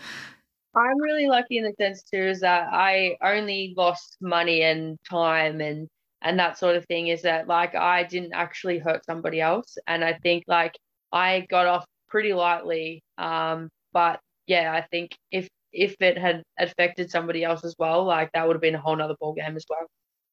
i'm 0.76 1.00
really 1.00 1.28
lucky 1.28 1.58
in 1.58 1.64
the 1.64 1.72
sense 1.80 2.04
too 2.04 2.22
is 2.22 2.42
that 2.42 2.68
i 2.74 3.16
only 3.24 3.74
lost 3.78 4.18
money 4.20 4.64
and 4.64 4.98
time 5.10 5.62
and 5.62 5.88
and 6.22 6.38
that 6.38 6.58
sort 6.58 6.76
of 6.76 6.86
thing 6.88 7.08
is 7.08 7.22
that 7.22 7.48
like 7.48 7.74
i 7.74 8.04
didn't 8.04 8.34
actually 8.34 8.80
hurt 8.80 9.06
somebody 9.06 9.40
else 9.40 9.78
and 9.88 10.04
i 10.04 10.12
think 10.24 10.44
like 10.48 10.78
i 11.14 11.48
got 11.50 11.68
off 11.68 11.86
pretty 12.10 12.34
lightly 12.34 13.02
um 13.18 13.70
but 13.94 14.20
yeah 14.48 14.74
i 14.74 14.82
think 14.92 15.16
if 15.32 15.48
if 15.72 15.96
it 16.02 16.18
had 16.18 16.44
affected 16.60 17.12
somebody 17.12 17.44
else 17.44 17.64
as 17.64 17.76
well, 17.80 18.04
like 18.06 18.32
that 18.34 18.48
would 18.48 18.56
have 18.56 18.62
been 18.62 18.76
a 18.76 18.82
whole 18.82 18.96
nother 18.96 19.16
ball 19.20 19.34
game 19.34 19.56
as 19.56 19.66
well. 19.70 19.88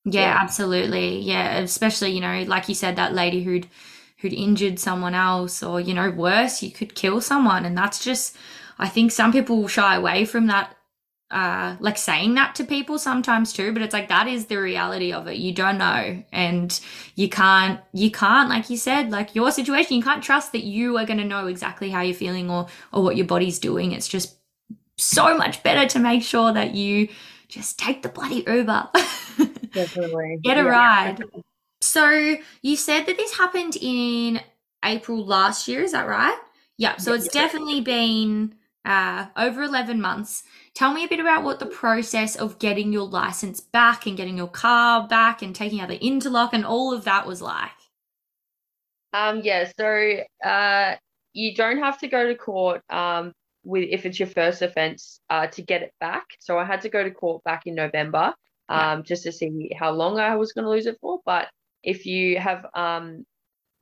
Yeah, 0.04 0.22
yeah, 0.22 0.38
absolutely. 0.40 1.18
Yeah, 1.20 1.58
especially 1.58 2.10
you 2.12 2.20
know, 2.20 2.42
like 2.46 2.68
you 2.68 2.74
said, 2.74 2.96
that 2.96 3.14
lady 3.14 3.42
who'd 3.42 3.68
who'd 4.18 4.32
injured 4.32 4.78
someone 4.78 5.14
else, 5.14 5.62
or 5.62 5.80
you 5.80 5.94
know, 5.94 6.10
worse, 6.10 6.62
you 6.62 6.70
could 6.70 6.94
kill 6.94 7.20
someone, 7.20 7.64
and 7.64 7.76
that's 7.76 8.02
just. 8.04 8.36
I 8.80 8.88
think 8.88 9.10
some 9.10 9.32
people 9.32 9.66
shy 9.66 9.96
away 9.96 10.24
from 10.24 10.46
that 10.46 10.76
uh 11.30 11.76
like 11.80 11.98
saying 11.98 12.34
that 12.34 12.54
to 12.54 12.64
people 12.64 12.98
sometimes 12.98 13.52
too 13.52 13.72
but 13.72 13.82
it's 13.82 13.92
like 13.92 14.08
that 14.08 14.26
is 14.26 14.46
the 14.46 14.56
reality 14.56 15.12
of 15.12 15.28
it 15.28 15.36
you 15.36 15.52
don't 15.52 15.76
know 15.76 16.24
and 16.32 16.80
you 17.16 17.28
can't 17.28 17.80
you 17.92 18.10
can't 18.10 18.48
like 18.48 18.70
you 18.70 18.78
said 18.78 19.10
like 19.10 19.34
your 19.34 19.50
situation 19.52 19.96
you 19.96 20.02
can't 20.02 20.24
trust 20.24 20.52
that 20.52 20.64
you 20.64 20.96
are 20.96 21.04
going 21.04 21.18
to 21.18 21.24
know 21.24 21.46
exactly 21.46 21.90
how 21.90 22.00
you're 22.00 22.14
feeling 22.14 22.50
or 22.50 22.66
or 22.94 23.02
what 23.02 23.16
your 23.16 23.26
body's 23.26 23.58
doing 23.58 23.92
it's 23.92 24.08
just 24.08 24.37
so 24.98 25.36
much 25.36 25.62
better 25.62 25.88
to 25.88 25.98
make 25.98 26.22
sure 26.22 26.52
that 26.52 26.74
you 26.74 27.08
just 27.48 27.78
take 27.78 28.02
the 28.02 28.08
bloody 28.08 28.44
Uber. 28.46 28.90
Definitely. 29.72 30.38
Get 30.42 30.58
a 30.58 30.62
yeah. 30.62 30.68
ride. 30.68 31.24
So 31.80 32.36
you 32.62 32.76
said 32.76 33.06
that 33.06 33.16
this 33.16 33.36
happened 33.36 33.76
in 33.80 34.40
April 34.84 35.24
last 35.24 35.68
year, 35.68 35.82
is 35.82 35.92
that 35.92 36.08
right? 36.08 36.38
Yeah. 36.76 36.96
So 36.96 37.14
it's 37.14 37.28
definitely 37.28 37.80
been 37.80 38.54
uh, 38.84 39.26
over 39.36 39.62
11 39.62 40.00
months. 40.00 40.44
Tell 40.74 40.92
me 40.92 41.04
a 41.04 41.08
bit 41.08 41.20
about 41.20 41.42
what 41.44 41.58
the 41.58 41.66
process 41.66 42.36
of 42.36 42.58
getting 42.58 42.92
your 42.92 43.06
license 43.06 43.60
back 43.60 44.06
and 44.06 44.16
getting 44.16 44.36
your 44.36 44.48
car 44.48 45.06
back 45.06 45.42
and 45.42 45.54
taking 45.54 45.80
out 45.80 45.88
the 45.88 46.04
interlock 46.04 46.52
and 46.52 46.64
all 46.64 46.92
of 46.92 47.04
that 47.04 47.26
was 47.26 47.42
like. 47.42 47.70
Um, 49.12 49.40
yeah, 49.42 49.70
so 49.78 50.18
uh, 50.44 50.96
you 51.32 51.54
don't 51.54 51.78
have 51.78 51.98
to 52.00 52.08
go 52.08 52.26
to 52.28 52.34
court. 52.34 52.82
Um, 52.90 53.32
with 53.68 53.88
if 53.90 54.06
it's 54.06 54.18
your 54.18 54.28
first 54.28 54.62
offense 54.62 55.20
uh, 55.28 55.46
to 55.48 55.62
get 55.62 55.82
it 55.82 55.92
back. 56.00 56.24
So 56.40 56.58
I 56.58 56.64
had 56.64 56.80
to 56.80 56.88
go 56.88 57.04
to 57.04 57.10
court 57.10 57.44
back 57.44 57.66
in 57.66 57.74
November 57.74 58.34
um, 58.68 58.98
yeah. 58.98 59.02
just 59.02 59.22
to 59.24 59.32
see 59.32 59.70
how 59.78 59.92
long 59.92 60.18
I 60.18 60.36
was 60.36 60.52
going 60.52 60.64
to 60.64 60.70
lose 60.70 60.86
it 60.86 60.98
for. 61.00 61.20
But 61.24 61.48
if 61.82 62.06
you 62.06 62.38
have 62.38 62.64
um, 62.74 63.24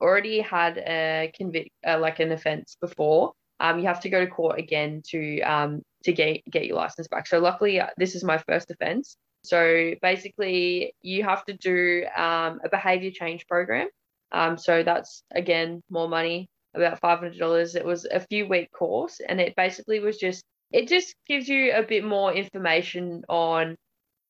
already 0.01 0.41
had 0.41 0.77
a 0.77 1.31
convict 1.35 1.69
uh, 1.87 1.99
like 1.99 2.19
an 2.19 2.31
offense 2.31 2.77
before, 2.81 3.31
um, 3.59 3.79
you 3.79 3.85
have 3.85 4.01
to 4.01 4.09
go 4.09 4.19
to 4.19 4.29
court 4.29 4.59
again 4.59 5.01
to 5.11 5.41
um, 5.41 5.81
to 6.03 6.11
get 6.11 6.43
get 6.51 6.65
your 6.65 6.75
license 6.75 7.07
back. 7.07 7.25
So 7.25 7.39
luckily, 7.39 7.79
uh, 7.79 7.87
this 7.97 8.13
is 8.13 8.23
my 8.23 8.37
first 8.39 8.69
offence. 8.69 9.15
So 9.43 9.93
basically, 10.01 10.93
you 11.01 11.23
have 11.23 11.45
to 11.45 11.53
do 11.53 12.05
um, 12.15 12.59
a 12.63 12.69
behaviour 12.69 13.11
change 13.11 13.47
program. 13.47 13.87
Um, 14.33 14.57
so 14.57 14.83
that's 14.83 15.23
again 15.33 15.81
more 15.89 16.09
money, 16.09 16.49
about 16.77 16.99
five 16.99 17.19
hundred 17.19 17.39
dollars. 17.39 17.75
It 17.75 17.85
was 17.85 18.05
a 18.05 18.19
few 18.19 18.47
week 18.47 18.71
course, 18.71 19.19
and 19.27 19.39
it 19.41 19.55
basically 19.55 19.99
was 19.99 20.17
just 20.17 20.43
it 20.71 20.87
just 20.87 21.15
gives 21.27 21.47
you 21.47 21.73
a 21.73 21.83
bit 21.83 22.03
more 22.03 22.33
information 22.33 23.23
on 23.29 23.75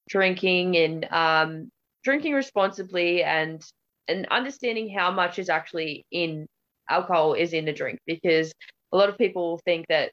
drinking 0.10 0.77
and 0.77 1.05
um, 1.12 1.69
drinking 2.03 2.33
responsibly 2.33 3.23
and 3.23 3.62
and 4.07 4.27
understanding 4.27 4.93
how 4.95 5.12
much 5.12 5.39
is 5.39 5.49
actually 5.49 6.05
in 6.12 6.47
alcohol 6.89 7.33
is 7.33 7.53
in 7.53 7.67
a 7.67 7.73
drink 7.73 7.99
because 8.05 8.53
a 8.93 8.97
lot 8.97 9.10
of 9.10 9.17
people 9.17 9.60
think 9.65 9.86
that 9.89 10.12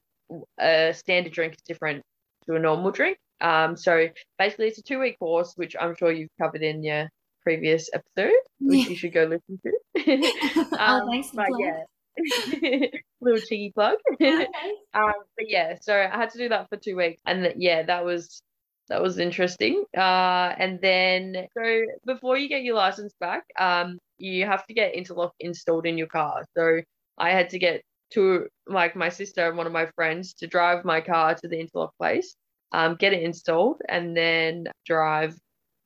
a 0.58 0.92
standard 0.92 1.32
drink 1.32 1.54
is 1.54 1.62
different 1.66 2.02
to 2.46 2.56
a 2.56 2.58
normal 2.58 2.90
drink. 2.90 3.16
Um, 3.40 3.76
so 3.76 4.08
basically, 4.38 4.68
it's 4.68 4.78
a 4.78 4.82
two 4.82 4.98
week 5.00 5.18
course, 5.18 5.52
which 5.56 5.76
I'm 5.78 5.94
sure 5.96 6.10
you've 6.10 6.30
covered 6.40 6.62
in 6.62 6.82
your 6.82 7.08
previous 7.42 7.90
episode, 7.92 8.32
which 8.60 8.84
yeah. 8.84 8.88
you 8.88 8.96
should 8.96 9.12
go 9.12 9.24
listen 9.24 9.60
to. 9.62 9.72
Oh, 9.96 10.76
um, 10.78 11.02
oh, 11.04 11.10
thanks 11.10 11.30
but 11.32 11.46
yeah. 11.58 11.84
little 13.20 13.40
cheeky 13.40 13.72
plug. 13.74 13.98
Okay. 14.20 14.46
um, 14.94 15.12
but 15.36 15.48
yeah, 15.48 15.74
so 15.80 15.94
I 15.94 16.16
had 16.16 16.30
to 16.30 16.38
do 16.38 16.48
that 16.48 16.68
for 16.68 16.76
two 16.76 16.96
weeks, 16.96 17.20
and 17.26 17.52
yeah, 17.56 17.82
that 17.82 18.04
was 18.04 18.40
that 18.88 19.02
was 19.02 19.18
interesting. 19.18 19.84
Uh, 19.96 20.54
and 20.58 20.80
then 20.80 21.46
so 21.56 21.82
before 22.06 22.36
you 22.36 22.48
get 22.48 22.62
your 22.62 22.76
license 22.76 23.14
back, 23.20 23.44
um, 23.58 23.98
you 24.18 24.46
have 24.46 24.66
to 24.66 24.74
get 24.74 24.94
interlock 24.94 25.32
installed 25.40 25.86
in 25.86 25.98
your 25.98 26.06
car. 26.06 26.44
So 26.56 26.80
I 27.18 27.30
had 27.30 27.50
to 27.50 27.58
get 27.58 27.82
to 28.12 28.46
like 28.66 28.94
my 28.96 29.08
sister 29.08 29.48
and 29.48 29.56
one 29.56 29.66
of 29.66 29.72
my 29.72 29.86
friends 29.96 30.34
to 30.34 30.46
drive 30.46 30.84
my 30.84 31.00
car 31.00 31.34
to 31.34 31.48
the 31.48 31.58
interlock 31.58 31.92
place, 31.98 32.36
um, 32.72 32.96
get 32.96 33.12
it 33.12 33.22
installed, 33.22 33.80
and 33.88 34.16
then 34.16 34.68
drive 34.86 35.36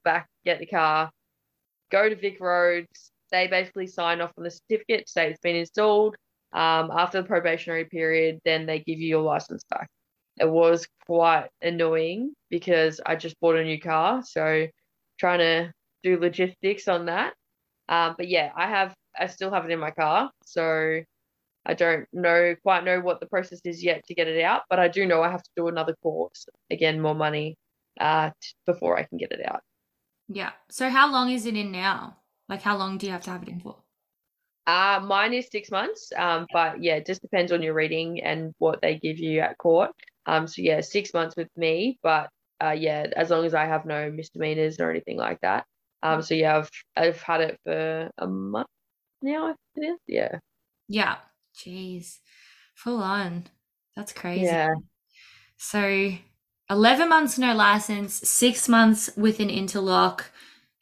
back, 0.04 0.26
get 0.44 0.58
the 0.58 0.66
car, 0.66 1.10
go 1.90 2.08
to 2.08 2.16
VicRoads. 2.16 3.10
They 3.30 3.46
basically 3.46 3.86
sign 3.86 4.20
off 4.20 4.32
on 4.36 4.44
the 4.44 4.50
certificate, 4.50 5.06
to 5.06 5.12
say 5.12 5.30
it's 5.30 5.40
been 5.40 5.56
installed. 5.56 6.16
Um, 6.52 6.90
after 6.90 7.20
the 7.20 7.28
probationary 7.28 7.84
period, 7.84 8.40
then 8.44 8.64
they 8.64 8.78
give 8.78 8.98
you 8.98 9.08
your 9.08 9.22
license 9.22 9.64
back. 9.68 9.88
It 10.40 10.48
was 10.48 10.86
quite 11.06 11.48
annoying 11.60 12.32
because 12.48 13.00
I 13.04 13.16
just 13.16 13.38
bought 13.40 13.56
a 13.56 13.64
new 13.64 13.80
car, 13.80 14.22
so 14.24 14.66
trying 15.18 15.40
to 15.40 15.72
do 16.02 16.18
logistics 16.18 16.88
on 16.88 17.06
that. 17.06 17.34
Um, 17.88 18.14
but 18.16 18.28
yeah, 18.28 18.52
I 18.56 18.66
have 18.66 18.94
I 19.18 19.26
still 19.26 19.50
have 19.50 19.64
it 19.64 19.72
in 19.72 19.78
my 19.78 19.90
car, 19.90 20.30
so 20.44 21.02
I 21.66 21.74
don't 21.74 22.06
know 22.12 22.54
quite 22.62 22.84
know 22.84 23.00
what 23.00 23.20
the 23.20 23.26
process 23.26 23.60
is 23.64 23.82
yet 23.82 24.04
to 24.06 24.14
get 24.14 24.28
it 24.28 24.42
out, 24.42 24.62
but 24.70 24.78
I 24.78 24.88
do 24.88 25.06
know 25.06 25.22
I 25.22 25.30
have 25.30 25.42
to 25.42 25.50
do 25.56 25.68
another 25.68 25.94
course 26.02 26.46
again, 26.70 27.00
more 27.00 27.14
money, 27.14 27.56
uh, 28.00 28.30
t- 28.40 28.54
before 28.64 28.98
I 28.98 29.02
can 29.02 29.18
get 29.18 29.32
it 29.32 29.46
out. 29.46 29.60
Yeah. 30.28 30.52
So 30.70 30.88
how 30.88 31.10
long 31.10 31.30
is 31.30 31.46
it 31.46 31.56
in 31.56 31.72
now? 31.72 32.16
Like 32.48 32.62
how 32.62 32.76
long 32.76 32.98
do 32.98 33.06
you 33.06 33.12
have 33.12 33.24
to 33.24 33.30
have 33.30 33.42
it 33.42 33.48
in 33.48 33.60
for? 33.60 33.76
Uh, 34.66 35.00
mine 35.02 35.32
is 35.32 35.48
six 35.50 35.70
months. 35.70 36.12
Um, 36.16 36.46
but 36.52 36.82
yeah, 36.82 36.96
it 36.96 37.06
just 37.06 37.22
depends 37.22 37.52
on 37.52 37.62
your 37.62 37.74
reading 37.74 38.22
and 38.22 38.54
what 38.58 38.80
they 38.82 38.98
give 38.98 39.18
you 39.18 39.40
at 39.40 39.58
court. 39.58 39.90
Um, 40.26 40.46
so 40.46 40.60
yeah, 40.62 40.80
six 40.82 41.14
months 41.14 41.36
with 41.36 41.48
me, 41.56 41.98
but 42.02 42.28
uh, 42.62 42.72
yeah, 42.72 43.06
as 43.16 43.30
long 43.30 43.46
as 43.46 43.54
I 43.54 43.64
have 43.64 43.86
no 43.86 44.10
misdemeanors 44.10 44.78
or 44.78 44.90
anything 44.90 45.16
like 45.16 45.40
that. 45.40 45.64
Um, 46.02 46.22
so 46.22 46.34
yeah, 46.34 46.58
I've 46.58 46.70
I've 46.96 47.22
had 47.22 47.40
it 47.40 47.60
for 47.64 48.10
a 48.18 48.26
month 48.26 48.68
now. 49.22 49.54
It 49.74 49.80
is, 49.80 49.98
yeah. 50.06 50.38
Yeah. 50.86 51.16
Jeez, 51.56 52.18
full 52.74 53.02
on. 53.02 53.44
That's 53.96 54.12
crazy. 54.12 54.44
Yeah. 54.44 54.68
So, 55.56 56.12
eleven 56.70 57.08
months 57.08 57.36
no 57.36 57.54
license, 57.54 58.14
six 58.14 58.68
months 58.68 59.10
with 59.16 59.40
an 59.40 59.50
interlock. 59.50 60.30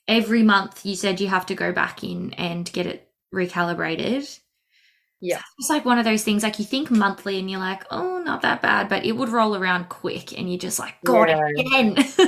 Every 0.08 0.42
month, 0.42 0.86
you 0.86 0.94
said 0.94 1.20
you 1.20 1.28
have 1.28 1.46
to 1.46 1.54
go 1.54 1.72
back 1.72 2.04
in 2.04 2.32
and 2.34 2.70
get 2.72 2.86
it 2.86 3.08
recalibrated. 3.34 4.38
Yeah. 5.20 5.40
it's 5.58 5.70
like 5.70 5.84
one 5.84 5.98
of 5.98 6.04
those 6.04 6.22
things 6.22 6.42
like 6.42 6.58
you 6.58 6.64
think 6.64 6.90
monthly 6.90 7.38
and 7.38 7.50
you're 7.50 7.60
like, 7.60 7.84
oh, 7.90 8.22
not 8.24 8.42
that 8.42 8.62
bad, 8.62 8.88
but 8.88 9.04
it 9.04 9.12
would 9.12 9.30
roll 9.30 9.56
around 9.56 9.88
quick 9.88 10.38
and 10.38 10.48
you're 10.48 10.58
just 10.58 10.78
like, 10.78 10.94
God, 11.04 11.28
yeah. 11.28 11.40
again. 11.58 11.96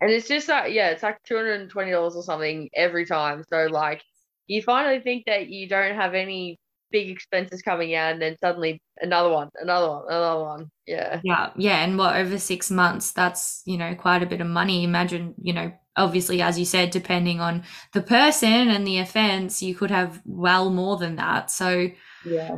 and 0.00 0.10
it's 0.10 0.28
just 0.28 0.48
like, 0.48 0.72
yeah, 0.72 0.90
it's 0.90 1.02
like 1.02 1.18
$220 1.28 2.14
or 2.14 2.22
something 2.22 2.70
every 2.74 3.04
time. 3.04 3.44
So, 3.48 3.66
like, 3.66 4.02
you 4.46 4.62
finally 4.62 5.00
think 5.00 5.26
that 5.26 5.48
you 5.48 5.68
don't 5.68 5.94
have 5.94 6.14
any 6.14 6.58
big 6.90 7.10
expenses 7.10 7.62
coming 7.62 7.94
out 7.94 8.12
and 8.12 8.22
then 8.22 8.36
suddenly 8.38 8.80
another 9.00 9.28
one, 9.28 9.50
another 9.60 9.88
one, 9.88 10.04
another 10.08 10.40
one. 10.40 10.70
Yeah. 10.86 11.20
Yeah. 11.22 11.50
Yeah. 11.56 11.84
And 11.84 11.98
what, 11.98 12.16
over 12.16 12.38
six 12.38 12.70
months, 12.70 13.12
that's, 13.12 13.62
you 13.66 13.76
know, 13.76 13.94
quite 13.94 14.22
a 14.22 14.26
bit 14.26 14.40
of 14.40 14.46
money. 14.46 14.84
Imagine, 14.84 15.34
you 15.40 15.52
know, 15.52 15.72
obviously, 15.96 16.42
as 16.42 16.58
you 16.58 16.64
said, 16.64 16.90
depending 16.90 17.40
on 17.40 17.64
the 17.92 18.02
person 18.02 18.68
and 18.68 18.86
the 18.86 18.98
offense, 18.98 19.62
you 19.62 19.74
could 19.74 19.90
have 19.90 20.20
well 20.24 20.70
more 20.70 20.96
than 20.96 21.16
that. 21.16 21.50
So, 21.50 21.88
yeah. 22.24 22.56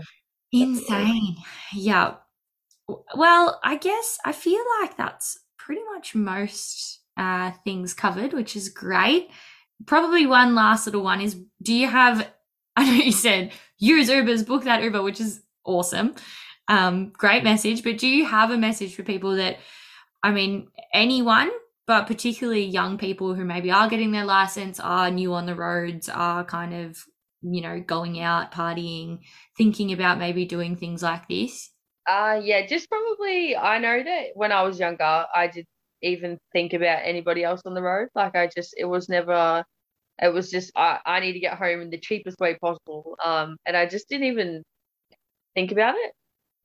Insane. 0.53 1.37
Yeah. 1.75 2.15
Well, 3.15 3.61
I 3.63 3.77
guess 3.77 4.19
I 4.25 4.33
feel 4.33 4.63
like 4.81 4.97
that's 4.97 5.39
pretty 5.59 5.83
much 5.95 6.15
most 6.15 7.01
uh, 7.17 7.53
things 7.65 7.93
covered, 7.93 8.33
which 8.33 8.57
is 8.57 8.69
great. 8.71 9.29
Probably 9.87 10.27
one 10.27 10.55
last 10.55 10.87
little 10.87 11.03
one 11.03 11.21
is 11.21 11.39
do 11.63 11.75
you 11.75 11.87
have, 11.87 12.29
I 12.77 12.87
know 12.87 13.05
you 13.05 13.13
said 13.13 13.53
use 13.79 14.09
Ubers, 14.09 14.47
book 14.47 14.65
that 14.65 14.83
Uber, 14.83 15.03
which 15.03 15.21
is 15.21 15.43
awesome. 15.65 16.15
Um, 16.69 17.11
great 17.11 17.45
message. 17.45 17.83
But 17.83 17.99
do 17.99 18.09
you 18.09 18.25
have 18.25 18.51
a 18.51 18.59
message 18.59 18.95
for 18.95 19.03
people 19.03 19.37
that, 19.37 19.59
I 20.23 20.31
mean, 20.33 20.69
anyone 20.93 21.51
but 21.89 22.07
particularly 22.07 22.65
young 22.65 22.99
people 22.99 23.35
who 23.35 23.47
maybe 23.47 23.71
are 23.71 23.89
getting 23.89 24.13
their 24.13 24.27
license, 24.27 24.79
are 24.79 25.11
new 25.11 25.33
on 25.33 25.47
the 25.47 25.55
roads, 25.55 26.07
are 26.11 26.45
kind 26.45 26.75
of, 26.75 26.99
you 27.41 27.63
know, 27.63 27.81
going 27.81 28.21
out, 28.21 28.53
partying, 28.53 29.21
thinking 29.57 29.91
about 29.93 30.19
maybe 30.19 30.45
doing 30.45 30.77
things 30.77 31.03
like 31.03 31.27
this? 31.29 31.73
Uh, 32.07 32.39
yeah, 32.45 32.67
just 32.67 32.91
probably, 32.91 33.57
I 33.57 33.79
know 33.79 34.03
that 34.05 34.27
when 34.35 34.53
I 34.53 34.63
was 34.63 34.79
younger, 34.79 35.25
I 35.35 35.47
didn't 35.47 35.67
even 36.03 36.37
think 36.53 36.75
about 36.75 37.01
anybody 37.05 37.43
else 37.43 37.63
on 37.65 37.73
the 37.73 37.83
road. 37.83 38.09
Like, 38.15 38.37
I 38.37 38.51
just, 38.55 38.75
it 38.77 38.85
was 38.85 39.09
never, 39.09 39.65
it 40.21 40.33
was 40.33 40.51
just, 40.51 40.71
I, 40.77 40.99
I 41.07 41.21
need 41.21 41.33
to 41.33 41.41
get 41.41 41.57
home 41.57 41.81
in 41.81 41.89
the 41.89 41.99
cheapest 41.99 42.39
way 42.39 42.59
possible. 42.61 43.17
Um, 43.25 43.57
and 43.65 43.75
I 43.77 43.87
just 43.87 44.11
didn't 44.11 44.27
even 44.27 44.63
think 45.55 45.73
about 45.73 45.95
it. 45.97 46.13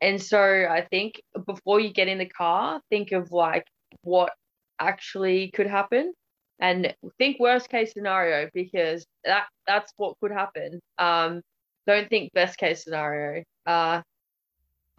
And 0.02 0.22
so 0.22 0.38
I 0.38 0.86
think 0.92 1.22
before 1.48 1.80
you 1.80 1.94
get 1.94 2.10
in 2.10 2.18
the 2.18 2.28
car, 2.28 2.82
think 2.90 3.14
of 3.14 3.32
like 3.32 3.64
what 4.02 4.34
actually 4.80 5.52
could 5.52 5.68
happen. 5.68 6.14
And 6.60 6.94
think 7.18 7.40
worst 7.40 7.70
case 7.70 7.94
scenario 7.94 8.50
because 8.54 9.06
that 9.26 9.48
that's 9.68 9.92
what 9.98 10.16
could 10.22 10.32
happen. 10.32 10.80
Um 10.98 11.42
don't 11.88 12.10
think 12.10 12.32
best 12.34 12.58
case 12.58 12.84
scenario. 12.84 13.44
Uh 13.66 14.02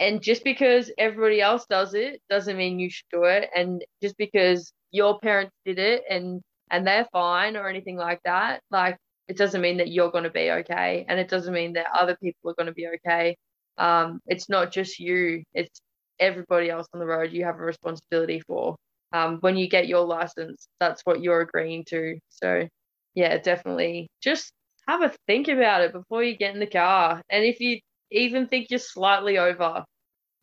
and 0.01 0.21
just 0.23 0.45
because 0.45 0.91
everybody 0.99 1.41
else 1.41 1.67
does 1.71 1.95
it 1.95 2.21
doesn't 2.29 2.57
mean 2.57 2.79
you 2.79 2.91
should 2.91 3.07
do 3.11 3.25
it. 3.25 3.51
And 3.57 3.85
just 4.03 4.17
because 4.19 4.73
your 4.91 5.19
parents 5.21 5.53
did 5.65 5.79
it 5.79 6.03
and 6.11 6.43
and 6.71 6.87
they're 6.87 7.09
fine 7.13 7.57
or 7.57 7.69
anything 7.69 7.97
like 7.97 8.21
that 8.25 8.61
like 8.71 8.97
it 9.29 9.37
doesn't 9.39 9.63
mean 9.63 9.79
that 9.79 9.89
you're 9.91 10.11
going 10.11 10.25
to 10.25 10.31
be 10.31 10.51
okay. 10.51 11.07
And 11.09 11.19
it 11.19 11.29
doesn't 11.29 11.55
mean 11.55 11.73
that 11.75 11.87
other 11.95 12.17
people 12.23 12.51
are 12.51 12.55
going 12.55 12.67
to 12.67 12.75
be 12.75 12.89
okay. 12.97 13.37
Um 13.79 14.21
it's 14.27 14.49
not 14.49 14.73
just 14.73 14.99
you. 14.99 15.45
It's 15.55 15.81
everybody 16.21 16.71
else 16.71 16.87
on 16.95 17.01
the 17.01 17.07
road 17.07 17.33
you 17.33 17.45
have 17.45 17.57
a 17.59 17.63
responsibility 17.65 18.41
for 18.47 18.77
um, 19.15 19.39
when 19.41 19.57
you 19.57 19.69
get 19.69 19.87
your 19.87 20.05
license, 20.05 20.67
that's 20.81 21.03
what 21.05 21.23
you're 21.23 21.41
agreeing 21.41 21.85
to. 21.89 22.19
So, 22.31 22.69
yeah, 23.15 23.39
definitely 23.39 24.09
just 24.21 24.53
have 24.89 25.03
a 25.03 25.13
think 25.29 25.47
about 25.47 25.83
it 25.83 25.93
before 25.93 26.25
you 26.25 26.37
get 26.37 26.53
in 26.53 26.61
the 26.61 26.67
car. 26.67 27.23
And 27.31 27.45
if 27.45 27.61
you 27.61 27.79
even 28.11 28.49
think 28.49 28.67
you're 28.71 28.81
slightly 28.81 29.39
over, 29.39 29.85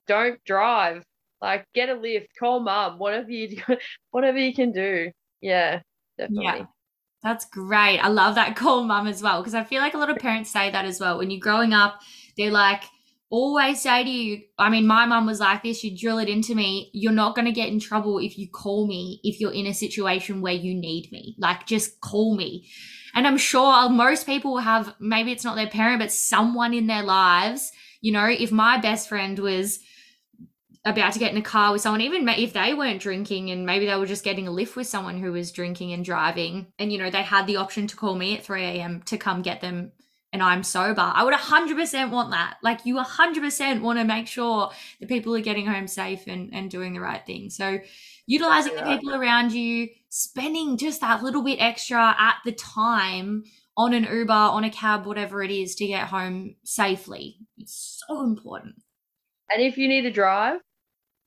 don't 0.07 0.41
drive. 0.45 1.03
Like, 1.41 1.65
get 1.75 1.89
a 1.89 1.95
lift, 1.95 2.27
call 2.39 2.61
mum, 2.61 2.97
whatever 2.97 3.29
you 3.29 3.61
whatever 4.11 4.37
you 4.37 4.53
can 4.53 4.71
do. 4.71 5.11
Yeah, 5.41 5.81
definitely. 6.17 6.45
Yeah. 6.45 6.65
That's 7.23 7.45
great. 7.45 7.99
I 7.99 8.07
love 8.07 8.35
that 8.35 8.55
call 8.55 8.85
mum 8.85 9.05
as 9.05 9.21
well 9.21 9.41
because 9.41 9.53
I 9.53 9.65
feel 9.65 9.81
like 9.81 9.95
a 9.95 9.97
lot 9.97 10.09
of 10.09 10.17
parents 10.17 10.49
say 10.49 10.71
that 10.71 10.85
as 10.85 11.01
well. 11.01 11.17
When 11.17 11.29
you're 11.29 11.41
growing 11.41 11.73
up, 11.73 11.99
they're 12.37 12.51
like, 12.51 12.83
always 13.31 13.81
say 13.81 14.03
to 14.03 14.09
you, 14.09 14.41
I 14.59 14.69
mean, 14.69 14.85
my 14.85 15.05
mum 15.05 15.25
was 15.25 15.39
like 15.39 15.63
this, 15.63 15.83
you 15.83 15.97
drill 15.97 16.19
it 16.19 16.29
into 16.29 16.53
me, 16.53 16.91
you're 16.93 17.13
not 17.13 17.33
going 17.33 17.45
to 17.45 17.51
get 17.51 17.69
in 17.69 17.79
trouble 17.79 18.19
if 18.19 18.37
you 18.37 18.49
call 18.49 18.85
me 18.85 19.21
if 19.23 19.39
you're 19.39 19.53
in 19.53 19.65
a 19.65 19.73
situation 19.73 20.41
where 20.41 20.53
you 20.53 20.75
need 20.75 21.09
me. 21.11 21.35
Like, 21.39 21.65
just 21.65 22.01
call 22.01 22.35
me. 22.35 22.69
And 23.15 23.25
I'm 23.25 23.37
sure 23.37 23.89
most 23.89 24.25
people 24.25 24.57
have, 24.59 24.93
maybe 24.99 25.31
it's 25.31 25.45
not 25.45 25.55
their 25.55 25.67
parent, 25.67 25.99
but 25.99 26.11
someone 26.11 26.73
in 26.73 26.87
their 26.87 27.03
lives. 27.03 27.71
You 28.01 28.11
know, 28.11 28.25
if 28.25 28.51
my 28.51 28.77
best 28.77 29.09
friend 29.09 29.39
was 29.39 29.79
about 30.83 31.13
to 31.13 31.19
get 31.19 31.31
in 31.31 31.37
a 31.37 31.43
car 31.43 31.71
with 31.71 31.81
someone, 31.81 32.01
even 32.01 32.27
if 32.27 32.53
they 32.53 32.73
weren't 32.73 33.01
drinking 33.01 33.49
and 33.49 33.65
maybe 33.65 33.85
they 33.85 33.95
were 33.95 34.05
just 34.05 34.23
getting 34.23 34.47
a 34.47 34.51
lift 34.51 34.75
with 34.75 34.87
someone 34.87 35.17
who 35.17 35.31
was 35.31 35.51
drinking 35.51 35.93
and 35.93 36.03
driving, 36.03 36.67
and, 36.77 36.91
you 36.91 36.97
know, 36.97 37.09
they 37.09 37.23
had 37.23 37.47
the 37.47 37.57
option 37.57 37.87
to 37.87 37.95
call 37.95 38.15
me 38.15 38.35
at 38.35 38.43
3 38.43 38.63
a.m. 38.63 39.01
to 39.05 39.17
come 39.17 39.41
get 39.41 39.61
them 39.61 39.93
and 40.33 40.41
I'm 40.41 40.63
sober. 40.63 41.01
I 41.01 41.23
would 41.23 41.33
100% 41.33 42.09
want 42.09 42.31
that. 42.31 42.57
Like 42.63 42.85
you 42.85 42.95
100% 42.95 43.81
want 43.81 43.99
to 43.99 44.05
make 44.05 44.27
sure 44.27 44.71
that 44.99 45.09
people 45.09 45.35
are 45.35 45.41
getting 45.41 45.65
home 45.65 45.87
safe 45.87 46.27
and, 46.27 46.53
and 46.53 46.71
doing 46.71 46.93
the 46.93 47.01
right 47.01 47.25
thing. 47.25 47.49
So 47.49 47.79
utilizing 48.25 48.73
yeah. 48.73 48.85
the 48.85 48.97
people 48.97 49.13
around 49.13 49.51
you, 49.51 49.89
spending 50.09 50.77
just 50.77 51.01
that 51.01 51.23
little 51.23 51.43
bit 51.43 51.57
extra 51.59 52.15
at 52.17 52.35
the 52.45 52.53
time 52.53 53.43
on 53.77 53.93
an 53.93 54.03
Uber, 54.03 54.31
on 54.31 54.63
a 54.63 54.69
cab, 54.69 55.05
whatever 55.05 55.43
it 55.43 55.51
is 55.51 55.75
to 55.75 55.87
get 55.87 56.07
home 56.07 56.55
safely. 56.63 57.37
It's 57.57 58.01
so 58.07 58.23
important. 58.23 58.75
And 59.49 59.61
if 59.61 59.77
you 59.77 59.87
need 59.87 60.03
to 60.03 60.11
drive, 60.11 60.61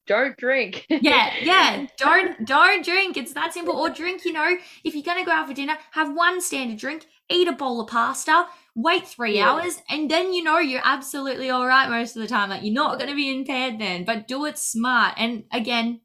don't 0.07 0.37
drink. 0.37 0.87
yeah, 0.89 1.33
yeah. 1.41 1.87
Don't 1.97 2.47
don't 2.47 2.85
drink. 2.85 3.17
It's 3.17 3.33
that 3.33 3.55
simple. 3.55 3.75
Or 3.75 3.89
drink, 3.89 4.25
you 4.27 4.33
know, 4.33 4.57
if 4.85 4.95
you're 4.95 5.03
gonna 5.03 5.25
go 5.25 5.33
out 5.33 5.49
for 5.49 5.55
dinner, 5.55 5.79
have 5.93 6.15
one 6.15 6.43
standard 6.43 6.79
drink, 6.79 7.07
eat 7.31 7.49
a 7.49 7.53
bowl 7.53 7.81
of 7.81 7.89
pasta, 7.89 8.47
wait 8.75 9.07
three 9.07 9.37
yeah. 9.37 9.51
hours, 9.51 9.81
and 9.89 10.11
then 10.11 10.33
you 10.33 10.43
know 10.43 10.59
you're 10.59 10.81
absolutely 10.85 11.51
all 11.51 11.66
right 11.66 11.89
most 11.89 12.16
of 12.16 12.22
the 12.22 12.29
time. 12.29 12.51
Like 12.51 12.62
you're 12.62 12.75
not 12.75 12.99
gonna 12.99 13.14
be 13.14 13.35
impaired 13.35 13.79
then, 13.79 14.05
but 14.05 14.29
do 14.29 14.45
it 14.45 14.59
smart. 14.59 15.14
And 15.16 15.45
again, 15.53 16.01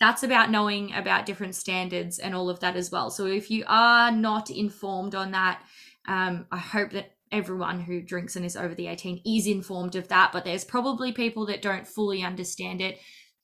that's 0.00 0.22
about 0.22 0.50
knowing 0.50 0.92
about 0.94 1.26
different 1.26 1.54
standards 1.54 2.18
and 2.18 2.34
all 2.34 2.48
of 2.48 2.60
that 2.60 2.76
as 2.76 2.90
well. 2.90 3.10
So 3.10 3.26
if 3.26 3.50
you 3.50 3.64
are 3.66 4.12
not 4.12 4.50
informed 4.50 5.14
on 5.14 5.32
that, 5.32 5.62
um, 6.06 6.46
I 6.52 6.58
hope 6.58 6.92
that 6.92 7.12
everyone 7.32 7.80
who 7.80 8.00
drinks 8.00 8.36
and 8.36 8.44
is 8.44 8.56
over 8.56 8.74
the 8.74 8.86
18 8.86 9.22
is 9.26 9.46
informed 9.46 9.96
of 9.96 10.08
that, 10.08 10.32
but 10.32 10.44
there's 10.44 10.64
probably 10.64 11.12
people 11.12 11.46
that 11.46 11.62
don't 11.62 11.86
fully 11.86 12.22
understand 12.22 12.80
it. 12.80 12.98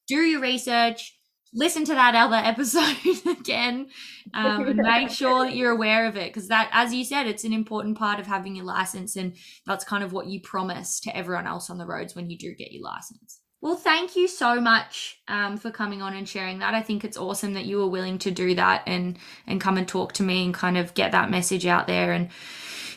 Do 0.07 0.17
your 0.17 0.41
research, 0.41 1.19
listen 1.55 1.85
to 1.85 1.95
that 1.95 2.15
other 2.15 2.37
episode 2.37 2.97
again, 3.27 3.89
um, 4.35 4.67
and 4.67 4.77
make 4.83 5.11
sure 5.11 5.45
that 5.45 5.57
you're 5.57 5.71
aware 5.71 6.07
of 6.07 6.17
it 6.17 6.33
because 6.33 6.49
that, 6.49 6.69
as 6.73 6.93
you 6.93 7.05
said, 7.05 7.27
it's 7.27 7.45
an 7.45 7.53
important 7.53 7.97
part 7.97 8.21
of 8.21 8.27
having 8.27 8.57
your 8.57 8.65
license, 8.65 9.17
and 9.17 9.37
that's 9.67 9.85
kind 9.85 10.05
of 10.05 10.13
what 10.13 10.27
you 10.27 10.41
promise 10.41 11.01
to 11.01 11.17
everyone 11.17 11.47
else 11.47 11.71
on 11.71 11.79
the 11.79 11.87
roads 11.87 12.15
when 12.15 12.29
you 12.29 12.37
do 12.37 12.55
get 12.55 12.73
your 12.73 12.83
license. 12.83 13.41
Well, 13.61 13.77
thank 13.77 14.15
you 14.15 14.29
so 14.29 14.61
much 14.61 15.23
um, 15.27 15.57
for 15.57 15.71
coming 15.71 16.03
on 16.03 16.15
and 16.15 16.29
sharing 16.29 16.59
that. 16.59 16.75
I 16.75 16.83
think 16.83 17.03
it's 17.03 17.17
awesome 17.17 17.55
that 17.55 17.65
you 17.65 17.79
were 17.79 17.89
willing 17.89 18.19
to 18.19 18.31
do 18.31 18.55
that 18.57 18.83
and 18.87 19.19
and 19.47 19.61
come 19.61 19.79
and 19.79 19.89
talk 19.89 20.13
to 20.15 20.23
me 20.23 20.45
and 20.45 20.53
kind 20.53 20.77
of 20.77 20.93
get 20.93 21.13
that 21.13 21.31
message 21.31 21.65
out 21.65 21.87
there 21.87 22.13
and 22.13 22.29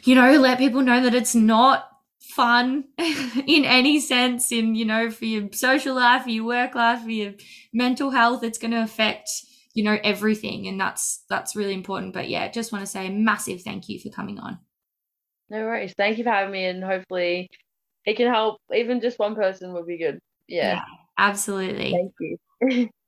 you 0.04 0.16
know, 0.16 0.40
let 0.40 0.58
people 0.58 0.82
know 0.82 1.02
that 1.02 1.14
it's 1.14 1.36
not 1.36 1.90
fun 2.38 2.84
in 3.48 3.66
any 3.66 4.00
sense 4.00 4.52
in, 4.52 4.76
you 4.76 4.86
know, 4.86 5.10
for 5.10 5.26
your 5.26 5.50
social 5.52 5.96
life, 5.96 6.24
for 6.24 6.30
your 6.30 6.46
work 6.46 6.76
life, 6.76 7.02
for 7.02 7.10
your 7.10 7.34
mental 7.74 8.12
health. 8.12 8.44
It's 8.44 8.60
going 8.60 8.72
to 8.72 8.84
affect, 8.84 9.30
you 9.74 9.84
know, 9.84 9.98
everything. 10.04 10.68
And 10.68 10.80
that's, 10.80 11.24
that's 11.30 11.56
really 11.56 11.74
important. 11.74 12.14
But 12.14 12.30
yeah, 12.30 12.48
just 12.50 12.72
want 12.72 12.84
to 12.84 12.92
say 12.92 13.08
a 13.08 13.10
massive 13.10 13.64
thank 13.64 13.90
you 13.90 14.00
for 14.00 14.10
coming 14.10 14.40
on. 14.40 14.60
No 15.50 15.64
worries. 15.64 15.96
Thank 15.98 16.20
you 16.20 16.24
for 16.24 16.30
having 16.30 16.52
me. 16.52 16.66
And 16.66 16.84
hopefully 16.84 17.50
it 18.06 18.16
can 18.18 18.32
help. 18.32 18.62
Even 18.74 19.02
just 19.02 19.18
one 19.18 19.34
person 19.34 19.74
would 19.74 19.88
be 19.88 19.98
good. 19.98 20.20
Yeah. 20.48 20.74
yeah 20.76 20.82
absolutely. 21.18 21.92
Thank 21.92 22.14
you. 22.20 22.90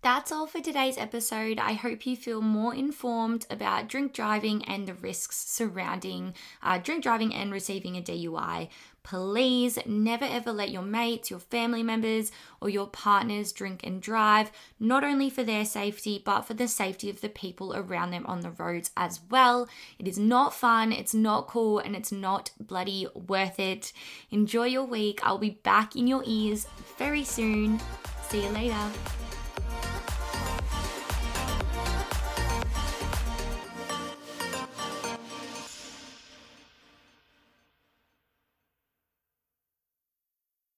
That's 0.00 0.30
all 0.30 0.46
for 0.46 0.60
today's 0.60 0.96
episode. 0.96 1.58
I 1.58 1.72
hope 1.72 2.06
you 2.06 2.14
feel 2.14 2.40
more 2.40 2.72
informed 2.72 3.46
about 3.50 3.88
drink 3.88 4.12
driving 4.12 4.64
and 4.64 4.86
the 4.86 4.94
risks 4.94 5.36
surrounding 5.36 6.34
uh, 6.62 6.78
drink 6.78 7.02
driving 7.02 7.34
and 7.34 7.50
receiving 7.52 7.96
a 7.96 8.00
DUI. 8.00 8.68
Please 9.02 9.76
never 9.86 10.24
ever 10.24 10.52
let 10.52 10.70
your 10.70 10.82
mates, 10.82 11.30
your 11.30 11.40
family 11.40 11.82
members, 11.82 12.30
or 12.60 12.68
your 12.68 12.86
partners 12.86 13.50
drink 13.50 13.80
and 13.82 14.00
drive, 14.00 14.52
not 14.78 15.02
only 15.02 15.30
for 15.30 15.42
their 15.42 15.64
safety, 15.64 16.22
but 16.24 16.42
for 16.42 16.54
the 16.54 16.68
safety 16.68 17.10
of 17.10 17.20
the 17.20 17.28
people 17.28 17.74
around 17.74 18.12
them 18.12 18.24
on 18.26 18.42
the 18.42 18.52
roads 18.52 18.92
as 18.96 19.20
well. 19.30 19.68
It 19.98 20.06
is 20.06 20.18
not 20.18 20.54
fun, 20.54 20.92
it's 20.92 21.14
not 21.14 21.48
cool, 21.48 21.80
and 21.80 21.96
it's 21.96 22.12
not 22.12 22.52
bloody 22.60 23.08
worth 23.14 23.58
it. 23.58 23.92
Enjoy 24.30 24.66
your 24.66 24.84
week. 24.84 25.18
I'll 25.24 25.38
be 25.38 25.58
back 25.64 25.96
in 25.96 26.06
your 26.06 26.22
ears 26.24 26.68
very 26.98 27.24
soon. 27.24 27.80
See 28.28 28.44
you 28.44 28.50
later. 28.50 29.27